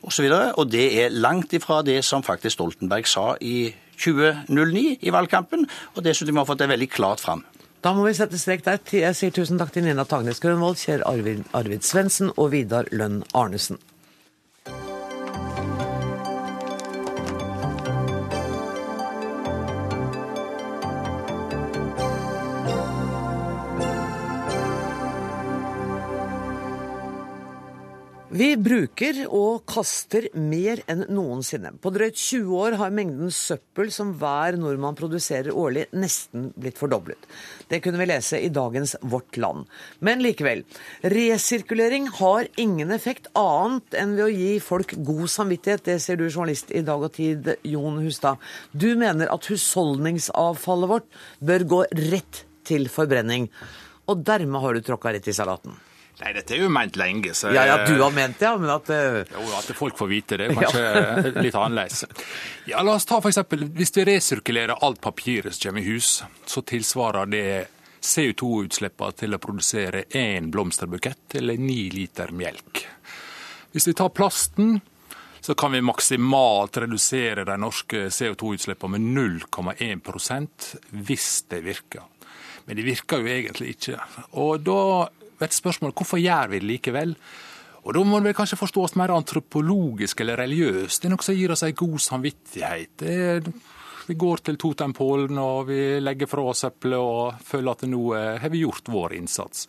osv. 0.02 0.26
Og, 0.28 0.58
og 0.58 0.70
det 0.70 0.86
er 1.02 1.14
langt 1.14 1.54
ifra 1.56 1.82
det 1.86 2.00
som 2.06 2.24
faktisk 2.26 2.58
Stoltenberg 2.58 3.10
sa 3.10 3.32
i 3.40 3.72
2009 4.02 4.98
i 5.02 5.14
valgkampen, 5.14 5.66
og 5.94 6.04
det 6.04 6.16
synes 6.16 6.28
jeg 6.28 6.34
vi 6.34 6.40
har 6.40 6.48
fått 6.48 6.62
det 6.62 6.72
veldig 6.72 6.90
klart 6.90 7.22
fram. 7.22 7.44
Da 7.82 7.90
må 7.94 8.04
vi 8.06 8.14
sette 8.14 8.38
strek 8.38 8.62
der. 8.62 8.78
Jeg 8.94 9.16
sier 9.18 9.32
tusen 9.34 9.58
takk 9.58 9.72
til 9.74 9.82
Nina 9.82 10.04
Tagnes 10.06 10.38
Grønvold, 10.42 10.78
Kjell 10.78 11.02
Arvid, 11.06 11.42
Arvid 11.58 11.82
Svendsen 11.82 12.30
og 12.36 12.52
Vidar 12.54 12.86
Lønn 12.94 13.24
Arnesen. 13.34 13.80
Vi 28.32 28.54
bruker 28.56 29.18
og 29.28 29.66
kaster 29.68 30.24
mer 30.40 30.80
enn 30.88 31.02
noensinne. 31.12 31.74
På 31.84 31.90
drøyt 31.92 32.16
20 32.16 32.54
år 32.56 32.76
har 32.80 32.94
mengden 32.96 33.28
søppel 33.28 33.90
som 33.92 34.14
hver 34.16 34.56
nordmann 34.56 34.96
produserer 34.96 35.52
årlig, 35.52 35.82
nesten 35.92 36.46
blitt 36.56 36.80
fordoblet. 36.80 37.20
Det 37.68 37.82
kunne 37.84 38.00
vi 38.00 38.06
lese 38.08 38.40
i 38.40 38.48
dagens 38.48 38.96
Vårt 39.04 39.36
Land. 39.36 39.68
Men 40.00 40.24
likevel, 40.24 40.64
resirkulering 41.12 42.08
har 42.22 42.48
ingen 42.56 42.96
effekt 42.96 43.28
annet 43.36 44.00
enn 44.00 44.16
ved 44.16 44.24
å 44.30 44.32
gi 44.32 44.56
folk 44.64 44.96
god 44.96 45.28
samvittighet. 45.36 45.84
Det 45.92 46.00
ser 46.00 46.16
du, 46.16 46.30
journalist 46.30 46.72
i 46.72 46.80
Dag 46.88 47.04
og 47.04 47.12
Tid, 47.20 47.52
Jon 47.68 48.00
Hustad. 48.00 48.40
Du 48.72 48.94
mener 48.96 49.28
at 49.28 49.52
husholdningsavfallet 49.52 50.96
vårt 50.96 51.22
bør 51.44 51.68
gå 51.76 51.84
rett 52.08 52.46
til 52.64 52.88
forbrenning. 52.88 53.50
og 54.08 54.24
dermed 54.24 54.60
har 54.60 54.74
du 54.74 54.80
tråkka 54.80 55.12
rett 55.12 55.28
i 55.28 55.36
salaten. 55.36 55.76
Nei, 56.22 56.30
dette 56.36 56.54
er 56.54 56.62
jo 56.62 56.68
ment 56.70 56.96
lenge. 57.00 57.32
Så... 57.34 57.50
Ja, 57.50 57.64
ja, 57.66 57.76
du 57.86 57.96
har 57.98 58.12
ment 58.14 58.38
det, 58.38 58.46
ja, 58.46 58.54
men 58.60 58.70
at 58.70 58.90
uh... 58.94 59.22
Jo, 59.26 59.46
at 59.58 59.70
folk 59.74 59.98
får 59.98 60.10
vite 60.10 60.38
det, 60.38 60.46
er 60.52 60.58
kanskje 60.60 60.82
ja. 60.84 61.32
litt 61.42 61.56
annerledes. 61.58 62.04
Ja, 62.70 62.82
La 62.86 62.94
oss 62.94 63.08
ta 63.10 63.18
eksempel, 63.18 63.66
Hvis 63.74 63.94
vi 63.96 64.06
resirkulerer 64.06 64.84
alt 64.86 65.00
papiret 65.02 65.56
som 65.56 65.70
kommer 65.70 65.82
i 65.82 65.96
hus, 65.96 66.20
så 66.46 66.62
tilsvarer 66.62 67.32
det 67.32 67.46
CO2-utslippene 68.02 69.18
til 69.18 69.34
å 69.34 69.40
produsere 69.42 70.04
én 70.18 70.50
blomsterbukett 70.54 71.38
eller 71.38 71.58
ni 71.58 71.84
liter 71.90 72.30
melk. 72.34 72.84
Hvis 73.72 73.88
vi 73.88 73.94
tar 73.98 74.12
plasten, 74.14 74.80
så 75.42 75.56
kan 75.58 75.72
vi 75.74 75.82
maksimalt 75.82 76.76
redusere 76.84 77.46
de 77.48 77.56
norske 77.58 78.06
CO2-utslippene 78.14 78.98
med 78.98 79.08
0,1% 79.50 80.68
hvis 81.02 81.30
det 81.50 81.62
virker. 81.66 82.06
Men 82.66 82.78
det 82.78 82.86
virker 82.86 83.22
jo 83.22 83.32
egentlig 83.32 83.72
ikke. 83.74 83.98
Og 84.38 84.62
da 84.62 84.82
blir 85.42 85.58
spørsmålet 85.58 85.98
hvorfor 85.98 86.22
gjør 86.22 86.52
vi 86.52 86.62
det 86.62 86.70
likevel? 86.70 87.16
Og 87.82 87.94
Da 87.94 88.02
må 88.06 88.20
det 88.22 88.36
kanskje 88.38 88.60
forstås 88.60 88.94
mer 88.94 89.10
antropologisk 89.10 90.20
eller 90.22 90.38
religiøst. 90.38 91.02
Det 91.02 91.08
er 91.08 91.14
noe 91.16 91.26
som 91.26 91.34
gir 91.34 91.50
oss 91.50 91.64
en 91.66 91.74
god 91.74 91.98
samvittighet. 91.98 92.92
Det 93.02 93.52
vi 94.06 94.14
går 94.18 94.42
til 94.42 94.58
Totempålen 94.58 95.38
og 95.38 95.68
vi 95.70 95.80
legger 96.02 96.30
fra 96.30 96.44
oss 96.50 96.64
søppelet 96.64 96.98
og 96.98 97.42
føler 97.46 97.72
at 97.72 97.84
nå 97.90 98.02
eh, 98.18 98.38
har 98.42 98.50
vi 98.50 98.62
gjort 98.64 98.90
vår 98.90 99.14
innsats. 99.18 99.68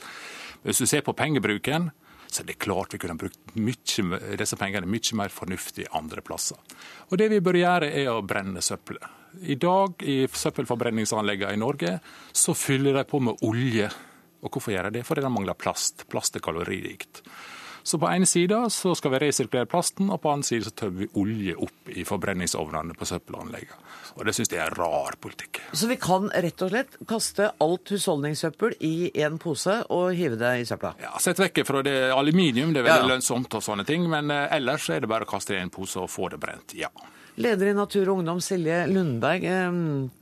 Hvis 0.63 0.81
du 0.81 0.87
ser 0.89 1.03
på 1.05 1.13
pengebruken, 1.17 1.89
så 2.33 2.41
er 2.41 2.49
det 2.49 2.61
klart 2.63 2.95
vi 2.95 3.01
kunne 3.01 3.17
brukt 3.19 3.53
mye, 3.53 4.19
disse 4.39 4.57
pengene 4.57 4.89
mye 4.89 5.17
mer 5.19 5.33
fornuftig 5.33 5.85
andre 5.93 6.23
plasser. 6.25 6.57
Og 7.11 7.17
Det 7.17 7.29
vi 7.29 7.43
bør 7.45 7.59
gjøre, 7.59 7.91
er 7.93 8.09
å 8.09 8.23
brenne 8.25 8.61
søppelet. 8.61 9.21
I 9.49 9.57
dag 9.57 10.01
i 10.05 10.23
søppelforbrenningsanleggene 10.29 11.53
i 11.53 11.61
Norge 11.61 11.97
så 12.33 12.53
fyller 12.57 12.99
de 12.99 13.05
på 13.09 13.21
med 13.21 13.41
olje. 13.45 13.89
Og 14.43 14.51
Hvorfor 14.51 14.75
gjør 14.75 14.89
de 14.89 14.99
det? 14.99 15.07
Fordi 15.07 15.23
de 15.23 15.31
mangler 15.33 15.57
plast. 15.57 16.05
Plast 16.11 16.35
er 16.37 16.43
kaloririkt. 16.43 17.23
Så 17.83 17.97
på 17.99 18.07
ene 18.07 18.25
sida 18.25 18.69
så 18.71 18.93
skal 18.95 19.11
vi 19.11 19.19
resirkulere 19.25 19.67
plasten, 19.67 20.07
og 20.07 20.21
på 20.23 20.31
andre 20.31 20.47
side 20.47 20.69
så 20.69 20.71
tømmer 20.71 21.03
vi 21.03 21.07
olje 21.19 21.55
opp 21.65 21.89
i 21.91 22.05
forbrenningsovnene 22.07 22.95
på 22.95 23.07
søppelanleggene. 23.09 23.79
Og 24.13 24.27
det 24.27 24.35
syns 24.37 24.53
jeg 24.53 24.61
er 24.63 24.75
rar 24.77 25.17
politikk. 25.19 25.59
Så 25.75 25.89
vi 25.89 25.97
kan 25.99 26.29
rett 26.31 26.63
og 26.63 26.71
slett 26.71 26.95
kaste 27.09 27.49
alt 27.65 27.91
husholdningssøppel 27.91 28.77
i 28.87 29.11
én 29.25 29.35
pose 29.41 29.81
og 29.91 30.13
hive 30.15 30.39
det 30.39 30.53
i 30.61 30.67
søpla? 30.69 30.93
Ja, 31.01 31.11
sett 31.23 31.41
vekk 31.43 31.63
fra 31.67 31.83
det 31.83 31.97
aluminium, 32.15 32.71
det 32.71 32.83
er 32.83 32.87
veldig 32.87 33.09
ja. 33.09 33.11
lønnsomt 33.17 33.59
og 33.59 33.65
sånne 33.65 33.87
ting, 33.89 34.07
men 34.07 34.31
eh, 34.31 34.47
ellers 34.55 34.87
er 34.93 35.03
det 35.03 35.11
bare 35.11 35.27
å 35.27 35.33
kaste 35.33 35.55
det 35.55 35.59
i 35.59 35.65
en 35.65 35.73
pose 35.73 35.99
og 35.99 36.11
få 36.13 36.31
det 36.31 36.39
brent. 36.39 36.77
Ja. 36.77 36.93
Leder 37.35 37.71
i 37.71 37.73
Natur 37.73 38.11
og 38.11 38.19
Ungdom, 38.19 38.37
Silje 38.43 38.83
Lundberg. 38.85 39.41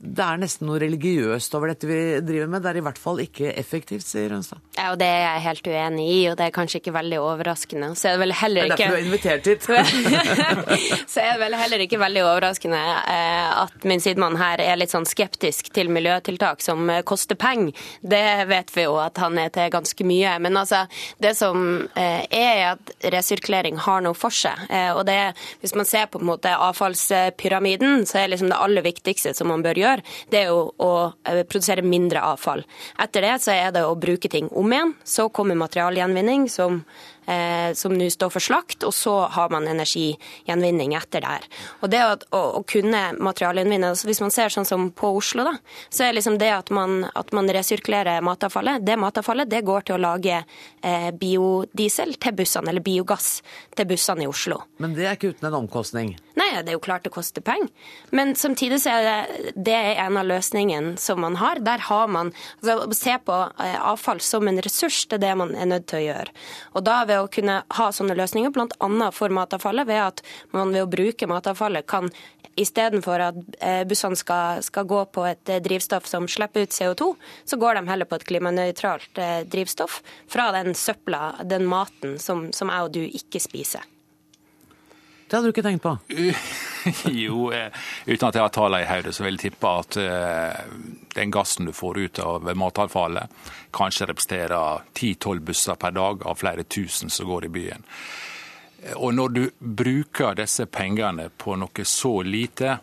Det 0.00 0.24
er 0.24 0.38
nesten 0.40 0.68
noe 0.68 0.78
religiøst 0.80 1.52
over 1.58 1.72
dette 1.72 1.88
vi 1.88 1.98
driver 2.24 2.48
med. 2.48 2.62
Det 2.64 2.70
er 2.70 2.78
i 2.80 2.84
hvert 2.86 3.00
fall 3.00 3.20
ikke 3.20 3.50
effektivt, 3.52 4.06
sier 4.06 4.30
Rønstad. 4.32 4.62
Ja, 4.78 4.86
og 4.94 4.96
det 5.02 5.08
er 5.10 5.20
jeg 5.26 5.42
helt 5.44 5.68
uenig 5.68 6.06
i, 6.08 6.20
og 6.30 6.38
det 6.40 6.46
er 6.46 6.54
kanskje 6.56 6.80
ikke 6.80 6.94
veldig 6.96 7.18
overraskende. 7.20 7.90
Så 8.00 8.08
er 8.08 8.16
det 8.16 8.22
vel 8.22 8.34
heller 8.40 8.70
ikke 8.70 8.78
Det 8.78 8.86
er 8.86 8.88
derfor 8.88 8.96
du 8.96 9.02
er 9.02 9.10
invitert 9.10 9.50
hit. 9.50 11.04
så 11.12 11.20
er 11.20 11.34
det 11.34 11.42
vel 11.44 11.58
heller 11.60 11.84
ikke 11.84 12.00
veldig 12.00 12.24
overraskende 12.30 12.80
eh, 13.12 13.60
at 13.66 13.86
min 13.92 14.00
sidemann 14.00 14.40
her 14.40 14.64
er 14.64 14.80
litt 14.80 14.94
sånn 14.94 15.08
skeptisk 15.08 15.68
til 15.76 15.92
miljøtiltak 15.92 16.64
som 16.64 16.88
eh, 16.88 17.04
koster 17.04 17.36
penger. 17.36 17.76
Det 18.00 18.24
vet 18.48 18.72
vi 18.72 18.86
jo 18.86 18.96
at 19.02 19.20
han 19.20 19.36
er 19.42 19.52
til 19.52 19.68
ganske 19.74 20.08
mye. 20.08 20.38
Men 20.40 20.56
altså, 20.62 20.86
det 21.20 21.34
som 21.36 21.84
er 21.92 22.24
er 22.32 22.72
at 22.72 22.90
resirkulering 23.12 23.76
har 23.84 24.00
noe 24.04 24.16
for 24.16 24.32
seg. 24.34 24.58
Og 24.96 25.04
det 25.06 25.18
hvis 25.60 25.74
man 25.76 25.86
ser 25.88 26.08
på 26.10 26.20
en 26.20 26.26
måte 26.26 26.50
avfalls 26.56 27.01
avfallspyramiden, 27.10 28.06
så 28.06 28.18
er 28.18 28.28
liksom 28.28 28.48
det 28.48 28.56
aller 28.56 28.82
viktigste 28.82 29.34
som 29.34 29.48
man 29.48 29.62
bør 29.62 29.78
gjøre, 29.78 30.02
det 30.30 30.44
er 30.44 30.52
å 30.52 31.12
eh, 31.24 31.42
produsere 31.44 31.82
mindre 31.82 32.22
avfall. 32.22 32.64
Etter 32.98 33.22
det 33.22 33.38
så 33.42 33.52
er 33.52 33.72
det 33.72 33.84
å 33.84 33.96
bruke 33.96 34.28
ting 34.28 34.48
om 34.48 34.72
igjen. 34.72 34.94
Så 35.04 35.28
kommer 35.28 35.58
materialgjenvinning, 35.58 36.48
som 36.50 36.82
som 37.78 37.94
nå 37.94 38.08
står 38.10 38.32
for 38.34 38.42
slakt, 38.42 38.82
og 38.86 38.94
så 38.94 39.12
har 39.30 39.52
man 39.52 39.68
energigjenvinning 39.70 40.96
etter 40.98 41.22
der. 41.22 41.46
Og 41.80 41.92
det 41.92 42.00
å, 42.02 42.16
å, 42.34 42.40
å 42.58 42.62
kunne 42.68 43.04
materialgjenvinne, 43.18 43.92
altså 43.92 44.08
Hvis 44.08 44.20
man 44.20 44.32
ser 44.34 44.52
sånn 44.52 44.66
som 44.68 44.88
på 44.90 45.12
Oslo, 45.16 45.44
da, 45.46 45.54
så 45.88 46.06
er 46.06 46.16
liksom 46.16 46.38
det 46.40 46.50
at 46.52 46.72
man, 46.74 47.04
at 47.14 47.32
man 47.36 47.48
resirkulerer 47.52 48.24
matavfallet, 48.26 48.82
det 48.84 48.98
matavfallet 49.00 49.50
det 49.50 49.62
går 49.66 49.86
til 49.86 49.96
å 49.96 50.02
lage 50.02 50.42
eh, 50.42 51.08
biodiesel 51.14 52.16
til 52.22 52.36
bussene, 52.36 52.72
eller 52.72 52.84
biogass 52.84 53.38
til 53.76 53.88
bussene 53.88 54.26
i 54.26 54.30
Oslo. 54.30 54.62
Men 54.82 54.96
det 54.98 55.06
er 55.06 55.18
ikke 55.18 55.32
uten 55.36 55.48
en 55.48 55.60
omkostning? 55.62 56.14
Nei, 56.38 56.48
det 56.64 56.72
er 56.72 56.78
jo 56.78 56.82
klart 56.84 57.04
det 57.04 57.12
koster 57.12 57.44
penger. 57.44 57.68
Men 58.10 58.34
samtidig 58.38 58.80
så 58.82 58.94
er 58.96 59.06
det, 59.06 59.52
det 59.68 59.74
er 59.76 60.00
en 60.06 60.16
av 60.20 60.28
løsningene 60.28 60.94
som 61.00 61.20
man 61.20 61.36
har. 61.40 61.60
Der 61.64 61.82
har 61.88 62.08
man 62.08 62.32
altså, 62.62 62.88
se 62.96 63.16
på 63.26 63.36
eh, 63.60 63.78
avfall 63.78 64.22
som 64.24 64.48
en 64.48 64.60
ressurs, 64.64 65.04
det 65.10 65.20
er 65.20 65.24
det 65.26 65.34
man 65.42 65.54
er 65.54 65.68
nødt 65.74 65.88
til 65.92 66.00
å 66.00 66.04
gjøre. 66.06 66.36
Og 66.72 66.86
da 66.88 67.02
ved 67.08 67.20
å 67.20 67.21
kunne 67.32 67.62
ha 67.78 67.88
sånne 67.94 68.16
løsninger, 68.18 68.52
bl.a. 68.54 69.10
for 69.14 69.34
matavfallet, 69.34 69.88
ved 69.88 70.00
at 70.02 70.22
man 70.56 70.72
ved 70.74 70.86
å 70.86 70.90
bruke 70.90 71.28
matavfallet 71.30 71.86
kan 71.90 72.10
istedenfor 72.56 73.22
at 73.24 73.38
eh, 73.64 73.82
bussene 73.88 74.18
skal, 74.18 74.62
skal, 74.64 74.86
gå 74.88 75.04
på 75.14 75.24
et 75.28 75.52
eh, 75.52 75.62
drivstoff 75.64 76.08
som 76.08 76.28
slipper 76.28 76.66
ut 76.66 76.76
CO2, 76.76 77.12
så 77.48 77.58
går 77.60 77.78
de 77.78 77.86
heller 77.88 78.08
på 78.08 78.18
et 78.18 78.26
klimanøytralt 78.28 79.22
eh, 79.22 79.38
drivstoff 79.48 80.02
fra 80.30 80.50
den 80.56 80.74
søpla, 80.76 81.38
den 81.48 81.66
maten 81.70 82.18
som, 82.20 82.50
som 82.52 82.72
jeg 82.72 82.88
og 82.88 82.94
du 82.96 83.02
ikke 83.06 83.40
spiser. 83.42 83.86
Det 85.32 85.38
hadde 85.38 85.48
du 85.48 85.54
ikke 85.54 85.62
tenkt 85.64 85.80
på? 85.80 85.94
jo, 87.24 87.46
uten 87.48 88.26
at 88.28 88.36
jeg 88.36 88.42
har 88.42 88.50
tallene 88.52 88.82
i 88.84 88.88
hodet, 88.90 89.14
så 89.16 89.24
vil 89.24 89.38
jeg 89.38 89.46
tippe 89.46 89.70
at 89.80 89.96
den 91.16 91.32
gassen 91.32 91.70
du 91.70 91.72
får 91.72 92.00
ut 92.02 92.20
av 92.20 92.50
matavfallet, 92.60 93.32
kanskje 93.72 94.10
representerer 94.10 94.84
10-12 94.92 95.40
busser 95.48 95.80
per 95.80 95.96
dag 95.96 96.26
av 96.28 96.36
flere 96.36 96.66
tusen 96.68 97.08
som 97.08 97.30
går 97.32 97.48
i 97.48 97.52
byen. 97.54 97.88
Og 99.00 99.14
når 99.16 99.32
du 99.32 99.42
bruker 99.56 100.36
disse 100.36 100.68
pengene 100.68 101.30
på 101.32 101.56
noe 101.56 101.88
så 101.88 102.12
lite, 102.28 102.76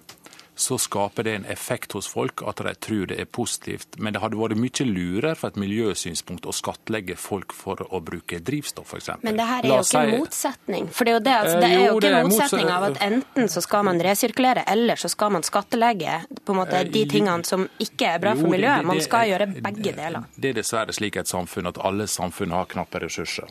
så 0.59 0.77
skaper 0.77 1.23
det 1.23 1.33
en 1.35 1.45
effekt 1.45 1.91
hos 1.95 2.07
folk 2.07 2.41
at 2.47 2.59
de 2.65 2.73
tror 2.83 3.05
det 3.07 3.19
er 3.21 3.27
positivt. 3.31 3.95
Men 3.97 4.13
det 4.15 4.21
hadde 4.23 4.39
vært 4.39 4.59
mye 4.59 4.87
lurere 4.89 5.31
fra 5.39 5.53
et 5.53 5.59
miljøsynspunkt 5.61 6.47
å 6.49 6.55
skattlegge 6.55 7.15
folk 7.19 7.55
for 7.55 7.79
å 7.87 8.01
bruke 8.03 8.41
drivstoff, 8.43 8.91
f.eks. 8.91 9.23
Men 9.23 9.39
det 9.39 9.47
her 9.47 9.63
er 9.63 9.71
jo 9.71 9.79
ikke 9.85 10.03
en 10.03 10.13
motsetning. 10.17 10.91
For 10.91 11.07
det 11.07 11.13
er 11.13 11.15
jo, 11.15 11.23
det, 11.23 11.37
altså, 11.37 11.55
det 11.63 11.69
er 11.69 11.85
jo 11.85 11.95
ikke 11.95 12.11
en 12.11 12.31
motsetning 12.33 12.73
av 12.75 12.87
at 12.89 13.01
enten 13.07 13.51
så 13.55 13.63
skal 13.63 13.87
man 13.87 14.03
resirkulere, 14.03 14.67
eller 14.75 14.99
så 14.99 15.11
skal 15.15 15.31
man 15.37 15.47
skattelegge 15.47 16.19
på 16.43 16.55
en 16.55 16.59
måte 16.59 16.83
de 16.91 17.05
tingene 17.15 17.47
som 17.47 17.63
ikke 17.79 18.13
er 18.17 18.23
bra 18.25 18.35
for 18.35 18.51
miljøet. 18.51 18.87
Man 18.89 18.99
skal 19.05 19.31
gjøre 19.31 19.51
begge 19.55 19.95
deler. 19.95 20.27
Det 20.35 20.51
er 20.51 20.59
dessverre 20.59 20.95
slik 20.95 21.21
et 21.23 21.31
samfunn 21.31 21.71
at 21.71 21.79
alle 21.87 22.09
samfunn 22.11 22.51
har 22.57 22.67
knappe 22.67 22.99
ressurser. 23.05 23.47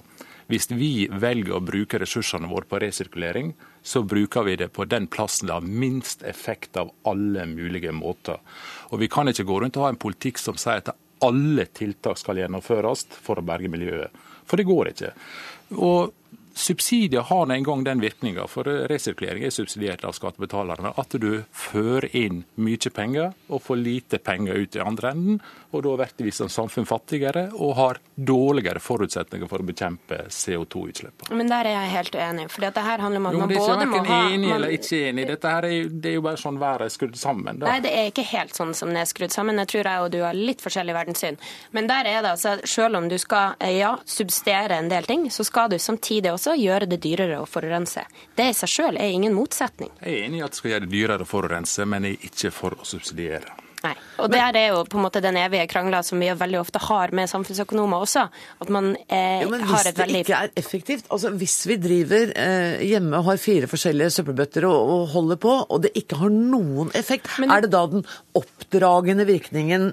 Hvis 0.48 0.70
vi 0.72 1.08
velger 1.12 1.58
å 1.58 1.64
bruke 1.64 1.98
ressursene 2.00 2.48
våre 2.48 2.64
på 2.68 2.78
resirkulering, 2.80 3.52
så 3.84 4.00
bruker 4.02 4.46
vi 4.46 4.56
det 4.56 4.70
på 4.72 4.86
den 4.88 5.06
plassen 5.12 5.50
det 5.50 5.58
har 5.58 5.66
minst 5.84 6.24
effekt 6.24 6.78
av 6.80 6.94
alle 7.08 7.44
mulige 7.50 7.92
måter. 7.92 8.40
Og 8.88 9.02
Vi 9.02 9.10
kan 9.12 9.28
ikke 9.28 9.44
gå 9.44 9.60
rundt 9.60 9.76
og 9.76 9.84
ha 9.84 9.90
en 9.92 10.00
politikk 10.00 10.40
som 10.40 10.56
sier 10.56 10.80
at 10.80 10.94
alle 11.20 11.66
tiltak 11.66 12.16
skal 12.16 12.40
gjennomføres 12.40 13.04
for 13.20 13.36
å 13.36 13.44
berge 13.44 13.68
miljøet. 13.68 14.24
For 14.48 14.56
det 14.56 14.68
går 14.68 14.92
ikke. 14.94 15.12
Og 15.76 16.14
Subsidier 16.58 17.20
har 17.20 17.52
en 17.52 17.64
gang 17.64 17.84
den 17.84 18.00
virkninga, 18.00 18.46
for 18.50 18.66
resirkulering 18.90 19.44
er 19.46 19.52
subsidiert 19.54 20.02
av 20.04 20.16
skattebetalerne, 20.16 20.90
at 20.98 21.14
du 21.22 21.44
fører 21.54 22.08
inn 22.18 22.40
mye 22.58 22.90
penger 22.90 23.36
og 23.46 23.62
får 23.62 23.78
lite 23.78 24.18
penger 24.18 24.58
ut 24.58 24.74
i 24.74 24.82
andre 24.82 25.12
enden. 25.14 25.38
Og 25.70 25.84
da 25.84 25.92
blir 26.00 26.26
vi 26.26 26.32
som 26.34 26.48
samfunn 26.50 26.86
fattigere 26.88 27.44
og 27.54 27.74
har 27.78 28.00
dårligere 28.16 28.82
forutsetninger 28.82 29.46
for 29.50 29.62
å 29.62 29.68
bekjempe 29.68 30.18
CO2-utslippene. 30.32 31.36
Men 31.38 31.52
der 31.52 31.68
er 31.68 31.76
jeg 31.76 31.92
helt 31.92 32.18
uenig. 32.18 32.48
For 32.50 32.66
dette 32.66 32.84
her 32.88 33.04
handler 33.04 33.22
om 33.22 33.30
at 33.30 33.38
man 33.38 33.54
både 33.54 33.86
må 33.92 34.02
ha 34.08 34.20
enig 34.32 34.50
eller 34.56 34.74
ikke 34.74 35.00
enig. 35.12 35.28
Dette 35.30 35.52
her 35.54 35.68
er, 35.68 35.86
det 35.92 36.10
er 36.10 36.18
jo 36.18 36.24
bare 36.26 36.42
sånn 36.42 36.58
været 36.58 36.88
er 36.88 36.94
skrudd 36.96 37.18
sammen. 37.20 37.60
Da. 37.62 37.70
Nei, 37.70 37.78
det 37.84 37.92
er 37.94 38.10
ikke 38.10 38.26
helt 38.32 38.58
sånn 38.58 38.74
som 38.74 38.90
det 38.94 39.04
er 39.04 39.10
skrudd 39.12 39.36
sammen. 39.36 39.60
Jeg 39.62 39.70
tror 39.74 39.92
jeg 39.92 40.08
og 40.08 40.10
du 40.16 40.18
har 40.24 40.34
litt 40.34 40.64
forskjellig 40.64 40.96
verdenssyn. 40.96 41.38
Men 41.76 41.86
der 41.92 42.10
er 42.16 42.24
det 42.24 42.34
altså, 42.34 42.56
selv 42.66 42.98
om 42.98 43.06
du 43.12 43.18
skal 43.20 43.54
ja, 43.76 43.94
subsidiere 44.08 44.80
en 44.82 44.90
del 44.90 45.06
ting, 45.06 45.28
så 45.30 45.46
skal 45.46 45.70
du 45.70 45.78
samtidig 45.78 46.32
også 46.32 46.47
gjøre 46.56 46.88
det 46.88 47.00
dyrere 47.04 47.42
å 47.42 47.46
forurense. 47.48 48.06
Det 48.36 48.50
i 48.50 48.56
seg 48.56 48.74
selv 48.74 49.02
er 49.02 49.12
ingen 49.12 49.36
motsetning. 49.36 49.92
Jeg 50.00 50.14
er 50.14 50.26
enig 50.28 50.40
i 50.40 50.44
at 50.46 50.54
det 50.54 50.62
skal 50.62 50.74
gjøre 50.74 50.86
det 50.86 50.94
dyrere 50.96 51.26
å 51.26 51.28
forurense, 51.28 51.88
men 51.88 52.08
jeg 52.08 52.18
er 52.18 52.28
ikke 52.30 52.54
for 52.54 52.78
å 52.78 52.86
subsidiere. 52.88 53.56
Nei. 53.84 53.92
Og 54.18 54.30
det 54.32 54.40
er 54.42 54.72
jo 54.72 54.80
på 54.90 54.98
en 54.98 55.04
måte 55.04 55.20
den 55.22 55.36
evige 55.38 55.68
krangla 55.70 56.00
som 56.06 56.18
vi 56.18 56.30
veldig 56.34 56.58
ofte 56.58 56.80
har 56.82 57.12
med 57.14 57.30
samfunnsøkonomer 57.30 58.02
også. 58.06 58.24
At 58.64 58.72
man 58.74 58.90
eh, 59.06 59.44
jo, 59.44 59.52
men 59.52 59.62
har 59.70 59.86
et 59.86 60.00
veldig 60.00 60.24
Hvis 60.24 60.26
det 60.26 60.34
ikke 60.34 60.40
er 60.40 60.62
effektivt, 60.62 61.06
altså 61.14 61.30
hvis 61.38 61.56
vi 61.70 61.78
driver 61.82 62.32
eh, 62.34 62.82
hjemme 62.88 63.20
og 63.20 63.30
har 63.30 63.40
fire 63.42 63.70
forskjellige 63.70 64.16
søppelbøtter 64.16 64.66
og, 64.66 64.92
og, 64.96 65.06
holder 65.14 65.40
på, 65.44 65.54
og 65.68 65.86
det 65.86 65.94
ikke 66.00 66.18
har 66.24 66.34
noen 66.34 66.90
effekt, 66.98 67.30
men, 67.38 67.54
er 67.54 67.64
det 67.64 67.72
da 67.76 67.84
den 67.92 68.04
oppdragende 68.38 69.28
virkningen 69.28 69.92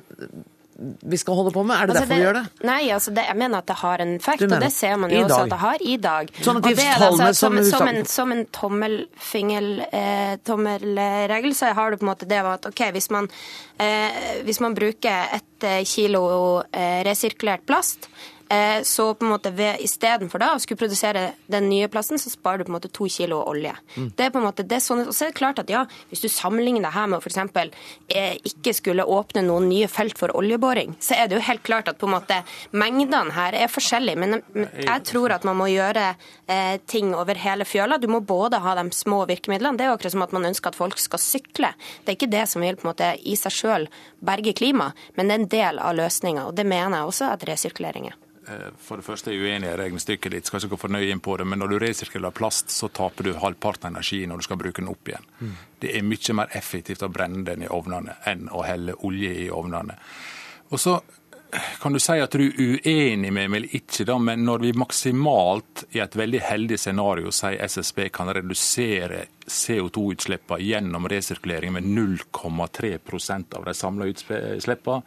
vi 1.01 1.17
skal 1.17 1.37
holde 1.37 1.51
på 1.55 1.63
med? 1.63 1.75
Er 1.75 1.87
det 1.87 1.95
altså 1.95 2.01
derfor 2.01 2.13
det, 2.13 2.19
vi 2.19 2.25
gjør 2.25 2.37
det? 2.37 2.67
Nei, 2.67 2.79
altså 2.91 3.13
det, 3.15 3.23
jeg 3.29 3.39
mener 3.39 3.63
at 3.63 3.67
det 3.69 3.77
har 3.79 4.03
en 4.03 4.13
effekt, 4.17 4.43
og 4.43 4.55
det 4.65 4.71
ser 4.75 4.97
man 4.99 5.13
jo 5.13 5.21
også 5.23 5.39
at 5.45 5.53
det 5.53 5.59
har 5.61 5.85
i 5.85 5.95
dag. 6.03 6.31
Sånn 6.47 6.59
at 6.59 6.67
de 6.67 6.73
tallene 6.75 7.29
altså, 7.29 7.47
som, 7.47 7.59
som, 7.69 7.91
en, 7.91 7.99
som 8.11 8.35
en 8.35 8.43
tommelfingel, 8.59 9.69
eh, 9.87 10.35
tommelregel, 10.43 11.55
så 11.55 11.71
har 11.77 11.91
du 11.91 12.01
på 12.01 12.07
en 12.07 12.11
måte 12.11 12.27
det 12.29 12.41
at 12.43 12.67
ok, 12.67 12.83
hvis 12.97 13.09
man, 13.15 13.29
eh, 13.79 14.21
hvis 14.47 14.59
man 14.63 14.75
bruker 14.75 15.35
ett 15.39 15.67
eh, 15.67 15.81
kilo 15.87 16.25
eh, 16.71 17.01
resirkulert 17.07 17.63
plast, 17.69 18.09
så 18.85 19.07
på 19.17 19.25
en 19.25 19.31
måte 19.31 19.49
ved 19.55 19.81
istedenfor 19.81 20.43
å 20.45 20.51
skulle 20.61 20.77
produsere 20.77 21.31
den 21.49 21.65
nye 21.69 21.87
plasten, 21.89 22.19
så 22.21 22.29
sparer 22.29 22.61
du 22.61 22.67
på 22.67 22.73
en 22.73 22.75
måte 22.77 22.91
to 22.93 23.07
kilo 23.09 23.39
olje. 23.41 23.73
Mm. 23.95 24.11
Det 24.15 24.27
er 24.27 24.33
på 24.33 24.41
en 24.41 24.45
måte 24.45 24.65
det 24.65 24.77
er 24.77 24.83
sånn, 24.85 25.01
og 25.07 25.15
så 25.15 25.25
er 25.25 25.31
det 25.31 25.39
klart 25.39 25.61
at 25.61 25.71
ja, 25.71 25.85
Hvis 26.09 26.21
du 26.21 26.27
sammenligner 26.29 26.85
det 26.85 26.93
her 26.93 27.07
med 27.09 27.19
å 27.19 27.23
f.eks. 27.23 27.73
Eh, 28.07 28.37
ikke 28.45 28.73
skulle 28.77 29.05
åpne 29.05 29.43
noen 29.45 29.67
nye 29.69 29.87
felt 29.91 30.19
for 30.19 30.33
oljeboring, 30.37 30.95
så 31.01 31.17
er 31.17 31.29
det 31.29 31.39
jo 31.39 31.45
helt 31.47 31.63
klart 31.65 31.89
at 31.89 31.99
på 32.01 32.09
en 32.09 32.15
måte 32.15 32.41
mengdene 32.75 33.33
her 33.35 33.57
er 33.57 33.71
forskjellige. 33.71 34.19
Men, 34.21 34.41
men 34.53 34.69
jeg 34.85 35.05
tror 35.09 35.35
at 35.35 35.45
man 35.47 35.57
må 35.59 35.69
gjøre 35.71 36.11
eh, 36.11 36.75
ting 36.85 37.13
over 37.17 37.39
hele 37.41 37.67
fjøla. 37.67 37.99
Du 38.01 38.07
må 38.11 38.21
både 38.25 38.61
ha 38.63 38.75
de 38.79 38.85
små 38.95 39.23
virkemidlene. 39.29 39.77
Det 39.77 39.87
er 39.87 39.93
jo 39.93 39.97
akkurat 39.97 40.17
som 40.17 40.25
at 40.25 40.35
man 40.35 40.49
ønsker 40.51 40.71
at 40.71 40.79
folk 40.79 41.01
skal 41.01 41.21
sykle. 41.21 41.73
Det 42.03 42.13
er 42.13 42.19
ikke 42.19 42.33
det 42.33 42.45
som 42.51 42.65
vil 42.65 42.77
på 42.79 42.87
en 42.87 42.93
måte 42.93 43.13
i 43.23 43.37
seg 43.39 43.55
sjøl 43.55 43.89
berge 44.25 44.55
klimaet, 44.57 44.97
men 45.15 45.27
det 45.27 45.35
er 45.35 45.41
en 45.41 45.51
del 45.55 45.81
av 45.81 45.97
løsninga. 45.97 46.47
Og 46.49 46.55
det 46.57 46.67
mener 46.67 46.99
jeg 46.99 47.11
også 47.11 47.33
at 47.33 47.49
resirkulering 47.49 48.11
er. 48.11 48.21
Eh, 48.47 48.69
for 48.77 49.01
det 49.01 49.05
første 49.07 49.31
er 49.31 49.37
jeg 49.37 49.49
uenig 49.49 49.71
i 49.71 49.75
regnestykket 49.79 50.35
ditt, 50.35 50.47
skal 50.49 50.61
ikke 50.61 50.75
gå 50.75 50.81
for 50.85 50.93
nøye 50.93 51.09
inn 51.13 51.23
på 51.23 51.37
det, 51.39 51.47
men 51.49 51.61
når 51.61 51.73
du 51.73 51.79
resirkulerer 51.81 52.35
plast, 52.35 52.73
så 52.73 52.89
taper 52.93 53.29
du 53.29 53.33
halvparten 53.41 53.89
av 53.89 53.95
energien 53.95 54.31
når 54.31 54.41
du 54.41 54.47
skal 54.47 54.61
bruke 54.61 54.83
den 54.83 54.91
opp 54.91 55.11
igjen. 55.11 55.27
Mm. 55.39 55.53
Det 55.81 55.91
er 55.97 56.07
mye 56.07 56.39
mer 56.41 56.57
effektivt 56.61 57.05
å 57.05 57.11
brenne 57.13 57.45
den 57.47 57.65
i 57.65 57.71
ovnene 57.71 58.19
enn 58.29 58.49
å 58.53 58.65
helle 58.67 58.97
olje 59.07 59.33
i 59.45 59.51
ovnene. 59.53 59.97
Og 60.73 60.81
så 60.81 60.99
kan 61.79 61.93
du 61.93 61.99
si 62.01 62.17
at 62.19 62.33
du 62.35 62.43
er 62.45 62.79
uenig 62.83 63.31
med 63.31 63.49
meg 63.49 63.61
eller 63.61 63.75
ikke, 63.77 64.05
da, 64.07 64.17
men 64.19 64.43
når 64.47 64.63
vi 64.65 64.73
maksimalt 64.77 65.85
i 65.95 66.01
et 66.03 66.17
veldig 66.17 66.41
heldig 66.43 66.79
scenario 66.81 67.31
sier 67.35 67.61
SSB 67.63 68.09
kan 68.13 68.31
redusere 68.33 69.25
CO2-utslippene 69.45 70.65
gjennom 70.65 71.07
resirkulering 71.11 71.75
med 71.77 71.87
0,3% 71.87 73.55
av 73.55 73.67
de 73.69 73.75
samla 73.77 74.09
utslippene, 74.11 75.01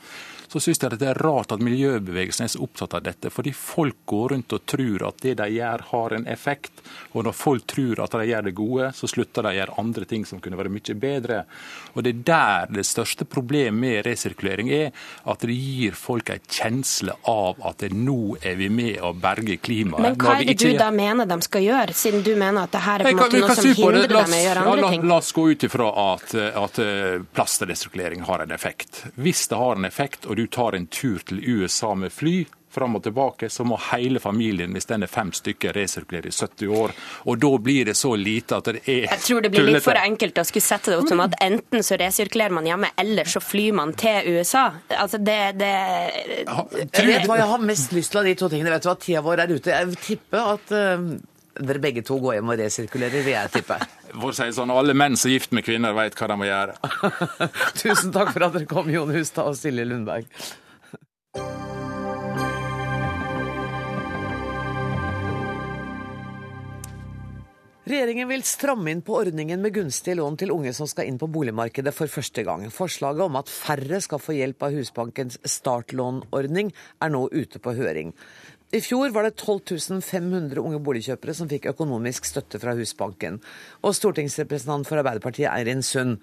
så 0.49 0.61
syns 0.61 0.81
jeg 0.83 0.97
det 0.99 1.11
er 1.11 1.21
rart 1.21 1.53
at 1.53 1.63
miljøbevegelsen 1.65 2.47
er 2.47 2.53
så 2.53 2.63
opptatt 2.65 2.97
av 2.97 3.05
dette. 3.05 3.31
Fordi 3.33 3.53
folk 3.53 4.01
går 4.09 4.35
rundt 4.35 4.55
og 4.57 4.65
tror 4.69 5.05
at 5.11 5.21
det 5.25 5.35
de 5.41 5.49
gjør 5.59 5.85
har 5.91 6.17
en 6.17 6.27
effekt. 6.31 6.83
Og 7.13 7.27
når 7.27 7.37
folk 7.37 7.67
tror 7.69 8.01
at 8.05 8.17
de 8.17 8.29
gjør 8.31 8.49
det 8.49 8.55
gode, 8.57 8.91
så 8.97 9.11
slutter 9.11 9.45
de 9.45 9.53
å 9.53 9.59
gjøre 9.59 9.77
andre 9.83 10.09
ting 10.09 10.25
som 10.29 10.41
kunne 10.41 10.59
være 10.59 10.73
mye 10.73 10.97
bedre. 10.99 11.43
Og 11.95 12.05
det 12.07 12.15
er 12.15 12.23
der 12.31 12.73
det 12.79 12.87
største 12.89 13.27
problemet 13.29 13.77
med 13.79 14.07
resirkulering 14.07 14.71
er, 14.73 14.93
at 15.29 15.45
det 15.45 15.55
gir 15.55 15.97
folk 15.99 16.31
en 16.33 16.45
kjensle 16.49 17.15
av 17.29 17.61
at 17.69 17.85
nå 17.93 18.39
er 18.41 18.57
vi 18.59 18.71
med 18.73 19.03
å 19.05 19.13
berge 19.19 19.59
klimaet. 19.61 20.03
Men 20.03 20.17
hva 20.19 20.39
er 20.39 20.49
det 20.49 20.57
du 20.63 20.79
da 20.79 20.89
mener 20.95 21.29
de 21.29 21.39
skal 21.45 21.65
gjøre, 21.67 21.97
siden 21.97 22.25
du 22.25 22.33
mener 22.39 22.65
at 22.65 22.75
det 22.75 22.83
her 22.85 23.05
er 23.05 23.09
på 23.09 23.13
en 23.13 23.21
måte 23.21 23.43
noe 23.43 23.59
som 23.59 23.69
hindrer 23.83 24.09
dem 24.15 24.35
i 24.35 24.41
å 24.41 24.47
gjøre 24.47 24.65
andre 24.65 24.93
ting? 24.95 25.07
La 25.13 25.21
oss 25.21 25.31
gå 25.37 25.47
ut 25.53 25.69
ifra 25.69 25.91
at, 26.05 26.35
at 26.65 26.81
eh, 26.83 27.21
plastresirkulering 27.37 28.25
har 28.29 28.45
en 28.45 28.55
effekt. 28.57 29.05
Hvis 29.19 29.47
det 29.53 29.61
har 29.61 29.79
en 29.79 29.89
effekt, 29.89 30.27
og 30.27 30.38
du 30.39 30.47
tar 30.47 30.79
en 30.79 30.87
tur 30.87 31.19
til 31.27 31.43
USA 31.43 31.95
med 31.99 32.15
fly, 32.15 32.45
fram 32.71 32.97
og 32.99 33.03
tilbake, 33.03 33.49
så 33.51 33.65
må 33.65 33.79
hele 33.91 34.21
familien, 34.21 34.73
hvis 34.77 34.89
den 34.89 35.05
er 35.05 35.11
fem 35.11 35.31
stykker, 35.35 35.73
resirkulere 35.77 36.31
i 36.31 36.35
70 36.35 36.75
år. 36.81 36.95
Og 37.31 37.41
da 37.41 37.51
blir 37.65 37.89
det 37.89 37.97
så 37.99 38.13
lite 38.19 38.59
at 38.59 38.69
det 38.69 38.83
er 38.85 39.07
Jeg 39.09 39.23
tror 39.25 39.45
det 39.45 39.53
blir 39.55 39.67
litt 39.71 39.85
for 39.85 39.99
enkelt 39.99 40.39
å 40.39 40.45
skulle 40.49 40.67
sette 40.67 40.93
det 40.93 40.99
opp 41.01 41.09
som 41.11 41.23
at 41.25 41.39
enten 41.45 41.87
så 41.87 41.99
resirkulerer 42.01 42.55
man 42.55 42.69
hjemme, 42.69 42.93
eller 43.01 43.31
så 43.31 43.43
flyr 43.43 43.79
man 43.81 43.95
til 43.99 44.37
USA. 44.37 44.69
Altså 44.91 45.19
det, 45.19 45.41
det... 45.63 45.73
Jeg 46.45 47.09
vet 47.09 47.27
hva 47.29 47.41
jeg 47.41 47.51
har 47.55 47.67
mest 47.73 47.97
lyst 47.97 48.15
til 48.15 48.23
av 48.23 48.29
de 48.29 48.37
to 48.39 48.53
tingene. 48.53 48.77
Vet 48.77 48.87
du 48.87 48.93
hva, 48.93 48.99
tida 49.01 49.25
vår 49.25 49.45
er 49.45 49.57
ute. 49.57 49.75
Jeg 49.75 50.01
tipper 50.05 50.55
at 50.55 50.75
uh, 50.77 51.11
dere 51.59 51.83
begge 51.83 52.05
to 52.07 52.19
går 52.23 52.39
hjem 52.39 52.53
og 52.53 52.61
resirkulerer, 52.61 53.25
vil 53.25 53.35
jeg 53.35 53.53
tippe. 53.59 53.81
For 54.13 54.31
å 54.31 54.37
si 54.37 54.49
sånn, 54.55 54.73
Alle 54.75 54.95
menn 54.97 55.17
som 55.19 55.31
er 55.31 55.39
gift 55.39 55.53
med 55.57 55.67
kvinner, 55.67 55.97
vet 55.97 56.17
hva 56.19 56.31
de 56.31 56.39
må 56.39 56.49
gjøre. 56.49 56.79
Tusen 57.83 58.15
takk 58.15 58.33
for 58.35 58.49
at 58.49 58.57
dere 58.57 58.71
kom, 58.71 58.91
Jon 58.93 59.13
Hustad 59.15 59.51
og 59.51 59.59
Silje 59.59 59.87
Lundberg. 59.89 60.29
Regjeringen 67.89 68.29
vil 68.29 68.43
stramme 68.45 68.91
inn 68.93 69.01
på 69.01 69.15
ordningen 69.17 69.63
med 69.65 69.73
gunstige 69.73 70.19
lån 70.19 70.35
til 70.43 70.51
unge 70.53 70.75
som 70.77 70.89
skal 70.91 71.07
inn 71.09 71.17
på 71.17 71.31
boligmarkedet 71.33 71.95
for 71.97 72.11
første 72.13 72.43
gang. 72.45 72.67
Forslaget 72.69 73.25
om 73.25 73.39
at 73.41 73.49
færre 73.49 74.01
skal 74.05 74.21
få 74.21 74.37
hjelp 74.37 74.67
av 74.67 74.77
Husbankens 74.77 75.39
startlånordning 75.49 76.75
er 77.01 77.15
nå 77.15 77.23
ute 77.33 77.63
på 77.65 77.73
høring. 77.79 78.13
I 78.69 78.83
fjor 78.85 79.09
var 79.15 79.25
det 79.25 79.39
12 79.41 80.03
500 80.05 80.61
unge 80.61 80.79
boligkjøpere 80.85 81.35
som 81.35 81.49
fikk 81.49 81.71
økonomisk 81.71 82.27
støtte 82.29 82.61
fra 82.61 82.75
Husbanken. 82.77 83.39
Og 83.81 83.97
stortingsrepresentant 83.97 84.85
for 84.89 85.01
Arbeiderpartiet 85.01 85.49
Eirin 85.49 85.81
Sund, 85.81 86.19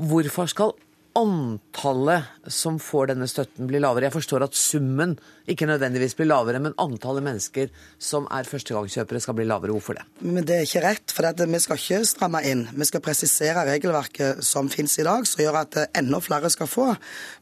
hvorfor 0.00 0.48
skal 0.48 0.72
antallet 1.18 2.24
som 2.52 2.78
får 2.80 3.12
denne 3.12 3.28
støtten 3.28 3.68
bli 3.68 3.80
lavere. 3.82 4.08
Jeg 4.08 4.16
forstår 4.16 4.46
at 4.46 4.56
summen 4.56 5.16
ikke 5.48 5.68
nødvendigvis 5.68 6.16
bli 6.18 6.26
lavere, 6.28 6.60
men 6.62 6.76
antallet 6.80 7.24
mennesker 7.24 7.70
som 8.02 8.26
er 8.34 8.48
førstegangskjøpere 8.48 9.22
skal 9.22 9.36
bli 9.38 9.46
lavere. 9.48 9.74
Hvorfor 9.74 9.98
det? 9.98 10.04
Men 10.20 10.44
Det 10.44 10.56
er 10.56 10.66
ikke 10.66 10.84
rett, 10.84 11.12
for 11.14 11.46
vi 11.46 11.60
skal 11.60 11.80
ikke 11.80 12.04
stramme 12.08 12.42
inn. 12.44 12.66
Vi 12.72 12.88
skal 12.88 13.02
presisere 13.04 13.64
regelverket 13.68 14.44
som 14.44 14.68
finnes 14.72 14.98
i 14.98 15.06
dag, 15.06 15.26
som 15.26 15.42
gjør 15.42 15.60
at 15.62 15.78
enda 15.96 16.20
flere 16.20 16.50
skal 16.50 16.66
få. 16.70 16.88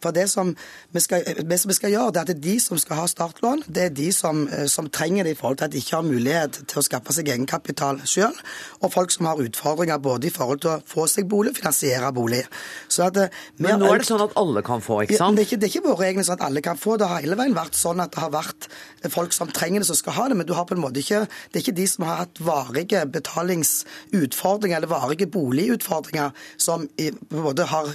For 0.03 0.15
det 0.17 0.29
som 0.31 0.55
vi 0.93 1.01
skal, 1.01 1.25
det 1.25 1.61
som 1.61 1.71
vi 1.71 1.79
skal 1.79 1.95
gjøre, 1.95 2.13
det 2.13 2.23
er 2.23 2.35
at 2.35 2.43
de 2.43 2.57
som 2.61 2.79
skal 2.79 3.01
ha 3.03 3.07
startlån, 3.11 3.65
det 3.67 3.89
er 3.89 3.95
de 3.95 4.09
som, 4.13 4.47
som 4.67 4.91
trenger 4.91 5.25
det 5.25 5.37
i 5.37 5.39
forhold 5.39 5.61
til 5.61 5.69
at 5.69 5.75
de 5.75 5.83
ikke 5.83 5.97
har 5.97 6.07
mulighet 6.07 6.61
til 6.67 6.81
å 6.81 6.87
skaffe 6.87 7.15
seg 7.17 7.31
egenkapital 7.33 8.01
sjøl, 8.07 8.35
og 8.83 8.93
folk 8.93 9.15
som 9.15 9.31
har 9.31 9.43
utfordringer 9.43 10.03
både 10.03 10.31
i 10.31 10.35
forhold 10.35 10.63
til 10.65 10.75
å 10.75 10.81
få 10.87 11.07
seg 11.11 11.29
bolig, 11.31 11.55
finansiere 11.57 12.13
bolig. 12.17 12.45
Så 12.89 13.07
at 13.09 13.19
men 13.63 13.81
nå 13.81 13.89
er 13.93 14.03
det 14.03 14.09
sånn 14.09 14.23
at 14.25 14.35
alle 14.39 14.63
kan 14.67 14.83
få, 14.85 15.03
ikke 15.05 15.19
sant? 15.19 15.37
Ja, 15.37 15.43
det, 15.43 15.45
er 15.45 15.49
ikke, 15.49 15.61
det 15.61 15.69
er 15.69 15.75
ikke 15.75 15.89
våre 15.89 16.09
egne 16.11 16.25
sånn 16.27 16.39
at 16.39 16.47
alle 16.49 16.63
kan 16.65 16.81
få. 16.81 16.97
Det 17.01 17.09
har 17.11 17.23
hele 17.25 17.39
veien 17.39 17.57
vært 17.57 17.79
sånn 17.79 17.96
at 18.05 18.15
det 18.15 18.23
har 18.23 18.35
vært 18.35 18.69
folk 19.13 19.35
som 19.37 19.51
trenger 19.53 19.83
det, 19.83 19.89
som 19.91 19.99
skal 19.99 20.17
ha 20.19 20.27
det. 20.31 20.39
Men 20.41 20.49
du 20.49 20.55
har 20.57 20.67
på 20.69 20.77
en 20.77 20.83
måte 20.83 21.03
ikke 21.03 21.25
Det 21.27 21.61
er 21.61 21.65
ikke 21.65 21.79
de 21.81 21.87
som 21.91 22.05
har 22.09 22.23
hatt 22.25 22.41
varige 22.43 23.05
betalingsutfordringer 23.15 24.81
eller 24.81 24.93
varige 24.93 25.31
boligutfordringer, 25.31 26.31
som 26.57 26.89
på 26.89 27.39
en 27.39 27.47
måte 27.47 27.69
har 27.71 27.95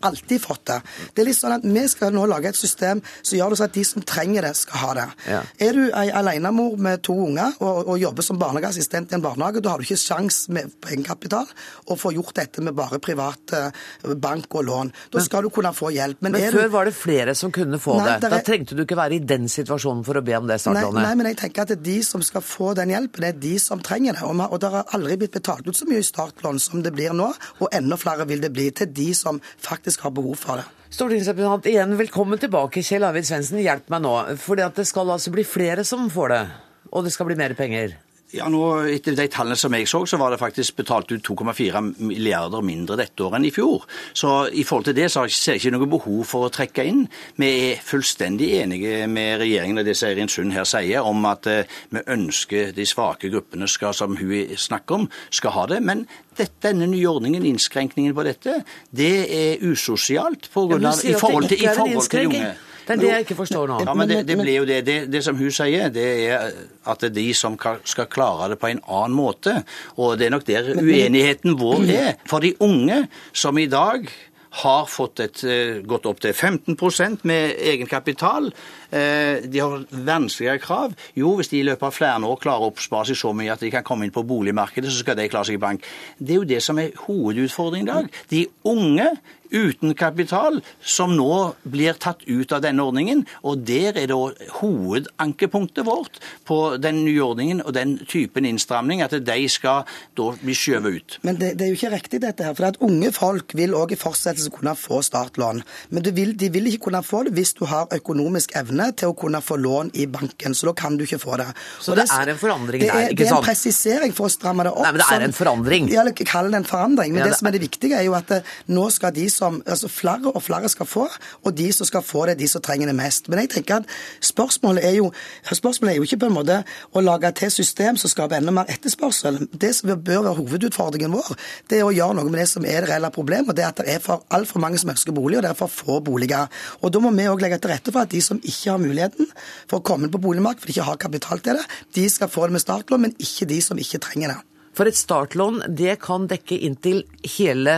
alltid 0.00 0.42
fått 0.42 0.64
det. 0.66 0.78
Det 1.14 1.22
er 1.22 1.28
litt 1.28 1.38
sånn 1.38 1.56
at 1.58 1.66
Vi 1.68 1.84
skal 1.90 2.14
nå 2.14 2.24
lage 2.28 2.50
et 2.50 2.58
system 2.58 3.00
som 3.22 3.38
gjør 3.38 3.52
det 3.52 3.58
sånn 3.60 3.70
at 3.70 3.76
de 3.76 3.84
som 3.86 4.04
trenger 4.06 4.46
det, 4.48 4.54
skal 4.58 4.82
ha 4.82 4.90
det. 4.98 5.06
Ja. 5.28 5.40
Er 5.68 5.76
du 5.76 5.84
ei 5.96 6.08
alenemor 6.14 6.78
med 6.80 7.02
to 7.06 7.14
unger 7.28 7.54
og, 7.62 7.88
og, 7.88 7.94
jobber 7.98 8.26
som 8.26 8.38
barnehageassistent 8.40 9.12
i 9.12 9.18
en 9.18 9.24
barnehage, 9.24 9.62
da 9.62 9.74
har 9.74 9.82
du 9.82 9.86
ikke 9.86 10.00
sjans 10.00 10.46
med 10.54 10.72
egenkapital 10.88 11.46
å 11.88 11.96
få 11.98 12.12
gjort 12.16 12.34
dette 12.38 12.62
med 12.64 12.76
bare 12.78 13.00
privat 13.02 13.54
eh, 13.56 14.14
bank 14.18 14.54
og 14.58 14.66
lån. 14.68 14.92
Da 15.14 15.22
skal 15.24 15.46
du 15.46 15.52
kunne 15.54 15.72
få 15.76 15.92
hjelp. 15.94 16.22
Men, 16.24 16.34
men 16.36 16.48
før 16.54 16.68
du... 16.68 16.74
var 16.74 16.88
det 16.90 16.94
flere 16.96 17.34
som 17.38 17.52
kunne 17.54 17.80
få 17.82 17.98
nei, 18.00 18.18
det. 18.22 18.30
Da 18.32 18.40
trengte 18.44 18.78
du 18.78 18.84
ikke 18.84 18.98
være 18.98 19.18
i 19.18 19.22
den 19.22 19.48
situasjonen 19.50 20.04
for 20.06 20.20
å 20.20 20.24
be 20.24 20.36
om 20.38 20.48
det 20.50 20.60
startlånet. 20.62 20.98
Nei, 20.98 21.06
nei, 21.06 21.14
men 21.20 21.30
jeg 21.32 21.40
tenker 21.44 21.64
at 21.64 21.72
det 21.72 21.78
er 21.80 21.86
de 21.90 21.98
som 22.06 22.24
skal 22.24 22.44
få 22.44 22.72
den 22.78 22.94
hjelpen, 22.94 23.24
det 23.24 23.32
er 23.34 23.40
de 23.42 23.54
som 23.62 23.82
trenger 23.84 24.18
det. 24.18 24.26
Og, 24.26 24.42
og 24.46 24.62
det 24.62 24.72
har 24.74 24.94
aldri 24.96 25.18
blitt 25.22 25.36
betalt 25.38 25.66
ut 25.68 25.78
så 25.78 25.88
mye 25.88 26.02
i 26.02 26.06
startlån 26.06 26.62
som 26.62 26.84
det 26.84 26.94
blir 26.96 27.14
nå, 27.16 27.30
og 27.58 27.74
enda 27.74 27.98
flere 28.00 28.26
vil 28.28 28.42
det 28.42 28.52
bli 28.54 28.68
til 28.74 28.90
de 28.94 29.10
som 29.16 29.27
som 29.28 29.40
faktisk 29.64 30.06
har 30.06 30.16
behov 30.16 30.40
for 30.40 30.62
det. 30.62 30.66
Stortingsrepresentant, 30.88 31.68
igjen 31.68 31.94
velkommen 32.00 32.40
tilbake. 32.40 32.82
Kjell 32.84 33.04
Arvid 33.04 33.28
Svendsen, 33.28 33.60
hjelp 33.60 33.90
meg 33.92 34.04
nå. 34.06 34.14
For 34.40 34.56
det 34.56 34.88
skal 34.88 35.12
altså 35.12 35.32
bli 35.34 35.44
flere 35.44 35.84
som 35.84 36.08
får 36.12 36.32
det, 36.32 36.44
og 36.88 37.04
det 37.04 37.12
skal 37.12 37.28
bli 37.28 37.36
mer 37.38 37.54
penger? 37.58 37.98
Ja, 38.36 38.44
nå, 38.52 38.60
Etter 38.92 39.14
de 39.16 39.24
tallene 39.32 39.56
som 39.56 39.72
jeg 39.72 39.86
så, 39.88 40.02
så 40.04 40.18
var 40.20 40.34
det 40.34 40.40
faktisk 40.40 40.76
betalt 40.82 41.08
ut 41.14 41.24
2,4 41.24 41.80
milliarder 42.04 42.60
mindre 42.60 42.98
dette 43.00 43.24
året 43.24 43.38
enn 43.38 43.46
i 43.48 43.52
fjor. 43.54 43.86
Så 44.12 44.32
i 44.52 44.66
forhold 44.68 44.90
til 44.90 44.96
det 44.98 45.06
så 45.14 45.22
ser 45.32 45.56
jeg 45.56 45.62
ikke 45.62 45.72
noe 45.78 45.88
behov 45.94 46.20
for 46.28 46.44
å 46.44 46.52
trekke 46.52 46.84
inn. 46.90 47.06
Vi 47.40 47.48
er 47.70 47.80
fullstendig 47.80 48.50
enige 48.60 49.06
med 49.08 49.40
regjeringen 49.40 49.80
og 49.80 49.88
det 49.88 49.96
Eirin 50.04 50.28
Sund 50.28 50.52
her 50.52 50.68
sier, 50.68 51.08
om 51.08 51.24
at 51.30 51.48
eh, 51.48 51.78
vi 51.94 52.04
ønsker 52.04 52.76
de 52.76 52.88
svake 52.88 53.32
gruppene 53.32 53.68
skal, 53.70 53.96
som 53.96 54.18
hun 54.20 54.56
snakker 54.60 55.00
om, 55.00 55.10
skal 55.32 55.56
ha 55.56 55.66
det. 55.72 55.80
Men 55.88 56.04
dette, 56.36 56.60
denne 56.68 56.90
nye 56.92 57.08
ordningen, 57.08 57.48
innskrenkningen 57.48 58.12
på 58.12 58.28
dette, 58.28 58.60
det 58.92 59.14
er 59.24 59.64
usosialt 59.64 60.52
på 60.52 60.68
grunn 60.68 60.92
av, 60.92 61.00
i 61.00 61.16
forhold 61.16 61.48
til, 61.48 61.64
i 61.64 61.72
forhold 61.72 62.12
til 62.12 62.26
de 62.26 62.32
unge. 62.34 62.56
Det 62.88 62.96
er 62.96 63.02
det 63.02 63.10
jeg 63.12 63.26
ikke 63.26 63.38
forstår 63.42 63.68
nå. 63.68 63.80
Ja, 63.84 63.94
men 63.98 64.08
det, 64.08 64.22
det 64.28 64.38
blir 64.40 64.56
jo 64.60 64.64
det. 64.68 64.80
det. 64.86 64.98
det. 65.12 65.22
som 65.24 65.36
hun 65.36 65.52
sier, 65.52 65.92
det 65.92 66.06
er 66.28 66.48
at 66.88 67.04
det 67.04 67.10
er 67.10 67.16
de 67.18 67.26
som 67.36 67.58
skal 67.58 68.08
klare 68.08 68.48
det 68.54 68.60
på 68.62 68.70
en 68.70 68.80
annen 68.86 69.16
måte. 69.16 69.58
Og 70.00 70.16
det 70.18 70.28
er 70.28 70.34
nok 70.34 70.46
der 70.48 70.72
uenigheten 70.78 71.58
vår 71.60 71.84
er. 71.92 72.10
For 72.28 72.44
de 72.44 72.54
unge 72.64 73.04
som 73.36 73.60
i 73.60 73.68
dag 73.68 74.08
har 74.50 74.86
fått 74.88 75.20
et, 75.20 75.44
eh, 75.44 75.80
gått 75.84 76.06
opp 76.08 76.20
til 76.20 76.32
15% 76.32 77.24
med 77.28 77.54
egenkapital. 77.60 78.50
Eh, 78.90 79.44
de 79.44 79.60
har 79.60 79.84
vanskeligere 79.90 80.58
krav. 80.58 80.94
Jo, 81.14 81.34
hvis 81.36 81.50
de 81.52 81.60
i 81.60 81.66
løpet 81.66 81.88
av 81.88 81.92
flere 81.92 82.24
år 82.24 82.40
klarer 82.40 82.64
å 82.64 82.70
oppspare 82.72 83.10
seg 83.10 83.20
så 83.20 83.34
mye 83.36 83.52
at 83.52 83.64
de 83.64 83.72
kan 83.72 83.84
komme 83.84 84.06
inn 84.06 84.14
på 84.14 84.24
boligmarkedet, 84.24 84.90
så 84.90 85.02
skal 85.04 85.18
de 85.18 85.28
klare 85.28 85.50
seg 85.50 85.58
i 85.58 85.64
bank. 85.64 85.84
Det 86.18 86.34
er 86.34 86.40
jo 86.40 86.48
det 86.48 86.62
som 86.64 86.80
er 86.80 86.96
hovedutfordringen 87.04 87.88
i 87.88 87.92
dag. 87.92 88.22
De 88.32 88.46
unge 88.72 89.10
uten 89.50 89.94
kapital 89.96 90.60
som 90.80 91.14
nå 91.16 91.54
blir 91.68 91.96
tatt 92.00 92.24
ut 92.26 92.52
av 92.52 92.62
denne 92.64 92.84
ordningen. 92.84 93.24
Og 93.48 93.64
der 93.68 93.96
er 93.98 94.08
da 94.10 94.18
hovedankepunktet 94.60 95.86
vårt 95.88 96.20
på 96.48 96.76
den 96.80 97.02
nye 97.06 97.24
ordningen 97.24 97.62
og 97.64 97.74
den 97.76 97.96
typen 98.08 98.46
innstramning, 98.48 99.02
at 99.02 99.16
de 99.24 99.38
skal 99.50 99.88
da 100.18 100.30
bli 100.42 100.56
skjøvet 100.56 100.98
ut. 100.98 101.18
Men 101.26 101.40
det, 101.40 101.54
det, 101.58 101.66
er 101.66 101.72
jo 101.72 101.78
ikke 101.80 101.94
riktig 101.96 102.22
dette 102.24 102.46
her. 102.46 102.56
For 102.58 102.70
at 102.70 102.80
unge 102.84 103.12
folk 103.16 103.54
vil 103.58 103.76
òg 103.78 103.94
i 103.94 104.00
fortsettelse 104.00 104.52
kunne 104.54 104.76
få 104.78 105.00
startlån. 105.06 105.62
Men 105.94 106.08
vil, 106.14 106.34
de 106.38 106.50
vil, 106.52 106.70
ikke 106.72 106.88
kunne 106.88 107.04
få 107.06 107.24
det 107.26 107.34
hvis 107.38 107.54
du 107.58 107.64
har 107.68 107.88
økonomisk 107.94 108.54
evne 108.58 108.77
til 108.98 109.12
å 109.12 109.16
kunne 109.18 109.40
få 109.44 109.58
lån 109.60 109.92
i 109.98 110.06
banken. 110.10 110.54
Så 110.54 110.68
da 110.68 110.74
kan 110.78 110.96
du 110.98 111.04
ikke 111.06 111.20
få 111.22 111.38
det. 111.40 111.48
Så 111.80 111.96
det, 111.96 112.06
det, 112.06 112.18
er 112.20 112.32
en 112.34 112.40
forandring 112.40 112.84
der, 112.84 112.88
ikke 112.88 112.98
sant? 112.98 113.18
Det 113.18 113.28
er 113.28 113.36
en 113.36 113.46
presisering 113.46 114.14
for 114.16 114.28
å 114.28 114.32
stramme 114.32 114.66
det 114.66 114.72
opp. 114.74 114.84
Nei, 114.84 114.92
men 114.94 115.02
det 115.02 115.08
er 115.16 115.26
en 115.26 115.36
forandring. 115.36 115.90
Ja, 115.92 116.04
kall 116.28 116.50
det 116.52 116.62
en 116.62 116.68
forandring. 116.68 117.14
Men 117.14 117.22
ja, 117.22 117.28
det, 117.28 117.36
det 117.36 117.40
som 117.40 117.50
er 117.50 117.56
det 117.56 117.62
viktige, 117.64 117.98
er 117.98 118.06
jo 118.06 118.16
at 118.18 118.32
eh, 118.34 118.54
nå 118.72 118.88
skal 118.94 119.14
de 119.16 119.28
som 119.32 119.60
altså 119.66 119.90
Flere 119.98 120.30
og 120.30 120.42
flere 120.44 120.68
skal 120.70 120.86
få, 120.86 121.06
og 121.42 121.54
de 121.56 121.66
som 121.74 121.86
skal 121.88 122.04
få 122.04 122.26
det, 122.28 122.36
er 122.36 122.40
de 122.42 122.48
som 122.50 122.62
trenger 122.62 122.90
det 122.90 122.94
mest. 122.98 123.28
Men 123.28 123.40
jeg 123.42 123.50
tenker 123.56 123.80
at 123.80 123.94
spørsmålet 124.24 124.84
er 124.86 124.94
jo, 124.98 125.08
spørsmålet 125.48 125.94
er 125.94 125.98
jo 125.98 126.06
ikke 126.06 126.20
på 126.22 126.28
en 126.28 126.36
måte 126.36 126.58
å 126.92 127.02
lage 127.02 127.30
til 127.40 127.50
system 127.52 127.98
som 127.98 128.12
skaper 128.12 128.38
enda 128.38 128.54
mer 128.54 128.70
etterspørsel. 128.70 129.40
Det 129.50 129.72
som 129.76 129.90
bør 129.90 130.22
være 130.28 130.36
hovedutfordringen 130.38 131.14
vår, 131.16 131.34
det 131.70 131.80
er 131.80 131.88
å 131.88 131.94
gjøre 131.94 132.18
noe 132.18 132.30
med 132.30 132.42
det 132.42 132.48
som 132.50 132.66
er 132.68 132.84
det 132.84 132.92
reelle 132.92 133.10
problemet. 133.14 133.50
og 133.50 133.58
Det 133.58 133.64
er 133.64 133.72
at 133.72 133.82
det 133.82 133.96
er 133.96 134.04
for 134.04 134.24
altfor 134.34 134.62
mange 134.62 134.80
som 134.80 134.92
ønsker 134.92 135.16
bolig, 135.16 135.40
og 135.40 135.46
det 135.46 135.52
er 135.52 135.58
for 135.58 135.72
få 135.72 136.00
boliger. 136.04 136.48
Og 136.82 136.92
Da 136.92 137.02
må 137.02 137.12
vi 137.14 137.28
òg 137.30 137.42
legge 137.42 137.58
til 137.62 137.72
rette 137.72 137.94
for 137.94 138.04
at 138.04 138.12
de 138.12 138.20
som 138.24 138.40
ikke 138.42 138.67
har 138.74 138.82
muligheten 138.82 139.30
for 139.70 139.80
å 139.80 139.84
komme 139.84 140.06
inn 140.06 140.14
på 140.14 140.22
boligmarkedet, 140.22 140.64
for 140.64 140.70
de 140.70 140.76
ikke 140.76 140.88
har 140.90 141.00
kapital 141.06 141.42
til 141.44 141.58
det, 141.58 141.66
de 141.96 142.08
skal 142.12 142.30
få 142.32 142.48
det 142.48 142.58
med 142.58 142.64
startlån, 142.64 143.06
men 143.06 143.16
ikke 143.22 143.48
de 143.50 143.62
som 143.64 143.80
ikke 143.80 144.02
trenger 144.04 144.34
det. 144.34 144.40
For 144.78 144.86
et 144.86 144.98
startlån 144.98 145.64
det 145.78 145.96
kan 146.04 146.28
dekke 146.30 146.58
inntil 146.68 147.00
hele 147.36 147.72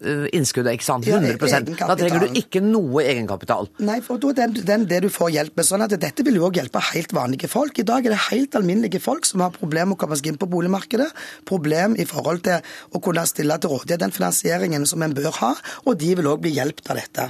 eh, 0.00 0.26
innskuddet, 0.36 0.78
ikke 0.78 0.86
sant? 0.86 1.08
100 1.08 1.36
ja, 1.52 1.88
Da 1.90 1.96
trenger 1.98 2.24
du 2.24 2.38
ikke 2.40 2.62
noe 2.64 3.04
egenkapital. 3.04 3.68
Nei, 3.84 3.98
for 4.04 4.22
da 4.22 4.46
er 4.46 4.54
det 4.56 4.78
det 4.88 5.02
du 5.04 5.10
får 5.12 5.34
hjelp 5.34 5.58
med. 5.58 5.68
sånn 5.68 5.84
at 5.84 5.92
Dette 6.00 6.24
vil 6.24 6.38
jo 6.38 6.46
òg 6.48 6.56
hjelpe 6.62 6.80
helt 6.92 7.12
vanlige 7.16 7.50
folk. 7.52 7.76
I 7.76 7.84
dag 7.90 8.06
er 8.06 8.16
det 8.16 8.22
helt 8.30 8.56
alminnelige 8.56 9.02
folk 9.04 9.28
som 9.28 9.44
har 9.44 9.52
problemer 9.56 9.92
med 9.92 9.98
å 9.98 10.02
komme 10.06 10.16
seg 10.16 10.32
inn 10.32 10.40
på 10.40 10.48
boligmarkedet. 10.54 11.10
Problem 11.44 11.98
i 12.00 12.08
forhold 12.08 12.46
til 12.46 12.64
å 12.96 13.02
kunne 13.04 13.26
stille 13.28 13.60
til 13.60 13.74
rådighet 13.74 14.06
den 14.06 14.16
finansieringen 14.16 14.88
som 14.88 15.04
en 15.04 15.16
bør 15.16 15.34
ha, 15.42 15.52
og 15.84 16.00
de 16.00 16.14
vil 16.16 16.32
òg 16.32 16.40
bli 16.46 16.56
hjulpet 16.56 16.94
av 16.94 17.02
dette. 17.02 17.28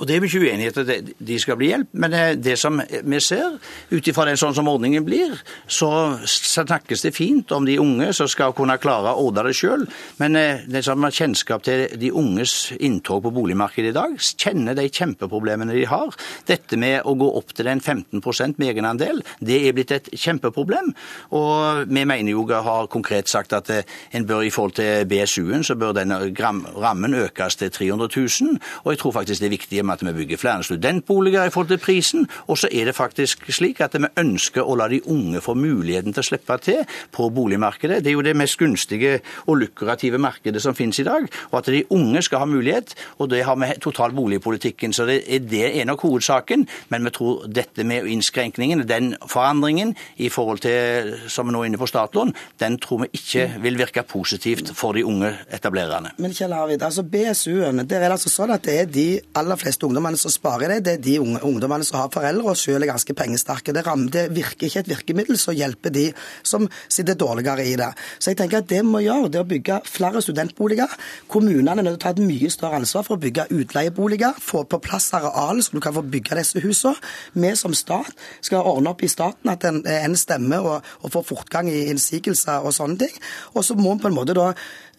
Og 0.00 0.08
Det 0.08 0.16
er 0.16 0.24
ikke 0.24 0.40
uenighet 0.40 0.78
at 0.80 1.08
de 1.28 1.38
skal 1.38 1.58
bli 1.60 1.68
hjelp, 1.74 1.90
men 1.92 2.14
eh, 2.16 2.32
det 2.40 2.56
som 2.58 2.80
vi 2.80 3.20
ser, 3.20 3.58
ut 3.90 4.08
ifra 4.08 4.32
sånn 4.38 4.54
som 4.56 4.68
ordningen 4.70 5.04
blir, 5.04 5.34
så 5.68 5.90
snakkes 6.24 7.04
det 7.04 7.12
fint 7.12 7.52
om 7.52 7.66
de 7.68 7.76
unge 7.82 8.08
som 8.16 8.28
skal 8.30 8.54
kunne 8.56 8.78
klare 8.80 9.12
å 9.12 9.26
ordne 9.26 9.44
det 9.48 9.56
sjøl. 9.58 9.84
Men 10.22 10.38
eh, 10.40 10.62
det 10.64 10.82
som 10.86 11.04
har 11.04 11.12
kjennskap 11.12 11.66
til 11.66 11.84
de 12.00 12.12
unges 12.16 12.72
inntog 12.80 13.26
på 13.26 13.34
boligmarkedet 13.36 13.92
i 13.92 13.96
dag, 13.96 14.16
kjenner 14.40 14.78
de 14.78 14.86
kjempeproblemene 14.88 15.76
de 15.76 15.84
har. 15.90 16.16
Dette 16.48 16.80
med 16.80 17.04
å 17.04 17.14
gå 17.20 17.28
opp 17.36 17.52
til 17.52 17.68
den 17.68 17.84
15 17.84 18.56
med 18.56 18.70
egenandel, 18.70 19.20
det 19.44 19.60
er 19.66 19.76
blitt 19.76 19.92
et 19.92 20.08
kjempeproblem. 20.16 20.94
Og 21.36 21.84
vi 21.90 22.06
mener 22.08 22.32
jo, 22.32 22.46
har 22.48 22.88
konkret 22.88 23.28
sagt 23.28 23.52
at 23.52 23.68
eh, 23.74 23.84
en 24.16 24.24
bør 24.24 24.46
i 24.48 24.54
forhold 24.54 24.78
til 24.80 25.04
BSU-en, 25.10 25.66
så 25.66 25.76
bør 25.76 25.98
denne 26.00 26.22
rammen 26.40 27.20
økes 27.20 27.60
til 27.60 27.68
300 27.68 28.08
000. 28.16 28.58
Og 28.86 28.92
jeg 28.94 29.04
tror 29.04 29.18
faktisk 29.20 29.44
det 29.44 29.50
er 29.50 29.56
viktig 29.58 29.84
med 29.90 29.98
at 29.98 30.06
vi 30.06 30.16
bygger 30.22 30.40
flere 30.40 30.66
studentboliger 30.66 31.48
i 31.48 31.52
forhold 31.54 31.72
til 31.72 31.82
prisen. 31.82 32.28
Og 32.46 32.58
så 32.62 32.70
er 32.72 32.88
det 32.88 32.96
faktisk 32.96 33.48
slik 33.50 33.82
at 33.84 33.96
vi 33.98 34.10
ønsker 34.20 34.62
å 34.62 34.76
la 34.78 34.86
de 34.90 35.00
unge 35.10 35.42
få 35.42 35.56
muligheten 35.58 36.14
til 36.14 36.22
å 36.22 36.28
slippe 36.30 36.58
til 36.62 36.84
på 37.14 37.28
boligmarkedet. 37.34 38.00
Det 38.04 38.12
er 38.12 38.18
jo 38.18 38.24
det 38.26 38.36
mest 38.38 38.58
gunstige 38.60 39.18
og 39.46 39.60
lukrative 39.64 40.20
markedet 40.22 40.62
som 40.62 40.76
finnes 40.78 41.00
i 41.02 41.06
dag. 41.08 41.26
Og 41.50 41.58
at 41.60 41.70
de 41.72 41.82
unge 41.90 42.22
skal 42.22 42.44
ha 42.44 42.48
mulighet, 42.50 42.94
og 43.18 43.30
det 43.32 43.42
har 43.46 43.58
vi 43.60 43.72
total 43.82 44.14
boligpolitikken. 44.16 44.94
Så 44.96 45.06
det 45.08 45.20
er, 45.26 45.44
det 45.44 45.66
er 45.80 45.88
nok 45.88 46.06
hovedsaken. 46.06 46.66
Men 46.92 47.06
vi 47.08 47.14
tror 47.16 47.46
dette 47.50 47.84
med 47.86 48.06
innskrenkningen, 48.10 48.86
den 48.88 49.14
forandringen 49.26 49.94
i 50.16 50.30
forhold 50.32 50.62
til 50.64 51.16
som 51.30 51.48
vi 51.48 51.54
nå 51.54 51.62
er 51.64 51.70
inne 51.70 51.80
på 51.80 51.88
startlån, 51.90 52.34
den 52.60 52.78
tror 52.82 53.04
vi 53.04 53.10
ikke 53.20 53.46
vil 53.64 53.78
virke 53.80 54.04
positivt 54.06 54.72
for 54.76 54.96
de 54.96 55.04
unge 55.06 55.32
etablererne. 55.52 56.14
Men 56.20 56.34
Kjell 56.36 56.54
Arvid, 56.56 56.82
altså 56.82 57.04
BSU-ene, 57.06 57.86
der 57.88 58.04
er 58.04 58.08
det 58.08 58.18
altså 58.18 58.32
sånn 58.32 58.54
at 58.54 58.64
det 58.66 58.76
er 58.82 58.90
de 58.90 59.08
aller 59.38 59.58
fleste 59.60 59.79
fleste 59.80 59.88
ungdommene 59.88 60.18
som 60.18 60.30
sparer 60.30 60.68
det, 60.68 60.84
det 60.84 60.92
er 60.98 61.02
de 61.02 61.20
unge, 61.20 61.40
ungdommene 61.42 61.84
som 61.84 62.00
har 62.00 62.10
foreldre 62.12 62.52
og 62.52 62.56
selv 62.56 62.82
er 62.82 62.90
ganske 62.92 63.14
pengesterke. 63.14 63.72
Det, 63.72 63.84
rammer, 63.86 64.10
det 64.10 64.30
virker 64.34 64.68
ikke 64.68 64.80
et 64.80 64.90
virkemiddel 64.90 65.38
som 65.38 65.54
hjelper 65.54 65.90
de 65.90 66.12
som 66.42 66.68
sitter 66.88 67.14
dårligere 67.14 67.64
i 67.64 67.76
det. 67.76 67.90
Så 68.18 68.30
jeg 68.30 68.38
tenker 68.38 68.60
at 68.60 68.68
det 68.68 68.82
vi 68.82 68.90
må 68.90 69.00
gjøre, 69.00 69.30
det 69.30 69.40
er 69.40 69.46
å 69.46 69.50
bygge 69.50 69.80
flere 69.88 70.20
studentboliger. 70.22 70.90
Kommunene 71.28 71.78
er 71.78 71.82
nødt 71.82 71.98
til 71.98 72.00
å 72.00 72.04
ta 72.04 72.12
et 72.14 72.22
mye 72.24 72.50
større 72.50 72.80
ansvar 72.80 73.06
for 73.06 73.16
å 73.16 73.22
bygge 73.22 73.48
utleieboliger, 73.50 74.36
få 74.40 74.64
på 74.68 74.80
plass 74.84 75.10
areal 75.16 75.62
så 75.62 75.74
du 75.74 75.80
kan 75.82 75.96
få 75.96 76.04
bygge 76.04 76.38
disse 76.40 76.60
husene. 76.60 76.96
Vi 77.34 77.54
som 77.56 77.74
stat 77.76 78.12
skal 78.44 78.66
ordne 78.66 78.92
opp 78.92 79.02
i 79.04 79.10
staten 79.10 79.50
at 79.52 79.64
en, 79.68 79.82
en 79.84 80.16
stemmer 80.18 80.66
og, 80.66 80.92
og 81.00 81.14
får 81.14 81.26
fortgang 81.32 81.70
i 81.70 81.88
innsigelser 81.90 82.66
og 82.66 82.76
sånne 82.76 83.04
ting. 83.06 83.18
Og 83.54 83.64
så 83.66 83.76
må 83.78 83.94
vi 83.94 84.04
på 84.04 84.10
en 84.10 84.18
måte 84.20 84.36
da 84.36 84.50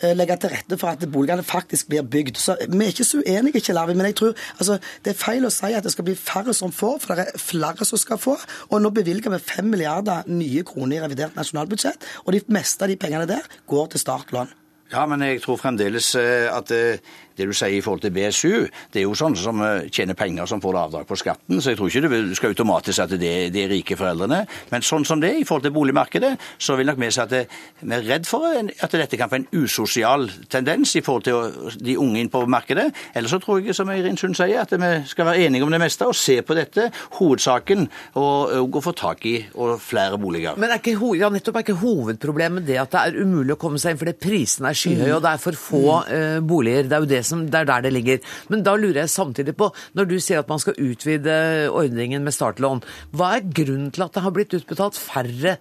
Eh, 0.02 0.16
legge 0.18 0.34
til 0.42 0.50
rette 0.50 0.78
for 0.82 0.90
at 0.90 1.04
boligene 1.14 1.44
faktisk 1.46 1.88
blir 1.88 2.02
bygd. 2.02 2.38
Så 2.38 2.56
Vi 2.70 2.86
er 2.86 2.90
ikke 2.90 3.04
så 3.04 3.22
uenige, 3.22 3.62
Kjell 3.62 3.78
Arvid, 3.78 3.96
men 3.96 4.06
jeg 4.06 4.16
tror 4.16 4.34
altså, 4.60 4.71
det 4.78 5.14
er 5.14 5.20
feil 5.20 5.48
å 5.48 5.54
si 5.54 5.74
at 5.76 5.86
det 5.86 5.94
skal 5.94 6.08
bli 6.08 6.16
færre 6.20 6.56
som 6.58 6.74
får, 6.76 7.02
for 7.04 7.20
det 7.20 7.28
er 7.28 7.42
flere 7.42 7.88
som 7.88 8.00
skal 8.00 8.22
få. 8.22 8.38
Og 8.70 8.82
nå 8.84 8.94
bevilger 8.96 9.34
vi 9.34 9.42
5 9.52 9.70
milliarder 9.74 10.30
nye 10.32 10.64
kroner 10.68 11.00
i 11.00 11.04
revidert 11.04 11.38
nasjonalbudsjett, 11.40 12.08
og 12.26 12.36
de 12.36 12.44
meste 12.54 12.86
av 12.86 12.92
de 12.92 13.00
pengene 13.02 13.30
der 13.30 13.48
går 13.70 13.94
til 13.94 14.04
startlån. 14.04 14.58
Ja, 14.92 15.06
men 15.08 15.24
jeg 15.24 15.40
tror 15.40 15.60
fremdeles 15.60 16.10
eh, 16.20 16.50
at 16.52 16.72
eh, 16.76 17.00
det 17.38 17.48
du 17.48 17.54
sier 17.56 17.78
i 17.78 17.82
forhold 17.84 18.04
til 18.04 18.14
BSU, 18.16 18.68
det 18.94 19.02
er 19.02 19.08
jo 19.08 19.16
sånne 19.18 19.40
som 19.40 19.62
eh, 19.66 19.88
tjener 19.92 20.18
penger 20.18 20.50
som 20.50 20.62
får 20.64 20.80
avdrag 20.84 21.08
på 21.10 21.18
skatten, 21.20 21.62
så 21.62 21.74
jeg 21.74 21.80
tror 21.80 21.92
ikke 21.92 22.12
du 22.12 22.36
skal 22.38 22.54
automatisk 22.54 23.06
at 23.06 23.16
det, 23.20 23.34
det 23.54 23.66
er 23.66 23.72
rike 23.72 23.98
foreldrene. 24.00 24.44
Men 24.72 24.86
sånn 24.86 25.06
som 25.08 25.22
det 25.22 25.32
er 25.32 25.42
i 25.42 25.48
forhold 25.48 25.66
til 25.68 25.76
boligmarkedet, 25.76 26.34
så 26.62 26.78
vil 26.80 26.90
nok 26.90 27.00
vi 27.02 27.12
si 27.12 27.22
at 27.24 27.34
vi 27.34 27.96
er 27.96 28.08
redd 28.08 28.28
for 28.30 28.48
at 28.52 28.98
dette 28.98 29.20
kan 29.20 29.32
få 29.32 29.42
en 29.42 29.48
usosial 29.64 30.28
tendens 30.52 30.96
i 31.00 31.04
forhold 31.06 31.28
til 31.28 31.80
de 31.82 31.98
unge 32.00 32.22
inn 32.22 32.32
på 32.32 32.44
markedet. 32.50 32.90
Eller 33.16 33.32
så 33.32 33.40
tror 33.42 33.62
jeg, 33.62 33.76
som 33.78 33.90
Eirin 33.92 34.20
Sund 34.20 34.38
sier, 34.38 34.64
at 34.64 34.74
vi 34.76 34.92
skal 35.10 35.30
være 35.30 35.48
enige 35.48 35.66
om 35.66 35.74
det 35.74 35.82
meste 35.82 36.08
og 36.08 36.18
se 36.18 36.40
på 36.46 36.58
dette, 36.58 36.90
hovedsaken, 37.20 37.88
og, 38.20 38.54
og 38.66 38.82
få 38.84 38.94
tak 38.98 39.26
i 39.30 39.36
og 39.56 39.80
flere 39.82 40.20
boliger. 40.22 40.58
Men 40.60 40.74
er 40.74 40.82
ikke, 40.82 40.98
ja, 41.20 41.30
nettopp 41.34 41.60
er 41.60 41.66
ikke 41.66 41.80
hovedproblemet 41.82 42.66
det 42.68 42.80
at 42.82 42.94
det 42.94 43.02
er 43.02 43.22
umulig 43.22 43.56
å 43.56 43.62
komme 43.62 43.82
seg 43.82 43.96
inn 43.96 44.02
fordi 44.02 44.16
prisene 44.20 44.72
er 44.72 44.78
skyhøye, 44.78 45.10
mm. 45.12 45.18
og 45.18 45.26
det 45.26 45.32
er 45.32 45.42
for 45.42 45.60
få 45.60 45.84
mm. 46.08 46.48
boliger? 46.48 46.90
Det 46.90 46.98
er 46.98 47.06
jo 47.06 47.12
det 47.12 47.21
som, 47.28 47.46
det 47.52 47.62
er 47.62 47.70
der 47.70 47.86
det 47.86 47.94
ligger. 47.96 48.22
Men 48.54 48.66
da 48.66 48.76
lurer 48.80 49.04
jeg 49.04 49.14
samtidig 49.14 49.56
på, 49.60 49.72
når 49.98 50.10
du 50.10 50.18
sier 50.20 50.42
at 50.42 50.52
man 50.52 50.62
skal 50.62 50.80
utvide 50.80 51.36
ordningen 51.72 52.26
med 52.26 52.36
startlån, 52.36 52.84
hva 53.16 53.36
er 53.38 53.48
grunnen 53.48 53.92
til 53.94 54.06
at 54.06 54.16
det 54.16 54.26
har 54.26 54.36
blitt 54.36 54.58
utbetalt 54.58 55.00
færre, 55.00 55.58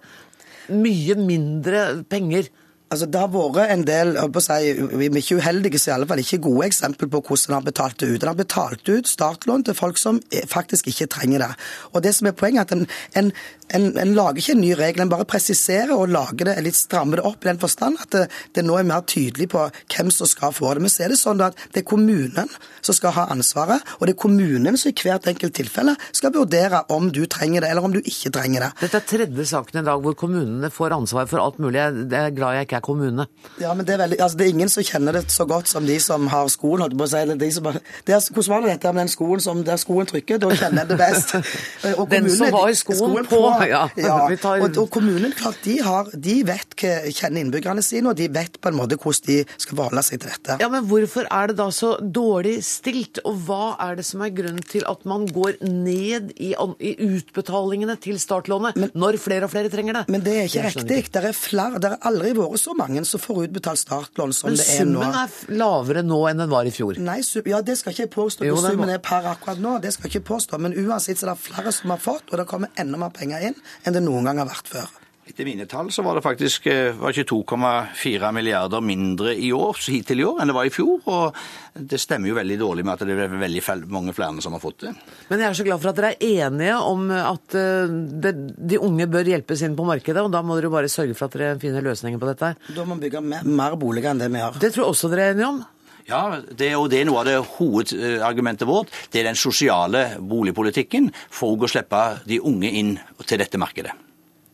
mye 0.71 1.17
mindre 1.19 2.03
penger 2.09 2.47
Altså, 2.91 3.05
Det 3.07 3.19
har 3.19 3.29
vært 3.31 3.71
en 3.71 3.85
del 3.87 4.17
si, 4.43 4.73
ikke 5.21 5.37
uheldige, 5.39 5.79
så 5.79 5.91
i 5.91 5.93
alle 5.95 6.07
fall 6.09 6.19
ikke 6.19 6.41
gode 6.43 6.65
eksempel 6.67 7.07
på 7.07 7.21
hvordan 7.23 7.55
han 7.55 7.63
det 7.63 8.09
ut. 8.09 8.21
Han 8.21 8.27
har 8.27 8.35
betalt 8.35 8.89
ut 8.89 9.07
startlån 9.07 9.63
til 9.63 9.77
folk 9.77 9.97
som 9.97 10.19
faktisk 10.51 10.87
ikke 10.91 11.07
trenger 11.07 11.39
det. 11.39 11.51
Og 11.93 12.03
det 12.03 12.13
som 12.15 12.27
er 12.27 12.35
Poenget 12.41 12.59
er 12.59 12.65
at 12.65 12.71
en, 12.75 12.87
en, 13.15 13.31
en, 13.75 13.97
en 13.97 14.13
lager 14.15 14.41
ikke 14.41 14.55
en 14.57 14.61
ny 14.61 14.71
regel, 14.75 15.01
en 15.01 15.11
bare 15.11 15.27
presiserer 15.29 15.93
og 15.95 16.09
lager 16.11 16.49
det, 16.49 16.57
litt 16.65 16.75
strammer 16.75 17.21
det 17.21 17.25
opp 17.29 17.45
i 17.45 17.51
den 17.51 17.61
forstand 17.61 17.99
at 18.01 18.11
det, 18.11 18.25
det, 18.55 18.65
nå 18.65 18.75
er 18.79 18.87
mer 18.87 19.05
tydelig 19.07 19.47
på 19.53 19.63
hvem 19.93 20.11
som 20.11 20.27
skal 20.27 20.51
få 20.55 20.73
det. 20.73 20.83
Men 20.83 20.91
så 20.91 21.05
er 21.05 21.13
det 21.13 21.19
sånn 21.21 21.43
at 21.45 21.55
det 21.71 21.83
er 21.83 21.87
kommunen 21.87 22.51
som 22.81 22.97
skal 22.97 23.15
ha 23.15 23.27
ansvaret, 23.31 23.79
og 23.99 24.07
det 24.07 24.15
er 24.17 24.19
kommunen 24.25 24.79
som 24.79 24.91
i 24.91 24.95
hvert 24.99 25.31
enkelt 25.31 25.55
tilfelle 25.55 25.95
skal 26.11 26.35
vurdere 26.35 26.83
om 26.91 27.07
du 27.13 27.23
trenger 27.29 27.63
det, 27.63 27.71
eller 27.71 27.87
om 27.87 27.95
du 27.95 28.01
ikke 28.01 28.33
trenger 28.35 28.67
det. 28.67 28.71
Dette 28.83 28.99
er 28.99 29.09
tredje 29.13 29.47
saken 29.53 29.79
i 29.79 29.87
dag 29.87 30.03
hvor 30.03 30.17
kommunene 30.17 30.71
får 30.73 30.97
ansvar 30.97 31.29
for 31.31 31.43
alt 31.43 31.61
mulig. 31.61 31.79
Jeg 31.79 32.19
er 32.19 32.35
glad 32.35 32.57
jeg 32.57 32.67
ikke 32.67 32.80
er 32.80 32.80
hver 32.81 32.85
kommune. 32.85 33.27
Ja, 33.61 33.73
men 33.73 33.85
det 33.85 33.95
er, 33.95 34.01
veldig, 34.03 34.19
altså, 34.21 34.37
det 34.37 34.45
er 34.45 34.53
ingen 34.55 34.69
som 34.69 34.83
kjenner 34.83 35.15
det 35.15 35.23
så 35.31 35.45
godt 35.45 35.69
som 35.69 35.85
de 35.85 35.97
som 36.01 36.27
har 36.31 36.49
skoen. 36.51 36.81
holdt 36.81 36.97
på 36.97 37.05
å 37.05 37.09
si. 37.11 37.19
Eller 37.21 37.39
de 37.39 37.51
som, 37.53 37.63
bare, 37.63 37.81
det 38.07 38.15
er, 38.15 38.27
hvordan 38.33 38.51
var 38.51 38.65
det 38.65 38.73
dette 38.73 38.93
med 38.93 39.01
den 39.01 39.11
skoen 39.13 39.43
som, 39.43 39.63
der 39.65 39.79
skoen 39.81 40.09
trykker? 40.09 40.41
Da 40.41 40.51
kjenner 40.55 40.83
en 40.83 40.91
det 40.91 40.97
best. 40.99 41.35
Og 41.99 42.09
den 42.11 42.29
som 42.33 42.51
har 42.51 42.73
skoen, 42.77 42.99
skoen 43.01 43.29
på. 43.29 43.41
på. 43.41 43.49
Ja. 43.71 43.85
ja. 43.95 44.15
Og, 44.25 44.75
og, 44.75 44.87
kommunen 44.91 45.31
klart, 45.37 45.59
de, 45.63 45.77
har, 45.85 46.09
de 46.11 46.33
vet 46.47 46.73
hva, 46.81 46.95
kjenner 47.13 47.45
innbyggerne 47.45 47.83
sine, 47.85 48.11
og 48.11 48.17
de 48.19 48.27
vet 48.33 48.57
på 48.59 48.71
en 48.71 48.75
måte 48.75 48.97
hvordan 48.99 49.27
de 49.27 49.37
skal 49.61 49.77
forholde 49.77 50.03
seg 50.03 50.19
til 50.21 50.31
dette. 50.31 50.57
Ja, 50.63 50.67
Men 50.71 50.87
hvorfor 50.89 51.27
er 51.31 51.51
det 51.51 51.57
da 51.59 51.67
så 51.75 51.93
dårlig 52.01 52.57
stilt, 52.65 53.21
og 53.27 53.37
hva 53.47 53.75
er 53.85 53.99
det 53.99 54.05
som 54.07 54.23
er 54.25 54.33
grunnen 54.35 54.65
til 54.65 54.83
at 54.89 55.05
man 55.07 55.27
går 55.29 55.61
ned 55.63 56.33
i, 56.35 56.51
i 56.55 56.93
utbetalingene 57.05 57.95
til 58.01 58.19
startlånet 58.21 58.79
men, 58.81 58.91
når 58.97 59.19
flere 59.21 59.47
og 59.47 59.53
flere 59.53 59.71
trenger 59.71 60.01
det? 60.01 60.03
Men 60.11 60.25
det 60.25 60.35
er 60.35 60.49
ikke 60.49 60.65
riktig. 60.67 61.01
Det 61.11 61.21
er, 61.21 61.37
flere, 61.37 61.79
det 61.81 61.93
har 61.93 62.01
aldri 62.07 62.33
vært 62.37 62.61
så 62.61 62.70
mange 62.77 63.03
som 63.07 63.21
får 63.21 63.43
utbetalt 63.47 63.81
startlån 63.81 64.33
som 64.35 64.55
det 64.55 64.65
er 64.65 64.87
nå. 64.87 65.01
Men 65.01 65.11
summen 65.11 65.19
er 65.21 65.59
lavere 65.61 66.05
nå 66.05 66.19
enn 66.29 66.43
den 66.43 66.51
var 66.53 66.69
i 66.69 66.73
fjor? 66.75 66.99
Nei, 67.01 67.19
ja, 67.51 67.61
det 67.65 67.77
skal 67.79 67.95
ikke 67.95 68.05
jeg 68.07 68.13
påstå. 68.15 68.47
Jo, 68.47 68.57
summen 68.63 68.93
er 68.93 69.03
per 69.03 69.27
akkurat 69.33 69.61
nå, 69.61 69.77
det 69.83 69.93
skal 69.95 70.09
jeg 70.09 70.21
ikke 70.21 70.29
påstå. 70.33 70.61
Men 70.61 70.77
uansett 70.77 71.21
så 71.21 71.29
er 71.29 71.33
det 71.35 71.45
flere 71.45 71.75
som 71.75 71.95
har 71.95 72.01
fått, 72.01 72.31
og 72.31 72.41
det 72.41 72.47
kommer 72.49 72.73
enda 72.81 72.99
mer 73.01 73.13
penger 73.15 73.51
inn 73.51 73.61
enn 73.85 73.97
det 73.97 74.03
noen 74.05 74.29
gang 74.29 74.43
har 74.43 74.51
vært 74.51 74.75
før. 74.75 75.00
Etter 75.21 75.45
mine 75.45 75.67
tall 75.69 75.91
så 75.93 76.01
var 76.01 76.17
det 76.17 76.23
faktisk 76.25 76.65
eh, 76.71 76.95
var 76.97 77.13
ikke 77.13 77.29
2,4 77.29 78.31
milliarder 78.33 78.81
mindre 78.81 79.35
i 79.37 79.51
år, 79.53 79.77
hittil 79.93 80.23
i 80.23 80.25
år 80.25 80.39
enn 80.41 80.49
det 80.49 80.55
var 80.57 80.65
i 80.65 80.73
fjor. 80.73 80.97
Og 81.13 81.37
det 81.77 81.99
stemmer 82.01 82.31
jo 82.31 82.37
veldig 82.39 82.57
dårlig 82.57 82.85
med 82.87 82.95
at 82.95 83.05
det 83.05 83.17
er 83.27 83.35
veldig 83.43 83.61
mange 83.93 84.15
flere 84.17 84.41
som 84.41 84.57
har 84.57 84.63
fått 84.63 84.87
det. 84.87 84.95
Men 85.29 85.43
jeg 85.43 85.47
er 85.51 85.59
så 85.59 85.67
glad 85.67 85.83
for 85.83 85.91
at 85.91 85.99
dere 86.01 86.11
er 86.15 86.47
enige 86.47 86.79
om 86.89 87.05
at 87.13 87.57
eh, 87.59 87.93
det, 88.25 88.33
de 88.73 88.81
unge 88.81 89.07
bør 89.13 89.29
hjelpes 89.35 89.61
inn 89.67 89.77
på 89.77 89.85
markedet, 89.87 90.25
og 90.25 90.33
da 90.33 90.41
må 90.41 90.57
dere 90.57 90.73
bare 90.73 90.89
sørge 90.91 91.13
for 91.13 91.29
at 91.29 91.37
dere 91.37 91.61
finner 91.61 91.85
løsninger 91.85 92.21
på 92.21 92.33
dette. 92.33 92.53
Da 92.73 92.89
må 92.89 92.97
vi 92.97 93.05
bygge 93.05 93.21
mer, 93.29 93.45
mer 93.45 93.77
boliger 93.77 94.15
enn 94.15 94.25
det 94.25 94.33
vi 94.33 94.41
har. 94.41 94.57
Det 94.57 94.73
tror 94.73 94.87
jeg 94.87 94.97
også 94.97 95.13
dere 95.13 95.29
er 95.29 95.37
enige 95.37 95.53
om. 95.53 95.63
Ja, 96.09 96.25
det, 96.41 96.73
og 96.75 96.89
det 96.89 97.03
er 97.03 97.07
noe 97.07 97.21
av 97.21 97.29
det 97.29 97.37
hovedargumentet 97.59 98.67
vårt. 98.67 98.89
Det 99.13 99.21
er 99.21 99.29
den 99.29 99.37
sosiale 99.39 100.15
boligpolitikken 100.17 101.11
for 101.29 101.61
å 101.61 101.69
slippe 101.69 102.07
de 102.25 102.41
unge 102.41 102.73
inn 102.81 102.97
til 103.21 103.39
dette 103.39 103.61
markedet. 103.61 103.93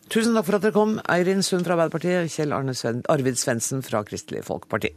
Tusen 0.07 0.37
takk 0.37 0.45
for 0.47 0.55
at 0.55 0.63
dere 0.63 0.75
kom, 0.75 0.99
Eirin 1.11 1.43
Sund 1.43 1.67
fra 1.67 1.75
Arbeiderpartiet, 1.75 2.31
Kjell 2.31 2.55
Arne 2.55 2.75
Sven 2.77 3.03
Arvid 3.11 3.35
Svendsen 3.35 3.83
fra 3.83 4.05
Kristelig 4.07 4.45
Folkeparti. 4.47 4.93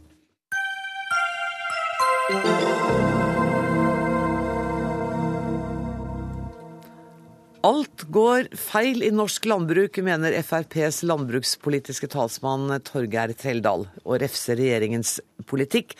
Alt 7.61 8.07
går 8.09 8.47
feil 8.57 9.03
i 9.05 9.11
norsk 9.13 9.45
landbruk, 9.45 9.99
mener 10.01 10.33
FrPs 10.41 11.03
landbrukspolitiske 11.05 12.07
talsmann 12.09 12.71
Torgeir 12.87 13.35
Treldal, 13.37 13.85
og 14.01 14.17
refser 14.23 14.57
regjeringens 14.57 15.19
politikk. 15.45 15.93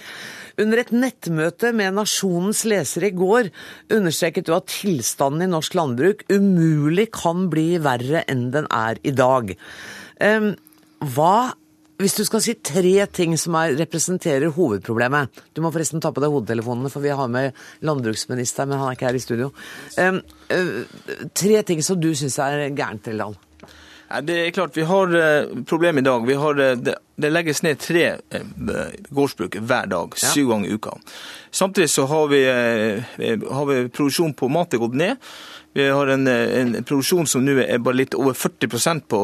Under 0.58 0.82
et 0.82 0.90
nettmøte 0.96 1.70
med 1.78 1.94
Nasjonens 2.00 2.64
lesere 2.66 3.12
i 3.12 3.18
går 3.18 3.52
understreket 3.94 4.50
du 4.50 4.56
at 4.58 4.74
tilstanden 4.74 5.46
i 5.46 5.52
norsk 5.52 5.78
landbruk 5.78 6.26
umulig 6.34 7.12
kan 7.14 7.46
bli 7.54 7.76
verre 7.84 8.26
enn 8.26 8.48
den 8.56 8.66
er 8.74 8.98
i 9.06 9.14
dag. 9.14 9.54
Hva 10.18 11.36
hvis 12.02 12.18
du 12.18 12.24
skal 12.28 12.42
si 12.44 12.56
tre 12.58 13.06
ting 13.14 13.36
som 13.40 13.56
er, 13.60 13.76
representerer 13.80 14.54
hovedproblemet 14.56 15.44
Du 15.56 15.62
må 15.64 15.72
forresten 15.74 16.02
ta 16.04 16.12
på 16.14 16.24
deg 16.24 16.34
hodetelefonene, 16.34 16.92
for 16.94 17.04
vi 17.04 17.14
har 17.16 17.32
med 17.32 17.58
landbruksministeren, 17.86 18.72
men 18.72 18.82
han 18.82 18.90
er 18.90 18.98
ikke 18.98 19.10
her 19.10 19.20
i 19.20 19.24
studio. 19.24 19.52
Um, 19.98 20.20
uh, 20.52 21.28
tre 21.38 21.62
ting 21.68 21.84
som 21.86 22.00
du 22.02 22.12
syns 22.18 22.40
er 22.42 22.70
gærent, 22.70 23.04
Trilldal? 23.06 23.38
Det 24.28 24.36
er 24.42 24.52
klart, 24.52 24.76
Vi 24.76 24.84
har 24.84 25.14
uh, 25.16 25.62
problem 25.68 26.02
i 26.02 26.06
dag. 26.08 26.34
Har, 26.44 26.60
uh, 26.60 26.74
det, 26.78 26.98
det, 27.16 27.32
legges 27.32 27.64
ned 27.64 27.80
tre 27.80 28.18
gårdsbruk 29.10 29.60
hver 29.62 29.88
dag, 29.92 30.18
ja. 30.18 30.34
syv 30.34 30.52
ganger 30.52 30.70
i 30.70 30.76
uka. 30.76 30.98
Samtidig 31.52 31.90
så 31.90 32.06
har 32.08 32.28
vi, 32.32 32.44
har 32.48 33.66
vi 33.68 33.82
produksjon 33.90 34.34
på 34.34 34.48
mat 34.52 34.74
er 34.74 34.84
gått 34.84 34.96
ned. 34.96 35.32
Vi 35.74 35.90
har 35.90 36.08
en, 36.08 36.28
en 36.28 36.74
produksjon 36.84 37.28
som 37.28 37.46
nå 37.46 37.56
er 37.64 37.80
bare 37.84 38.02
litt 38.02 38.16
over 38.18 38.36
40% 38.36 39.06
på, 39.08 39.20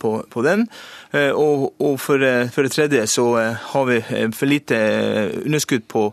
på, 0.00 0.12
på 0.32 0.44
den. 0.46 0.64
Eh, 1.12 1.30
og, 1.36 1.74
og 1.82 1.98
for, 2.00 2.22
eh, 2.24 2.48
for, 2.52 2.64
det 2.64 2.72
tredje 2.72 3.04
så 3.12 3.26
eh, 3.40 3.66
har 3.74 3.84
vi 3.90 3.98
for 4.32 4.48
lite 4.48 4.78
underskudd 5.42 5.84
på, 5.92 6.06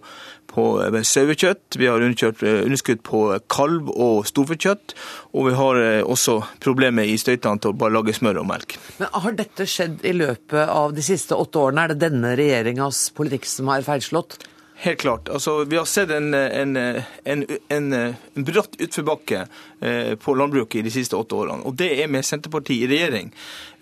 på 0.51 0.65
sauekjøtt. 1.07 1.80
Vi 1.80 1.88
har 1.88 2.03
underskudd 2.03 3.05
på 3.07 3.23
kalv- 3.47 3.93
og 3.95 4.27
storfekjøtt. 4.27 4.97
Og 5.32 5.47
vi 5.47 5.55
har 5.55 5.82
også 6.03 6.41
problemer 6.59 7.07
i 7.07 7.15
støytene 7.21 7.63
til 7.63 7.71
å 7.71 7.80
bare 7.80 7.95
lage 7.95 8.17
smør 8.19 8.43
og 8.43 8.49
melk. 8.51 8.75
Men 8.99 9.15
Har 9.15 9.39
dette 9.39 9.69
skjedd 9.69 10.03
i 10.03 10.15
løpet 10.17 10.75
av 10.75 10.91
de 10.97 11.05
siste 11.05 11.39
åtte 11.39 11.63
årene? 11.63 11.88
Er 11.88 11.95
det 11.95 12.03
denne 12.09 12.36
regjeringas 12.36 13.07
politikk 13.15 13.47
som 13.47 13.71
har 13.71 13.88
feilslått? 13.88 14.41
Helt 14.82 14.99
klart. 14.99 15.30
Altså, 15.30 15.63
vi 15.63 15.75
har 15.75 15.86
sett 15.86 16.11
en, 16.11 16.34
en, 16.34 16.77
en, 17.23 17.41
en 17.67 18.45
bratt 18.47 18.77
utforbakke 18.80 19.41
eh, 19.82 20.15
på 20.15 20.36
landbruket 20.39 20.80
i 20.80 20.84
de 20.86 20.93
siste 20.93 21.17
åtte 21.19 21.36
årene. 21.36 21.65
Og 21.67 21.75
det 21.75 21.89
er 21.99 22.07
med 22.07 22.23
Senterpartiet 22.23 22.86
i 22.86 22.88
regjering. 22.88 23.34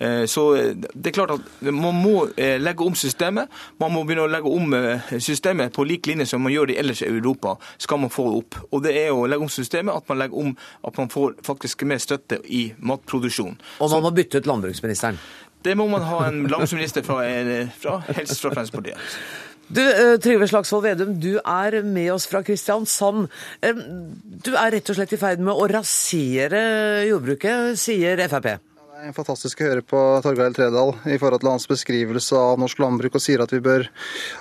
Eh, 0.01 0.23
så 0.25 0.47
det 0.57 1.11
er 1.11 1.15
klart 1.19 1.35
at 1.35 1.69
man 1.69 2.01
må 2.01 2.25
eh, 2.33 2.57
legge 2.57 2.81
om 2.81 2.97
systemet. 2.97 3.53
Man 3.77 3.93
må 3.93 4.07
begynne 4.09 4.25
å 4.25 4.33
legge 4.33 4.49
om 4.49 4.73
systemet 5.21 5.77
på 5.77 5.85
lik 5.85 6.09
linje 6.09 6.31
som 6.33 6.41
man 6.41 6.55
gjør 6.55 6.73
det 6.73 6.81
ellers 6.81 7.05
i 7.05 7.13
Europa, 7.13 7.59
skal 7.77 8.01
man 8.01 8.13
få 8.17 8.31
det 8.31 8.41
opp. 8.41 8.61
Og 8.71 8.85
det 8.89 8.97
er 9.05 9.13
å 9.13 9.27
legge 9.29 9.45
om 9.45 9.53
systemet 9.53 9.93
at 9.93 10.09
man 10.09 10.23
legger 10.25 10.45
om 10.47 10.55
at 10.81 10.97
man 10.97 11.13
får 11.13 11.37
faktisk 11.45 11.85
mer 11.85 12.01
støtte 12.01 12.41
i 12.49 12.71
matproduksjon. 12.81 13.53
Og 13.85 13.93
man 13.93 14.09
må 14.09 14.17
bytte 14.17 14.41
ut 14.41 14.49
landbruksministeren? 14.49 15.21
Det 15.61 15.77
må 15.77 15.85
man 15.91 16.01
ha 16.09 16.25
en 16.25 16.47
landbruksminister 16.47 17.05
fra, 17.05 17.21
fra 17.77 17.99
helst 18.15 18.41
fra 18.41 18.49
Fremskrittspartiet. 18.49 19.45
Du, 19.67 19.81
eh, 19.81 20.15
Trygve 20.23 20.47
Slagsvold 20.47 20.83
Vedum, 20.85 21.17
du 21.19 21.39
er 21.43 21.81
med 21.83 22.11
oss 22.13 22.27
fra 22.27 22.41
Kristiansand. 22.41 23.27
Du 24.45 24.53
er 24.55 24.71
rett 24.71 24.89
og 24.89 24.95
slett 24.95 25.13
i 25.13 25.19
ferd 25.19 25.43
med 25.43 25.53
å 25.53 25.67
rasere 25.67 26.61
jordbruket, 27.09 27.75
sier 27.79 28.23
Frp. 28.31 28.66
Fantastisk 28.97 29.59
å 29.61 29.65
høre 29.67 29.83
på 29.85 29.99
Torgeir 30.25 30.53
Tredal 30.55 30.89
i 31.05 31.17
forhold 31.21 31.43
til 31.43 31.51
hans 31.51 31.67
beskrivelse 31.69 32.33
av 32.33 32.57
norsk 32.57 32.79
landbruk, 32.81 33.13
og 33.17 33.21
sier 33.21 33.43
at 33.43 33.51
vi 33.53 33.59
bør 33.61 33.85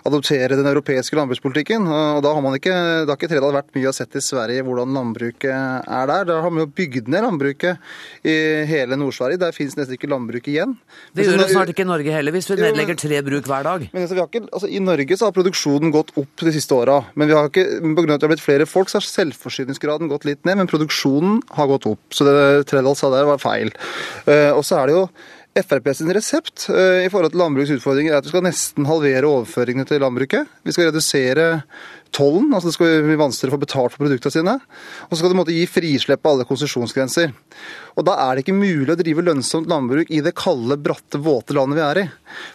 adoptere 0.09 0.57
den 0.57 0.69
europeiske 0.71 1.17
landbrukspolitikken. 1.19 1.85
Og 1.85 2.23
Da 2.25 2.33
har 2.33 2.41
man 2.45 2.57
ikke, 2.57 2.73
da 3.05 3.13
har 3.13 3.19
ikke 3.19 3.29
Tredal 3.35 3.53
vært 3.53 3.75
mye 3.77 3.91
og 3.91 3.97
sett 3.97 4.17
i 4.17 4.23
Sverige 4.25 4.65
hvordan 4.65 4.97
landbruket 4.97 5.53
er 5.53 6.09
der. 6.09 6.25
Da 6.31 6.39
har 6.41 6.55
man 6.55 6.65
jo 6.65 6.71
bygd 6.73 7.11
ned 7.13 7.27
landbruket 7.27 8.25
i 8.25 8.37
hele 8.71 8.97
Nord-Sverige. 8.97 9.43
Der 9.45 9.53
finnes 9.53 9.77
nesten 9.77 9.99
ikke 9.99 10.09
landbruk 10.09 10.49
igjen. 10.49 10.73
Det 11.13 11.29
gjør 11.29 11.43
det 11.43 11.51
snart 11.53 11.75
ikke 11.75 11.85
i 11.85 11.91
Norge 11.93 12.17
heller, 12.17 12.37
hvis 12.39 12.49
vi 12.49 12.59
nedlegger 12.63 13.01
tre 13.03 13.21
bruk 13.29 13.53
hver 13.53 13.69
dag. 13.69 13.87
Men 13.93 14.07
altså, 14.07 14.19
ikke, 14.25 14.45
altså, 14.49 14.73
I 14.73 14.81
Norge 14.81 15.21
så 15.21 15.29
har 15.29 15.37
produksjonen 15.37 15.93
gått 15.93 16.15
opp 16.17 16.47
de 16.47 16.57
siste 16.57 16.79
åra. 16.79 17.03
Men 17.15 17.29
vi 17.29 17.37
har 17.37 17.53
ikke, 17.53 17.67
pga. 17.85 18.09
at 18.09 18.25
det 18.25 18.31
har 18.31 18.33
blitt 18.33 18.47
flere 18.47 18.71
folk, 18.71 18.89
så 18.89 19.03
har 19.03 19.11
selvforsyningsgraden 19.11 20.09
gått 20.09 20.25
litt 20.25 20.49
ned. 20.49 20.63
Men 20.63 20.73
produksjonen 20.73 21.43
har 21.61 21.71
gått 21.75 21.91
opp. 21.93 22.03
Så 22.09 22.25
det 22.25 22.67
Tredal 22.73 22.97
sa 22.97 23.13
der 23.13 23.29
var 23.29 23.43
feil. 23.43 23.75
Uh, 24.25 24.46
og 24.55 24.65
så 24.67 24.81
er 24.81 24.91
det 24.91 24.97
jo 24.97 25.09
Frp 25.57 25.89
sin 25.97 26.13
resept 26.13 26.67
eh, 26.69 27.07
i 27.07 27.09
forhold 27.09 27.33
til 27.33 27.41
landbrukets 27.41 27.79
utfordringer 27.79 28.13
er 28.13 28.21
at 28.21 28.27
vi 28.27 28.33
skal 28.33 28.45
nesten 28.45 28.89
halvere 28.89 29.25
overføringene 29.25 29.89
til 29.89 30.03
landbruket. 30.05 30.51
Vi 30.69 30.75
skal 30.75 30.91
redusere 30.91 31.47
tollen, 32.13 32.51
altså 32.53 32.69
det 32.69 32.77
skal 32.77 33.07
bli 33.07 33.17
vanskeligere 33.17 33.55
å 33.55 33.57
få 33.57 33.63
betalt 33.63 33.95
for 33.95 34.05
produktene 34.05 34.35
sine. 34.35 34.57
Og 35.07 35.15
så 35.15 35.23
skal 35.23 35.33
det 35.33 35.39
måtte 35.39 35.57
gi 35.57 35.65
frislepp 35.71 36.21
på 36.25 36.35
alle 36.35 36.49
konsesjonsgrenser. 36.49 37.33
Og 37.97 38.05
Da 38.05 38.13
er 38.27 38.37
det 38.37 38.45
ikke 38.45 38.57
mulig 38.57 38.93
å 38.93 38.99
drive 38.99 39.25
lønnsomt 39.25 39.71
landbruk 39.71 40.11
i 40.13 40.21
det 40.25 40.35
kalde, 40.37 40.77
bratte, 40.77 41.17
våte 41.17 41.57
landet 41.57 41.79
vi 41.79 41.85
er 41.85 42.01
i. 42.03 42.05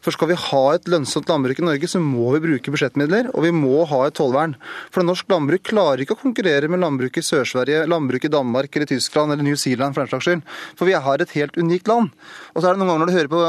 For 0.05 0.13
skal 0.13 0.29
vi 0.29 0.37
ha 0.37 0.61
et 0.75 0.89
lønnsomt 0.91 1.29
landbruk 1.31 1.57
i 1.61 1.65
Norge, 1.65 1.89
så 1.89 2.01
må 2.03 2.29
vi 2.35 2.43
bruke 2.43 2.73
budsjettmidler, 2.73 3.31
og 3.33 3.47
vi 3.47 3.53
må 3.55 3.81
ha 3.89 4.03
et 4.05 4.17
tollvern. 4.19 4.53
For 4.93 5.05
norsk 5.05 5.25
landbruk 5.31 5.63
klarer 5.71 6.03
ikke 6.03 6.13
å 6.13 6.21
konkurrere 6.21 6.69
med 6.69 6.83
landbruk 6.83 7.17
i 7.17 7.25
Sør-Sverige, 7.25 7.87
landbruk 7.89 8.27
i 8.27 8.31
Danmark 8.33 8.77
eller 8.77 8.91
Tyskland 8.91 9.33
eller 9.33 9.47
New 9.47 9.57
Zealand 9.57 9.95
for 9.95 10.03
den 10.03 10.11
slags 10.11 10.27
skyld. 10.29 10.45
For 10.77 10.89
vi 10.89 10.93
har 11.07 11.25
et 11.25 11.33
helt 11.33 11.57
unikt 11.57 11.89
land. 11.89 12.13
Og 12.53 12.61
så 12.61 12.69
er 12.69 12.77
det 12.77 12.83
noen 12.83 12.91
ganger 12.91 13.01
når 13.01 13.11
du 13.11 13.17
hører 13.17 13.31
på, 13.33 13.41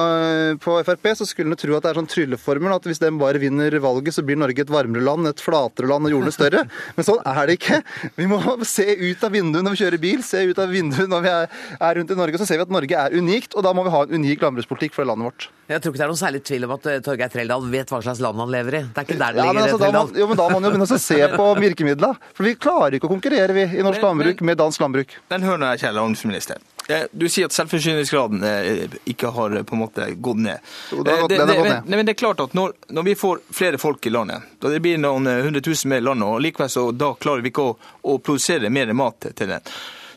på 0.64 0.78
Frp, 0.88 1.10
så 1.18 1.28
skulle 1.28 1.52
du 1.52 1.60
tro 1.60 1.76
at 1.76 1.84
det 1.84 1.92
er 1.92 2.00
sånn 2.00 2.10
trylleformel 2.14 2.76
at 2.78 2.88
hvis 2.88 3.02
den 3.02 3.20
bare 3.20 3.42
vinner 3.42 3.76
valget, 3.84 4.16
så 4.16 4.24
blir 4.24 4.40
Norge 4.40 4.64
et 4.64 4.72
varmere 4.72 5.04
land, 5.04 5.28
et 5.28 5.44
flatere 5.44 5.92
land 5.92 6.08
og 6.08 6.16
jordene 6.16 6.32
større. 6.32 6.64
Men 6.96 7.08
sånn 7.08 7.20
er 7.20 7.42
det 7.50 7.58
ikke. 7.60 7.82
Vi 8.16 8.30
må 8.32 8.40
se 8.64 8.88
ut 8.96 9.28
av 9.28 9.36
vinduet 9.36 9.66
når 9.66 9.76
vi 9.76 9.84
kjører 9.84 10.04
bil, 10.08 10.24
se 10.24 10.44
ut 10.48 10.62
av 10.62 10.72
vinduet 10.72 11.10
når 11.12 11.26
vi 11.26 11.32
er 11.36 11.50
er 11.82 11.98
rundt 11.98 12.12
i 12.12 12.16
Norge, 12.18 12.38
så 12.40 12.46
ser 12.48 12.60
vi 12.60 12.66
at 12.66 12.72
Norge 12.72 12.98
er 13.04 13.14
unikt, 13.16 13.56
og 13.56 13.64
da 13.66 13.72
må 13.76 13.84
vi 13.86 13.92
ha 13.94 14.02
en 14.06 14.14
unik 14.20 14.44
landbrukspolitikk 14.44 14.96
for 14.96 15.08
landet 15.08 15.28
vårt. 15.28 15.48
Jeg 15.72 15.82
tror 15.82 15.92
ikke 15.92 16.00
det 16.00 16.04
er 16.06 16.12
noen 16.12 16.20
særlig 16.20 16.42
tvil 16.46 16.66
om 16.66 16.74
at 16.76 16.88
eh, 16.90 16.98
Torgeir 17.04 17.32
Treldal 17.32 17.68
vet 17.72 17.92
hva 17.92 18.00
slags 18.04 18.20
land 18.22 18.42
han 18.42 18.52
lever 18.52 18.78
i. 18.78 18.82
Det 18.88 19.02
er 19.02 19.08
ikke 19.08 19.18
der 19.20 19.36
det 19.36 19.42
ja, 19.42 19.46
ligger, 19.48 19.62
altså, 19.62 19.78
da, 19.78 19.84
Treldal. 19.86 20.20
Jo, 20.20 20.26
men 20.30 20.40
da 20.40 20.48
må 20.50 20.58
man 20.58 20.66
jo 20.66 20.74
begynne 20.74 20.88
å 20.98 21.00
se 21.06 21.20
på 21.40 21.46
virkemidla. 21.62 22.12
For 22.36 22.48
vi 22.48 22.54
klarer 22.60 22.98
ikke 22.98 23.08
å 23.08 23.14
konkurrere 23.14 23.56
vi, 23.56 23.64
i 23.78 23.86
norsk 23.86 24.04
landbruk 24.04 24.44
med 24.48 24.60
dansk 24.60 24.84
landbruk. 24.84 25.16
Den 25.32 25.46
hører 25.48 25.62
nå, 25.62 25.72
kjære 25.80 25.96
landbruksminister. 25.98 26.68
Du 27.14 27.28
sier 27.30 27.46
at 27.46 27.54
selvforsyningsgraden 27.54 28.42
eh, 28.44 28.98
ikke 29.08 29.30
har 29.32 29.56
eh, 29.56 29.64
på 29.66 29.78
en 29.78 29.82
måte 29.84 30.10
gått 30.18 30.42
ned. 30.44 30.74
Jo, 30.92 31.06
det, 31.06 31.16
det, 31.30 31.40
det, 31.46 31.56
men, 31.62 31.88
men 31.88 32.04
det 32.04 32.16
er 32.16 32.20
klart 32.20 32.42
at 32.42 32.58
når, 32.58 32.74
når, 32.92 33.06
vi 33.06 33.16
får 33.16 33.42
flere 33.54 33.80
folk 33.80 34.06
i 34.10 34.12
landet, 34.12 34.50
da 34.60 34.72
det 34.72 34.82
blir 34.84 35.00
noen 35.00 35.30
hundre 35.46 35.62
tusen 35.64 35.94
mer 35.94 36.02
i 36.02 36.08
landet, 36.10 36.28
og 36.28 36.42
likevel 36.42 36.70
så 36.72 36.88
da 36.92 37.14
klarer 37.22 37.46
vi 37.46 37.54
ikke 37.54 37.70
å, 37.70 37.74
å 38.12 38.18
produsere 38.18 38.70
mer 38.72 38.92
mat 38.98 39.30
til 39.30 39.54
den. 39.54 39.72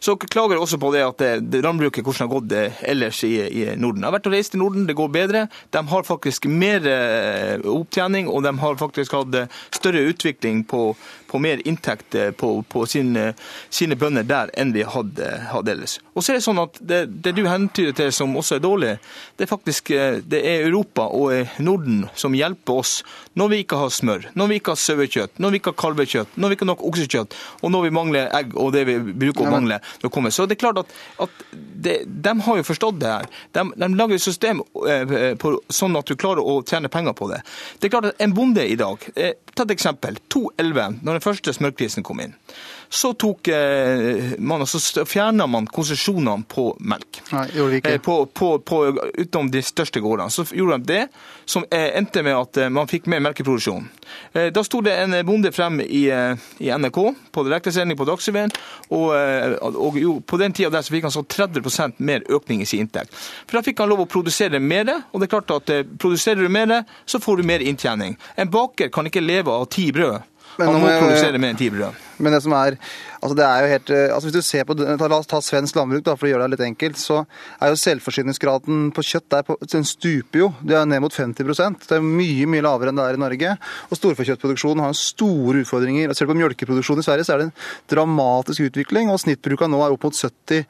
Så 0.05 0.13
klager 0.21 0.59
også 0.61 0.77
på 0.77 0.91
det 0.93 1.01
at 1.01 1.21
det, 1.49 1.63
landbruket 1.65 2.05
hvordan 2.05 2.19
det 2.19 2.25
har 2.25 2.33
gått 2.35 2.53
eh, 2.53 2.81
ellers 2.91 3.23
i, 3.25 3.33
i, 3.41 3.63
Norden. 3.73 4.03
Jeg 4.03 4.09
har 4.11 4.15
vært 4.19 4.27
og 4.29 4.35
reist 4.35 4.53
i 4.53 4.59
Norden, 4.61 4.85
det 4.85 4.97
går 4.99 5.09
bedre. 5.09 5.45
De 5.73 5.81
har 5.89 6.05
faktisk 6.05 6.45
mer 6.51 6.85
eh, 6.85 7.55
opptjening, 7.71 8.29
og 8.29 8.45
de 8.45 8.53
har 8.61 8.77
faktisk 8.77 9.15
hatt 9.17 9.39
eh, 9.39 9.49
større 9.73 10.03
utvikling 10.11 10.61
på, 10.69 10.91
på 11.36 11.41
mer 11.43 11.61
inntekt 11.67 12.15
på, 12.39 12.49
på 12.71 12.86
sine, 12.88 13.33
sine, 13.69 13.97
bønder 13.99 14.23
der 14.27 14.51
enn 14.55 14.71
vi 14.75 14.86
hadde, 14.88 15.27
hadde, 15.51 15.73
ellers. 15.75 15.97
Og 16.15 16.23
så 16.23 16.31
er 16.31 16.39
det 16.39 16.45
sånn 16.45 16.61
at 16.63 16.79
det, 16.79 17.01
det 17.25 17.36
du 17.36 17.43
hentyder 17.49 17.95
til 17.97 18.13
som 18.15 18.36
også 18.39 18.57
er 18.57 18.63
dårlig, 18.63 18.93
det 19.36 19.45
er 19.45 19.51
faktisk 19.51 19.91
det 20.31 20.39
er 20.39 20.65
Europa 20.69 21.09
og 21.11 21.59
Norden 21.59 22.05
som 22.15 22.36
hjelper 22.38 22.79
oss 22.81 22.93
når 23.36 23.51
vi 23.51 23.61
ikke 23.65 23.79
har 23.81 23.91
smør, 23.91 24.29
når 24.39 24.51
vi 24.51 24.59
ikke 24.61 24.75
har 24.75 24.81
sauekjøtt, 24.86 25.41
når 25.43 25.51
vi 25.51 25.59
ikke 25.59 25.73
har 25.73 25.79
kalvekjøtt, 25.83 26.38
når 26.39 26.51
vi 26.51 26.57
ikke 26.57 26.65
har 26.65 26.71
nok 26.71 26.86
oksekjøtt, 26.89 27.36
og 27.61 27.73
når 27.75 27.88
vi 27.88 27.93
mangler 27.99 28.31
egg 28.39 28.55
og 28.55 28.71
det 28.75 28.86
vi 28.88 28.97
bruker 29.03 29.43
å 29.43 29.51
mangle 29.51 29.81
når 29.81 30.07
det 30.07 30.13
kommer. 30.15 30.31
Så 30.31 30.47
det 30.47 30.55
er 30.55 30.63
klart 30.63 30.81
at, 30.86 30.95
at 31.25 31.45
det, 31.51 31.97
de 32.07 32.36
har 32.47 32.61
jo 32.61 32.67
forstått 32.67 33.01
det 33.01 33.11
her. 33.11 33.31
De, 33.57 33.65
de 33.75 33.91
lager 33.99 34.19
et 34.19 34.23
system 34.23 34.63
eh, 34.88 35.36
på, 35.41 35.57
sånn 35.67 35.99
at 35.99 36.07
du 36.07 36.15
klarer 36.19 36.43
å 36.45 36.61
tjene 36.63 36.91
penger 36.91 37.17
på 37.17 37.29
det. 37.33 37.41
Det 37.79 37.89
er 37.89 37.95
klart 37.97 38.11
at 38.13 38.23
en 38.23 38.36
bonde 38.36 38.63
i 38.63 38.79
dag 38.79 39.09
eh, 39.15 39.33
Ta 39.55 39.63
et 39.63 39.71
eksempel. 39.71 40.17
2,11. 40.33 40.97
Når 41.07 41.15
en 41.15 41.23
første 41.26 41.53
smørkrisen 41.55 42.05
kom 42.05 42.21
inn, 42.23 42.36
så 42.89 43.13
tok 43.17 43.49
eh, 43.51 44.36
man, 44.38 44.63
altså 44.63 45.05
fjerna 45.09 45.47
man 45.49 45.67
konsesjonene 45.67 46.45
på 46.49 46.67
melk. 46.80 47.21
Nei, 47.32 47.45
gjorde 47.55 47.71
vi 47.71 47.80
ikke. 47.82 47.93
Eh, 47.95 48.01
på, 48.05 48.17
på, 48.26 48.49
på, 48.59 48.82
utenom 49.17 49.49
de 49.53 49.63
største 49.65 50.01
gårdene. 50.03 50.32
Så 50.32 50.45
gjorde 50.53 50.78
de 50.84 50.93
det, 50.93 51.01
som 51.49 51.65
endte 51.73 52.23
med 52.26 52.38
at 52.38 52.59
man 52.73 52.89
fikk 52.89 53.09
mer 53.11 53.23
melkeproduksjon. 53.26 53.88
Da 54.53 54.61
sto 54.65 54.80
det 54.86 54.93
en 55.01 55.15
bonde 55.26 55.51
frem 55.53 55.80
i, 55.84 56.03
i 56.61 56.69
NRK 56.71 56.99
på 57.34 57.43
direktesending 57.45 57.97
på 57.97 58.07
Dagsrevyen, 58.07 58.53
og, 58.93 59.11
og 59.65 59.97
jo, 59.99 60.15
på 60.26 60.39
den 60.41 60.53
tida 60.55 60.71
der 60.73 60.86
så 60.86 60.93
fikk 60.93 61.07
han 61.07 61.13
så 61.13 61.26
30% 61.26 62.01
mer 62.05 62.26
økning 62.34 62.63
i 62.63 62.69
sin 62.69 62.86
inntekt. 62.86 63.13
For 63.45 63.59
Da 63.59 63.65
fikk 63.65 63.82
han 63.82 63.91
lov 63.91 64.05
å 64.05 64.09
produsere 64.09 64.61
mer, 64.61 64.89
og 65.11 65.21
det 65.21 65.28
er 65.28 65.34
klart 65.36 65.53
at 65.57 65.73
produserer 66.01 66.45
du 66.45 66.53
mer, 66.53 66.84
så 67.05 67.21
får 67.21 67.41
du 67.41 67.49
mer 67.49 67.65
inntjening. 67.65 68.17
En 68.36 68.51
baker 68.51 68.93
kan 68.93 69.09
ikke 69.09 69.23
leve 69.23 69.53
av 69.53 69.67
ti 69.73 69.89
brød. 69.95 70.34
Han 70.59 70.79
må 70.79 70.87
produsere 70.99 71.39
mer 71.41 71.53
enn 71.53 71.59
ti 71.59 71.69
brød. 71.73 72.03
Men 72.18 72.36
det 72.36 72.43
som 72.45 72.53
er 72.55 72.78
Altså 73.26 73.36
det 73.39 73.45
er 73.45 73.63
jo 73.63 73.70
helt, 73.72 73.89
eh, 73.89 74.13
altså 74.13 74.30
Hvis 74.30 74.36
du 74.36 74.45
ser 74.45 74.66
på, 74.70 74.76
La 74.78 75.18
oss 75.18 75.30
ta 75.30 75.39
svensk 75.41 75.76
landbruk, 75.80 76.03
da, 76.05 76.13
for 76.13 76.28
å 76.28 76.30
gjøre 76.30 76.45
det 76.45 76.55
litt 76.55 76.66
enkelt. 76.68 76.99
Så 77.01 77.24
er 77.57 77.72
jo 77.72 77.80
selvforsyningsgraden 77.82 78.91
på 78.93 79.05
kjøtt 79.05 79.30
der 79.34 79.45
på, 79.47 79.55
den 79.72 79.88
stuper 79.88 80.43
jo. 80.43 80.49
Det 80.61 80.76
er 80.78 80.86
ned 80.86 81.01
mot 81.01 81.13
50% 81.13 81.88
Det 81.89 81.97
er 81.97 82.05
mye 82.05 82.45
mye 82.49 82.66
lavere 82.66 82.93
enn 82.93 82.99
det 82.99 83.05
er 83.05 83.18
i 83.18 83.22
Norge. 83.24 83.55
Og 83.89 83.97
storfekjøttproduksjonen 83.97 84.84
har 84.86 84.93
store 84.97 85.63
utfordringer. 85.63 86.09
og 86.09 86.16
selv 86.20 86.30
på 86.34 86.38
melkeproduksjonen 86.38 87.01
i 87.01 87.07
Sverige, 87.07 87.26
så 87.26 87.34
er 87.34 87.38
det 87.38 87.47
en 87.47 87.55
dramatisk 87.95 88.68
utvikling. 88.70 89.09
og 89.09 89.20
Snittbruka 89.20 89.68
nå 89.72 89.82
er 89.82 89.95
opp 89.95 90.05
mot 90.05 90.13
70 90.13 90.66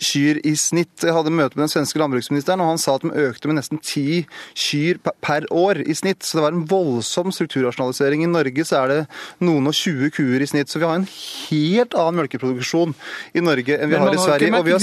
kyr 0.00 0.40
i 0.44 0.54
snitt. 0.56 1.04
Jeg 1.04 1.12
hadde 1.12 1.30
møte 1.30 1.58
med 1.58 1.68
den 1.68 1.74
svenske 1.74 2.00
landbruksministeren, 2.00 2.60
og 2.60 2.72
han 2.72 2.80
sa 2.80 2.96
at 2.96 3.04
de 3.04 3.12
økte 3.28 3.48
med 3.48 3.60
nesten 3.60 3.78
10 3.78 4.24
kyr 4.54 4.98
per 5.20 5.44
år 5.52 5.84
i 5.84 5.94
snitt. 5.94 6.24
Så 6.24 6.38
det 6.38 6.46
var 6.46 6.56
en 6.56 6.64
voldsom 6.64 7.28
strukturrasjonalisering. 7.28 8.24
I 8.24 8.32
Norge 8.32 8.64
så 8.64 8.84
er 8.84 8.88
det 8.88 9.00
noen 9.44 9.68
og 9.68 9.76
20 9.76 10.10
kuer 10.16 10.40
i 10.40 10.48
snitt. 10.48 10.72
Så 10.72 10.79
vi 10.80 10.88
har 10.88 10.96
en 10.98 11.06
helt 11.10 11.94
annen 11.98 12.20
melkeproduksjon 12.22 12.94
i 13.36 13.42
Norge 13.44 13.76
enn 13.76 13.90
vi 13.90 13.98
har 14.00 14.14
i 14.14 14.20
Sverige. 14.20 14.50
Og 14.56 14.66
vi 14.66 14.74
har 14.74 14.80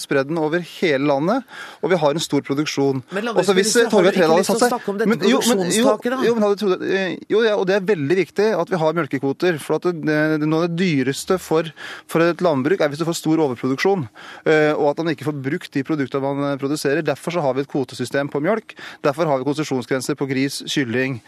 spredd, 0.00 0.28
den, 0.30 0.38
over, 0.40 0.62
hele 0.80 1.06
landet, 1.08 1.48
og 1.80 1.92
vi 1.92 1.98
har 2.02 2.16
en 2.16 2.22
stor 2.22 2.44
produksjon. 2.46 3.02
Men 3.16 3.30
Også 3.32 3.54
hvis 3.56 3.74
Torgeir 3.90 4.14
Trældal 4.14 4.40
hadde 4.40 4.48
satt 4.48 4.62
seg 4.64 4.70
jo, 4.90 4.94
men, 5.10 5.24
jo, 5.26 5.40
jo, 6.26 6.34
men 6.36 6.46
hadde 6.46 6.58
trodd, 6.60 6.84
jo, 7.30 7.42
ja, 7.46 7.54
og 7.56 7.66
det 7.68 7.76
er 7.78 7.86
veldig 7.90 8.18
viktig 8.20 8.48
at 8.56 8.72
vi 8.72 8.80
har 8.82 8.96
melkekvoter. 8.98 9.58
For 9.62 9.78
at 9.78 9.88
det, 9.90 10.18
det, 10.40 10.48
noe 10.48 10.64
av 10.64 10.70
det 10.70 10.78
dyreste 10.80 11.38
for, 11.42 11.70
for, 12.10 12.24
et 12.24 12.44
landbruk 12.44 12.82
er 12.82 12.92
hvis 12.92 13.02
du 13.02 13.06
får 13.08 13.18
stor 13.18 13.44
overproduksjon, 13.46 14.06
eh, 14.46 14.72
og 14.76 14.92
at 14.92 15.02
man 15.02 15.14
ikke 15.14 15.28
får 15.30 15.38
brukt 15.48 15.74
de 15.74 15.84
produktene 15.86 16.34
man 16.40 16.60
produserer. 16.60 17.02
Derfor 17.06 17.34
så 17.34 17.44
har 17.44 17.56
vi 17.56 17.64
et 17.64 17.70
kvotesystem 17.70 18.30
på 18.30 18.42
mjølk. 18.44 18.76
Derfor 19.06 19.30
har 19.30 19.40
vi 19.40 19.48
konsesjonsgrenser 19.48 20.18
på 20.18 20.28
gris, 20.30 20.60
kylling 20.70 21.20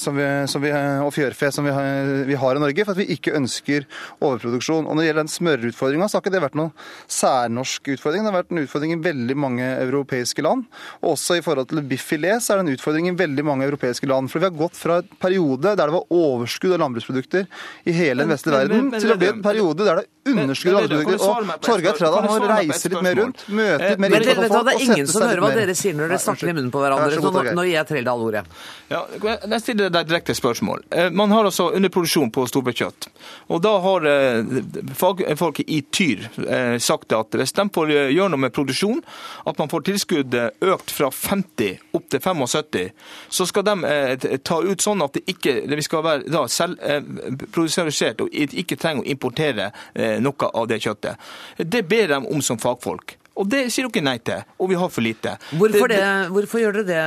som 0.00 0.16
vi, 0.18 0.26
som 0.50 0.62
vi, 0.62 0.70
og 1.04 1.12
fjørfe 1.14 1.50
som 1.54 1.66
vi 1.66 1.74
har 1.74 2.24
vi 2.26 2.38
har 2.38 2.58
i 2.58 2.62
Norge, 2.62 2.84
for 2.84 2.96
at 2.96 3.00
vi 3.00 3.16
ikke 3.16 3.34
ønsker 3.36 3.86
overproduksjon. 4.24 4.86
Og 4.86 4.96
Når 4.96 5.02
det 5.02 5.08
gjelder 5.08 5.24
den 5.24 5.34
smørutfordringa, 5.34 6.08
så 6.08 6.18
har 6.18 6.24
ikke 6.24 6.34
det 6.34 6.42
vært 6.44 6.58
noen 6.58 6.72
særnorsk 7.12 7.92
utfordring. 7.96 8.24
Det 8.24 8.32
har 8.32 8.38
vært 8.40 8.54
en 8.54 8.62
utfordring 8.64 8.96
i 8.96 9.00
veldig 9.06 9.38
mange 9.46 9.68
europeiske 9.84 10.44
land. 10.46 10.66
Og 11.02 11.14
også 11.14 11.38
i 11.38 11.44
forhold 11.44 11.70
til 11.70 11.84
biffilet 11.86 12.42
så 12.42 12.54
er 12.54 12.60
det 12.60 12.66
en 12.66 12.74
utfordring 12.76 13.10
i 13.10 13.16
veldig 13.18 13.46
mange 13.46 13.68
europeiske 13.68 14.10
land. 14.10 14.32
For 14.32 14.42
vi 14.42 14.48
har 14.48 14.58
gått 14.58 14.78
fra 14.78 15.00
en 15.02 15.16
periode 15.22 15.76
der 15.76 15.86
det 15.86 15.96
var 15.96 16.12
overskudd 16.12 16.76
av 16.76 16.84
landbruksprodukter 16.84 17.46
i 17.86 17.96
hele 17.96 18.24
den 18.24 18.34
vestlige 18.34 18.62
verden, 18.64 18.92
til 18.96 19.14
å 19.14 19.20
bli 19.20 19.32
en 19.32 19.44
periode 19.44 19.84
der 19.84 20.00
det 20.00 20.06
er 20.06 20.15
underskudd 20.32 20.74
av 20.74 20.86
landbruksprodukter. 20.90 21.54
Og 21.56 21.66
Torgeir 21.66 21.98
Trædal 21.98 22.26
må 22.26 22.36
reise 22.50 22.90
litt 22.92 23.04
mer 23.06 23.18
rundt, 23.20 23.44
møte 23.48 23.90
litt 23.90 24.02
mer 24.02 24.16
internasjonalt 24.16 24.68
Det 24.68 24.74
er 24.74 24.84
ingen 24.86 25.10
som 25.10 25.26
hører 25.26 25.44
hva 25.44 25.50
dere 25.56 25.76
sier 25.78 25.96
når 25.96 26.12
dere 26.12 26.22
snakker 26.22 26.50
i 26.50 26.56
munnen 26.56 26.72
på 26.74 26.82
hverandre. 26.82 27.20
Så 27.20 27.32
nå, 27.32 27.66
gir 27.66 27.74
jeg 27.76 27.88
Trældal 27.90 28.24
ordet. 28.26 28.44
Ja, 28.90 29.02
jeg 29.22 29.60
stiller 29.62 29.92
deg 29.92 30.10
direkte 30.10 30.36
spørsmål. 30.36 30.84
Eh, 30.90 31.10
man 31.10 31.34
har 31.34 31.48
altså 31.48 31.68
underproduksjon 31.76 32.30
på 32.34 32.46
storfekjøtt. 32.50 33.08
Og 33.54 33.62
da 33.64 33.72
har 33.82 34.08
eh, 34.10 34.60
fagfolk 34.98 35.62
i 35.66 35.80
Tyr 35.90 36.26
eh, 36.46 36.76
sagt 36.82 37.14
at 37.16 37.34
hvis 37.38 37.54
de 37.56 37.66
får 37.74 37.92
gjøre 37.94 38.30
noe 38.32 38.44
med 38.46 38.54
produksjon, 38.54 39.02
at 39.46 39.58
man 39.58 39.70
får 39.72 39.86
tilskuddet 39.90 40.66
økt 40.66 40.94
fra 40.94 41.10
50 41.10 41.96
opp 41.96 42.08
til 42.12 42.22
75, 42.22 42.90
så 43.32 43.46
skal 43.48 43.66
de 43.66 44.38
ta 44.46 44.60
ut 44.62 44.82
sånn 44.82 45.02
at 45.04 45.16
det 45.16 45.24
ikke 45.30 45.56
det 45.66 45.82
skal 45.84 46.04
være 46.04 46.30
da 46.32 46.44
selvprodusert 46.50 48.22
og 48.24 48.32
ikke 48.32 48.78
trenger 48.80 49.04
å 49.04 49.10
importere 49.10 49.68
noe 50.24 50.50
av 50.52 50.68
det 50.70 50.80
kjøttet. 50.84 51.20
Det 51.58 51.84
ber 51.88 52.12
de 52.14 52.20
om 52.24 52.42
som 52.42 52.60
fagfolk. 52.60 53.16
Og 53.36 53.48
det 53.52 53.66
sier 53.72 53.88
dere 53.92 54.04
nei 54.06 54.16
til, 54.24 54.44
og 54.56 54.70
vi 54.70 54.78
har 54.80 54.88
for 54.92 55.04
lite. 55.04 55.34
Hvorfor, 55.60 55.92
det, 55.92 56.00
hvorfor 56.32 56.62
gjør 56.62 56.78
dere 56.78 56.86
det? 56.88 57.00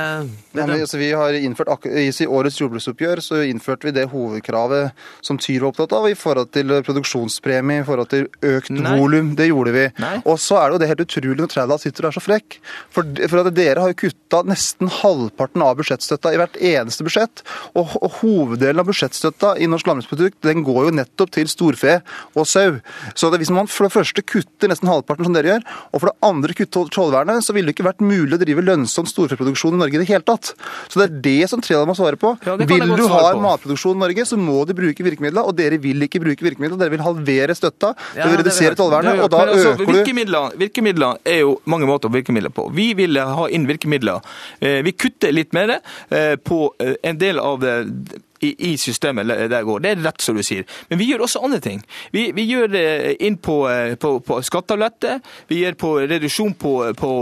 Ja, 0.54 0.66
men, 0.66 0.74
altså, 0.76 0.98
vi 1.00 1.08
har 1.16 1.34
innført, 1.34 1.86
I 1.90 2.26
årets 2.26 2.60
jordbruksoppgjør 2.60 3.22
så 3.24 3.40
innførte 3.46 3.88
vi 3.88 3.94
det 3.96 4.06
hovedkravet 4.12 4.94
som 5.26 5.40
Tyr 5.42 5.64
var 5.64 5.72
opptatt 5.72 5.94
av, 5.96 6.06
i 6.06 6.14
forhold 6.18 6.52
til 6.54 6.76
produksjonspremie, 6.86 7.82
i 7.82 7.86
forhold 7.88 8.10
til 8.12 8.28
økt 8.46 8.70
volum. 8.70 9.32
Det 9.38 9.48
gjorde 9.50 9.74
vi. 9.74 9.86
Nei. 10.02 10.12
Og 10.22 10.38
så 10.42 10.60
er 10.60 10.68
det 10.68 10.78
jo 10.78 10.82
det 10.84 10.90
helt 10.92 11.04
utrolig 11.06 11.40
når 11.40 11.50
Trældal 11.54 11.82
sitter 11.82 12.06
og 12.06 12.12
er 12.12 12.18
så 12.18 12.24
frekk. 12.24 12.60
For, 12.94 13.10
for 13.32 13.42
at 13.42 13.50
dere 13.56 13.82
har 13.82 13.92
jo 13.94 13.98
kutta 14.04 14.44
nesten 14.46 14.92
halvparten 15.00 15.66
av 15.66 15.76
budsjettstøtta 15.80 16.34
i 16.34 16.40
hvert 16.40 16.60
eneste 16.70 17.06
budsjett. 17.06 17.44
Og, 17.74 17.96
og 17.98 18.20
hoveddelen 18.20 18.84
av 18.84 18.90
budsjettstøtta 18.90 19.56
i 19.58 19.68
norsk 19.70 19.90
landbrukspolitikk 19.90 20.38
den 20.46 20.62
går 20.66 20.88
jo 20.88 20.96
nettopp 21.00 21.34
til 21.34 21.50
storfe 21.50 21.98
og 22.38 22.46
sau. 22.46 22.78
Så 23.18 23.32
det, 23.32 23.42
hvis 23.42 23.52
man 23.54 23.70
for 23.70 23.88
det 23.88 23.94
første 23.98 24.22
kutter 24.22 24.70
nesten 24.70 24.90
halvparten 24.90 25.26
som 25.26 25.34
dere 25.34 25.56
gjør, 25.56 25.68
og 25.90 26.02
for 26.02 26.10
det 26.10 26.19
andre 26.26 26.54
kutte 26.56 26.84
tollvernet, 26.94 27.44
så 27.44 27.54
ville 27.56 27.70
det 27.70 27.76
ikke 27.76 27.86
vært 27.86 28.04
mulig 28.04 28.36
å 28.36 28.40
drive 28.40 28.64
lønnsom 28.64 29.08
storfeproduksjon 29.08 29.76
i 29.76 29.80
Norge 29.80 29.98
i 29.98 30.02
det 30.02 30.08
hele 30.10 30.26
tatt. 30.26 30.52
Så 30.88 31.00
det 31.00 31.06
er 31.06 31.18
det 31.24 31.50
som 31.52 31.62
Trældal 31.64 31.88
må 31.88 31.96
svare 31.98 32.18
på. 32.20 32.34
Ja, 32.46 32.56
vil 32.60 32.94
du 32.96 33.06
ha 33.12 33.22
en 33.30 33.42
matproduksjon 33.44 33.98
i 33.98 34.02
Norge, 34.04 34.26
så 34.28 34.38
må 34.40 34.62
du 34.68 34.74
bruke 34.76 35.06
virkemidler, 35.06 35.46
og 35.46 35.56
dere 35.58 35.80
vil 35.82 36.06
ikke 36.06 36.22
bruke 36.22 36.46
virkemidler. 36.46 36.78
Dere 36.80 36.94
vil 36.94 37.04
halvere 37.04 37.56
støtta, 37.56 37.94
ja, 38.14 38.24
dere 38.24 38.34
vil 38.34 38.42
redusere 38.44 38.78
tollvernet, 38.78 39.24
og 39.24 39.32
da 39.32 39.44
altså, 39.46 39.74
øker 39.76 39.92
du 39.92 40.58
Virkemidler 40.60 41.20
er 41.24 41.42
jo 41.42 41.54
mange 41.70 41.88
måter 41.88 42.10
å 42.10 42.14
virkemidler 42.14 42.52
på. 42.54 42.68
Vi 42.74 42.90
vil 42.98 43.18
ha 43.18 43.46
inn 43.52 43.66
virkemidler. 43.68 44.24
Eh, 44.60 44.80
vi 44.86 44.94
kutter 44.96 45.32
litt 45.34 45.54
mer 45.56 45.78
eh, 45.78 46.34
på 46.36 46.72
eh, 46.80 46.96
en 47.06 47.20
del 47.20 47.40
av 47.40 47.60
det 47.62 47.76
i, 48.40 48.72
i 48.72 48.76
systemet 48.80 49.28
der 49.50 49.62
går. 49.62 49.82
Det 49.84 49.90
er 49.90 50.02
rett 50.04 50.24
som 50.24 50.36
du 50.36 50.42
sier. 50.46 50.66
Men 50.88 51.00
vi 51.00 51.10
gjør 51.10 51.26
også 51.26 51.42
andre 51.44 51.60
ting. 51.64 51.82
Vi, 52.12 52.30
vi 52.36 52.46
gjør 52.48 52.76
inn 53.20 53.36
på, 53.42 53.56
eh, 53.70 53.94
på, 54.00 54.16
på 54.24 54.40
skattelette, 54.46 55.18
vi 55.50 55.62
gjør 55.64 55.78
på 55.80 55.92
reduksjon 56.10 56.54
på, 56.60 56.74
på, 56.98 57.12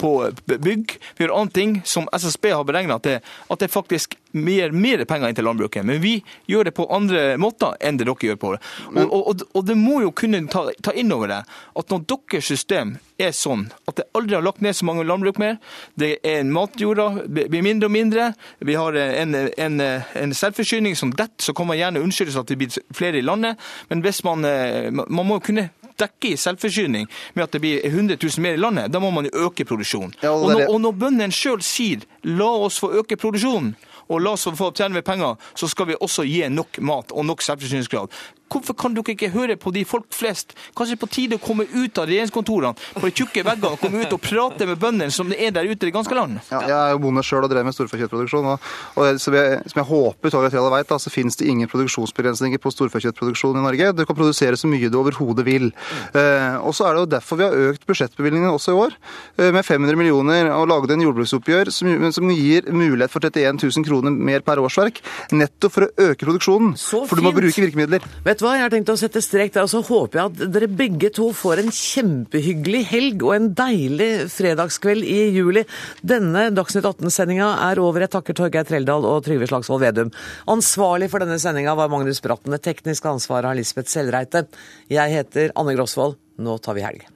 på, 0.00 0.12
bygg. 0.46 0.96
Vi 1.16 1.24
gjør 1.24 1.36
andre 1.40 1.58
ting 1.60 1.76
som 1.84 2.08
SSB 2.12 2.52
har 2.54 2.66
beregna 2.68 3.00
at, 3.00 3.22
at, 3.50 3.60
det 3.60 3.72
faktisk 3.72 4.16
gir 4.36 4.74
mer 4.76 5.04
penger 5.08 5.30
inn 5.30 5.38
til 5.38 5.46
landbruket. 5.48 5.86
Men 5.86 6.02
vi 6.02 6.18
gjør 6.50 6.68
det 6.68 6.74
på 6.76 6.88
andre 6.92 7.24
måter 7.40 7.76
enn 7.80 7.98
det 8.00 8.06
dere 8.08 8.30
gjør 8.30 8.40
på 8.40 8.52
det. 8.54 8.60
Og, 8.94 9.16
og, 9.16 9.44
og 9.52 9.66
det 9.66 9.76
må 9.78 10.00
jo 10.04 10.12
kunne 10.16 10.42
ta, 10.52 10.66
ta 10.82 10.94
inn 10.96 11.12
over 11.14 11.32
det 11.32 11.42
at 11.46 11.92
når 11.92 12.04
deres 12.10 12.50
system 12.50 12.96
er 13.18 13.32
sånn 13.36 13.66
at 13.88 13.96
det 13.98 14.06
aldri 14.16 14.36
har 14.36 14.44
lagt 14.44 14.62
ned 14.64 14.76
så 14.76 14.86
mange 14.88 15.06
landbruk 15.08 15.38
mer, 15.40 15.56
det 15.96 16.18
er 16.26 16.44
matjorda 16.44 17.08
blir 17.26 17.64
mindre 17.64 17.88
og 17.88 17.94
mindre, 17.94 18.28
vi 18.60 18.76
har 18.76 18.96
en, 19.00 19.34
en, 19.34 19.80
en 19.80 20.36
selvforsyning 20.36 20.96
som 20.98 21.14
detter, 21.16 21.48
så 21.48 21.54
kan 21.56 21.68
man 21.70 21.80
gjerne 21.80 22.02
unnskylde 22.04 22.34
seg 22.34 22.44
at 22.44 22.52
det 22.52 22.60
blir 22.60 22.96
flere 22.96 23.20
i 23.20 23.24
landet. 23.24 23.60
Men 23.90 24.04
hvis 24.04 24.22
man, 24.26 24.44
eh, 24.44 24.90
man 24.92 25.24
må 25.24 25.38
jo 25.38 25.46
kunne 25.48 25.68
dekke 26.00 26.32
i 26.34 26.40
selvforsyning 26.40 27.08
med 27.34 27.44
at 27.46 27.56
det 27.56 27.62
blir 27.64 27.84
100 27.86 28.18
000 28.20 28.44
mer 28.44 28.56
i 28.56 28.60
landet, 28.60 28.92
da 28.92 29.00
må 29.00 29.10
man 29.14 29.28
jo 29.28 29.46
øke 29.48 29.64
produksjonen. 29.64 30.14
Ja, 30.22 30.34
og, 30.34 30.50
når, 30.52 30.66
og 30.68 30.80
når 30.84 30.96
bøndene 31.00 31.34
sjøl 31.34 31.62
sier 31.64 32.04
la 32.26 32.50
oss 32.66 32.80
få 32.82 32.92
øke 33.00 33.18
produksjonen, 33.20 33.74
og 34.08 34.22
la 34.22 34.34
oss 34.36 34.46
få 34.58 34.70
tjene 34.76 35.02
penger, 35.06 35.36
så 35.54 35.68
skal 35.68 35.90
vi 35.90 35.98
også 36.00 36.26
gi 36.26 36.44
nok 36.48 36.80
mat 36.80 37.12
og 37.12 37.26
nok 37.26 37.42
selvforsyningsgrad. 37.42 38.12
Hvorfor 38.46 38.76
kan 38.78 38.94
dere 38.94 39.14
ikke 39.14 39.32
høre 39.34 39.56
på 39.58 39.72
de 39.74 39.82
folk 39.88 40.06
flest? 40.14 40.54
Kanskje 40.76 40.98
på 41.00 41.08
tide 41.10 41.38
å 41.38 41.42
komme 41.42 41.66
ut 41.66 41.98
av 41.98 42.06
regjeringskontorene 42.08 42.76
på 42.96 43.04
de 43.08 43.12
tjukke 43.12 43.42
veggene 43.46 43.72
og 43.74 43.80
komme 43.82 44.04
ut 44.04 44.14
og 44.14 44.22
prate 44.22 44.68
med 44.68 44.78
bøndene 44.80 45.14
som 45.14 45.30
det 45.30 45.40
er 45.42 45.54
der 45.54 45.66
ute 45.66 45.80
i 45.80 45.88
det 45.88 45.94
ganske 45.94 46.14
land? 46.16 46.38
Ja, 46.52 46.62
jeg 46.62 46.76
er 46.76 46.94
jo 46.94 47.02
bonde 47.02 47.24
sjøl 47.26 47.46
og 47.46 47.50
drev 47.52 47.66
med 47.66 47.76
storfekjøttproduksjon. 47.76 48.48
Og, 48.52 48.70
og 48.96 49.20
som, 49.22 49.36
jeg, 49.36 49.58
som, 49.66 49.80
jeg, 49.80 49.88
håper 49.90 50.34
Torgeir 50.34 50.70
vet, 50.76 50.94
så 51.02 51.12
finnes 51.12 51.38
det 51.40 51.48
ingen 51.50 51.70
produksjonsbegrensninger 51.70 52.62
på 52.62 52.72
storfekjøttproduksjon 52.74 53.58
i 53.58 53.64
Norge. 53.64 53.90
Du 53.96 54.04
kan 54.06 54.18
produsere 54.18 54.58
så 54.60 54.70
mye 54.70 54.90
du 54.92 54.98
overhodet 55.00 55.46
vil. 55.46 55.70
Eh, 56.16 56.56
og 56.62 56.74
så 56.76 56.88
er 56.88 56.96
det 56.96 57.04
jo 57.04 57.10
derfor 57.16 57.40
vi 57.40 57.46
har 57.46 57.66
økt 57.72 57.86
budsjettbevilgningene 57.88 58.54
også 58.54 58.74
i 58.74 58.80
år, 58.86 58.96
eh, 59.38 59.52
med 59.54 59.66
500 59.66 59.98
millioner, 59.98 60.50
og 60.54 60.68
laget 60.70 60.94
en 60.94 61.04
jordbruksoppgjør 61.06 61.72
som, 61.74 62.08
som, 62.14 62.32
gir 62.36 62.66
mulighet 62.70 63.12
for 63.12 63.24
31 63.24 63.60
000 63.62 63.86
kroner 63.86 64.12
mer 64.12 64.42
per 64.46 64.60
årsverk, 64.60 65.00
nettopp 65.32 65.72
for 65.72 65.86
å 65.86 66.10
øke 66.10 66.26
produksjonen. 66.26 66.74
Så 66.80 67.04
for 67.08 67.18
du 67.18 67.24
må 67.24 67.32
bruke 67.36 67.62
virkemidler. 67.62 68.04
Vet 68.26 68.35
Vet 68.36 68.42
du 68.42 68.50
hva, 68.50 68.58
jeg 68.58 68.66
har 68.66 68.72
tenkt 68.74 68.90
å 68.92 68.98
sette 69.00 69.20
strek 69.24 69.54
der, 69.54 69.64
og 69.64 69.70
så 69.72 69.80
håper 69.80 70.18
jeg 70.18 70.28
at 70.28 70.50
dere 70.52 70.66
begge 70.68 71.08
to 71.16 71.30
får 71.32 71.62
en 71.62 71.70
kjempehyggelig 71.72 72.82
helg 72.90 73.24
og 73.24 73.32
en 73.32 73.46
deilig 73.56 74.10
fredagskveld 74.34 75.08
i 75.08 75.16
juli. 75.38 75.62
Denne 76.04 76.50
Dagsnytt 76.52 76.84
18-sendinga 76.84 77.48
er 77.70 77.80
over. 77.80 78.04
Jeg 78.04 78.12
takker 78.12 78.36
Torgeir 78.36 78.68
Treldal 78.68 79.08
og 79.08 79.24
Trygve 79.24 79.48
Slagsvold 79.48 79.86
Vedum. 79.86 80.12
Ansvarlig 80.52 81.08
for 81.14 81.24
denne 81.24 81.40
sendinga 81.40 81.78
var 81.80 81.88
Magnus 81.88 82.20
Bratten. 82.20 82.52
Det 82.52 82.60
tekniske 82.68 83.08
ansvaret 83.08 83.48
har 83.48 83.56
Lisbeth 83.56 83.88
Selreite. 83.88 84.44
Jeg 84.92 85.16
heter 85.16 85.56
Anne 85.56 85.80
Grosvold. 85.80 86.20
Nå 86.36 86.60
tar 86.60 86.76
vi 86.76 86.84
helg. 86.84 87.15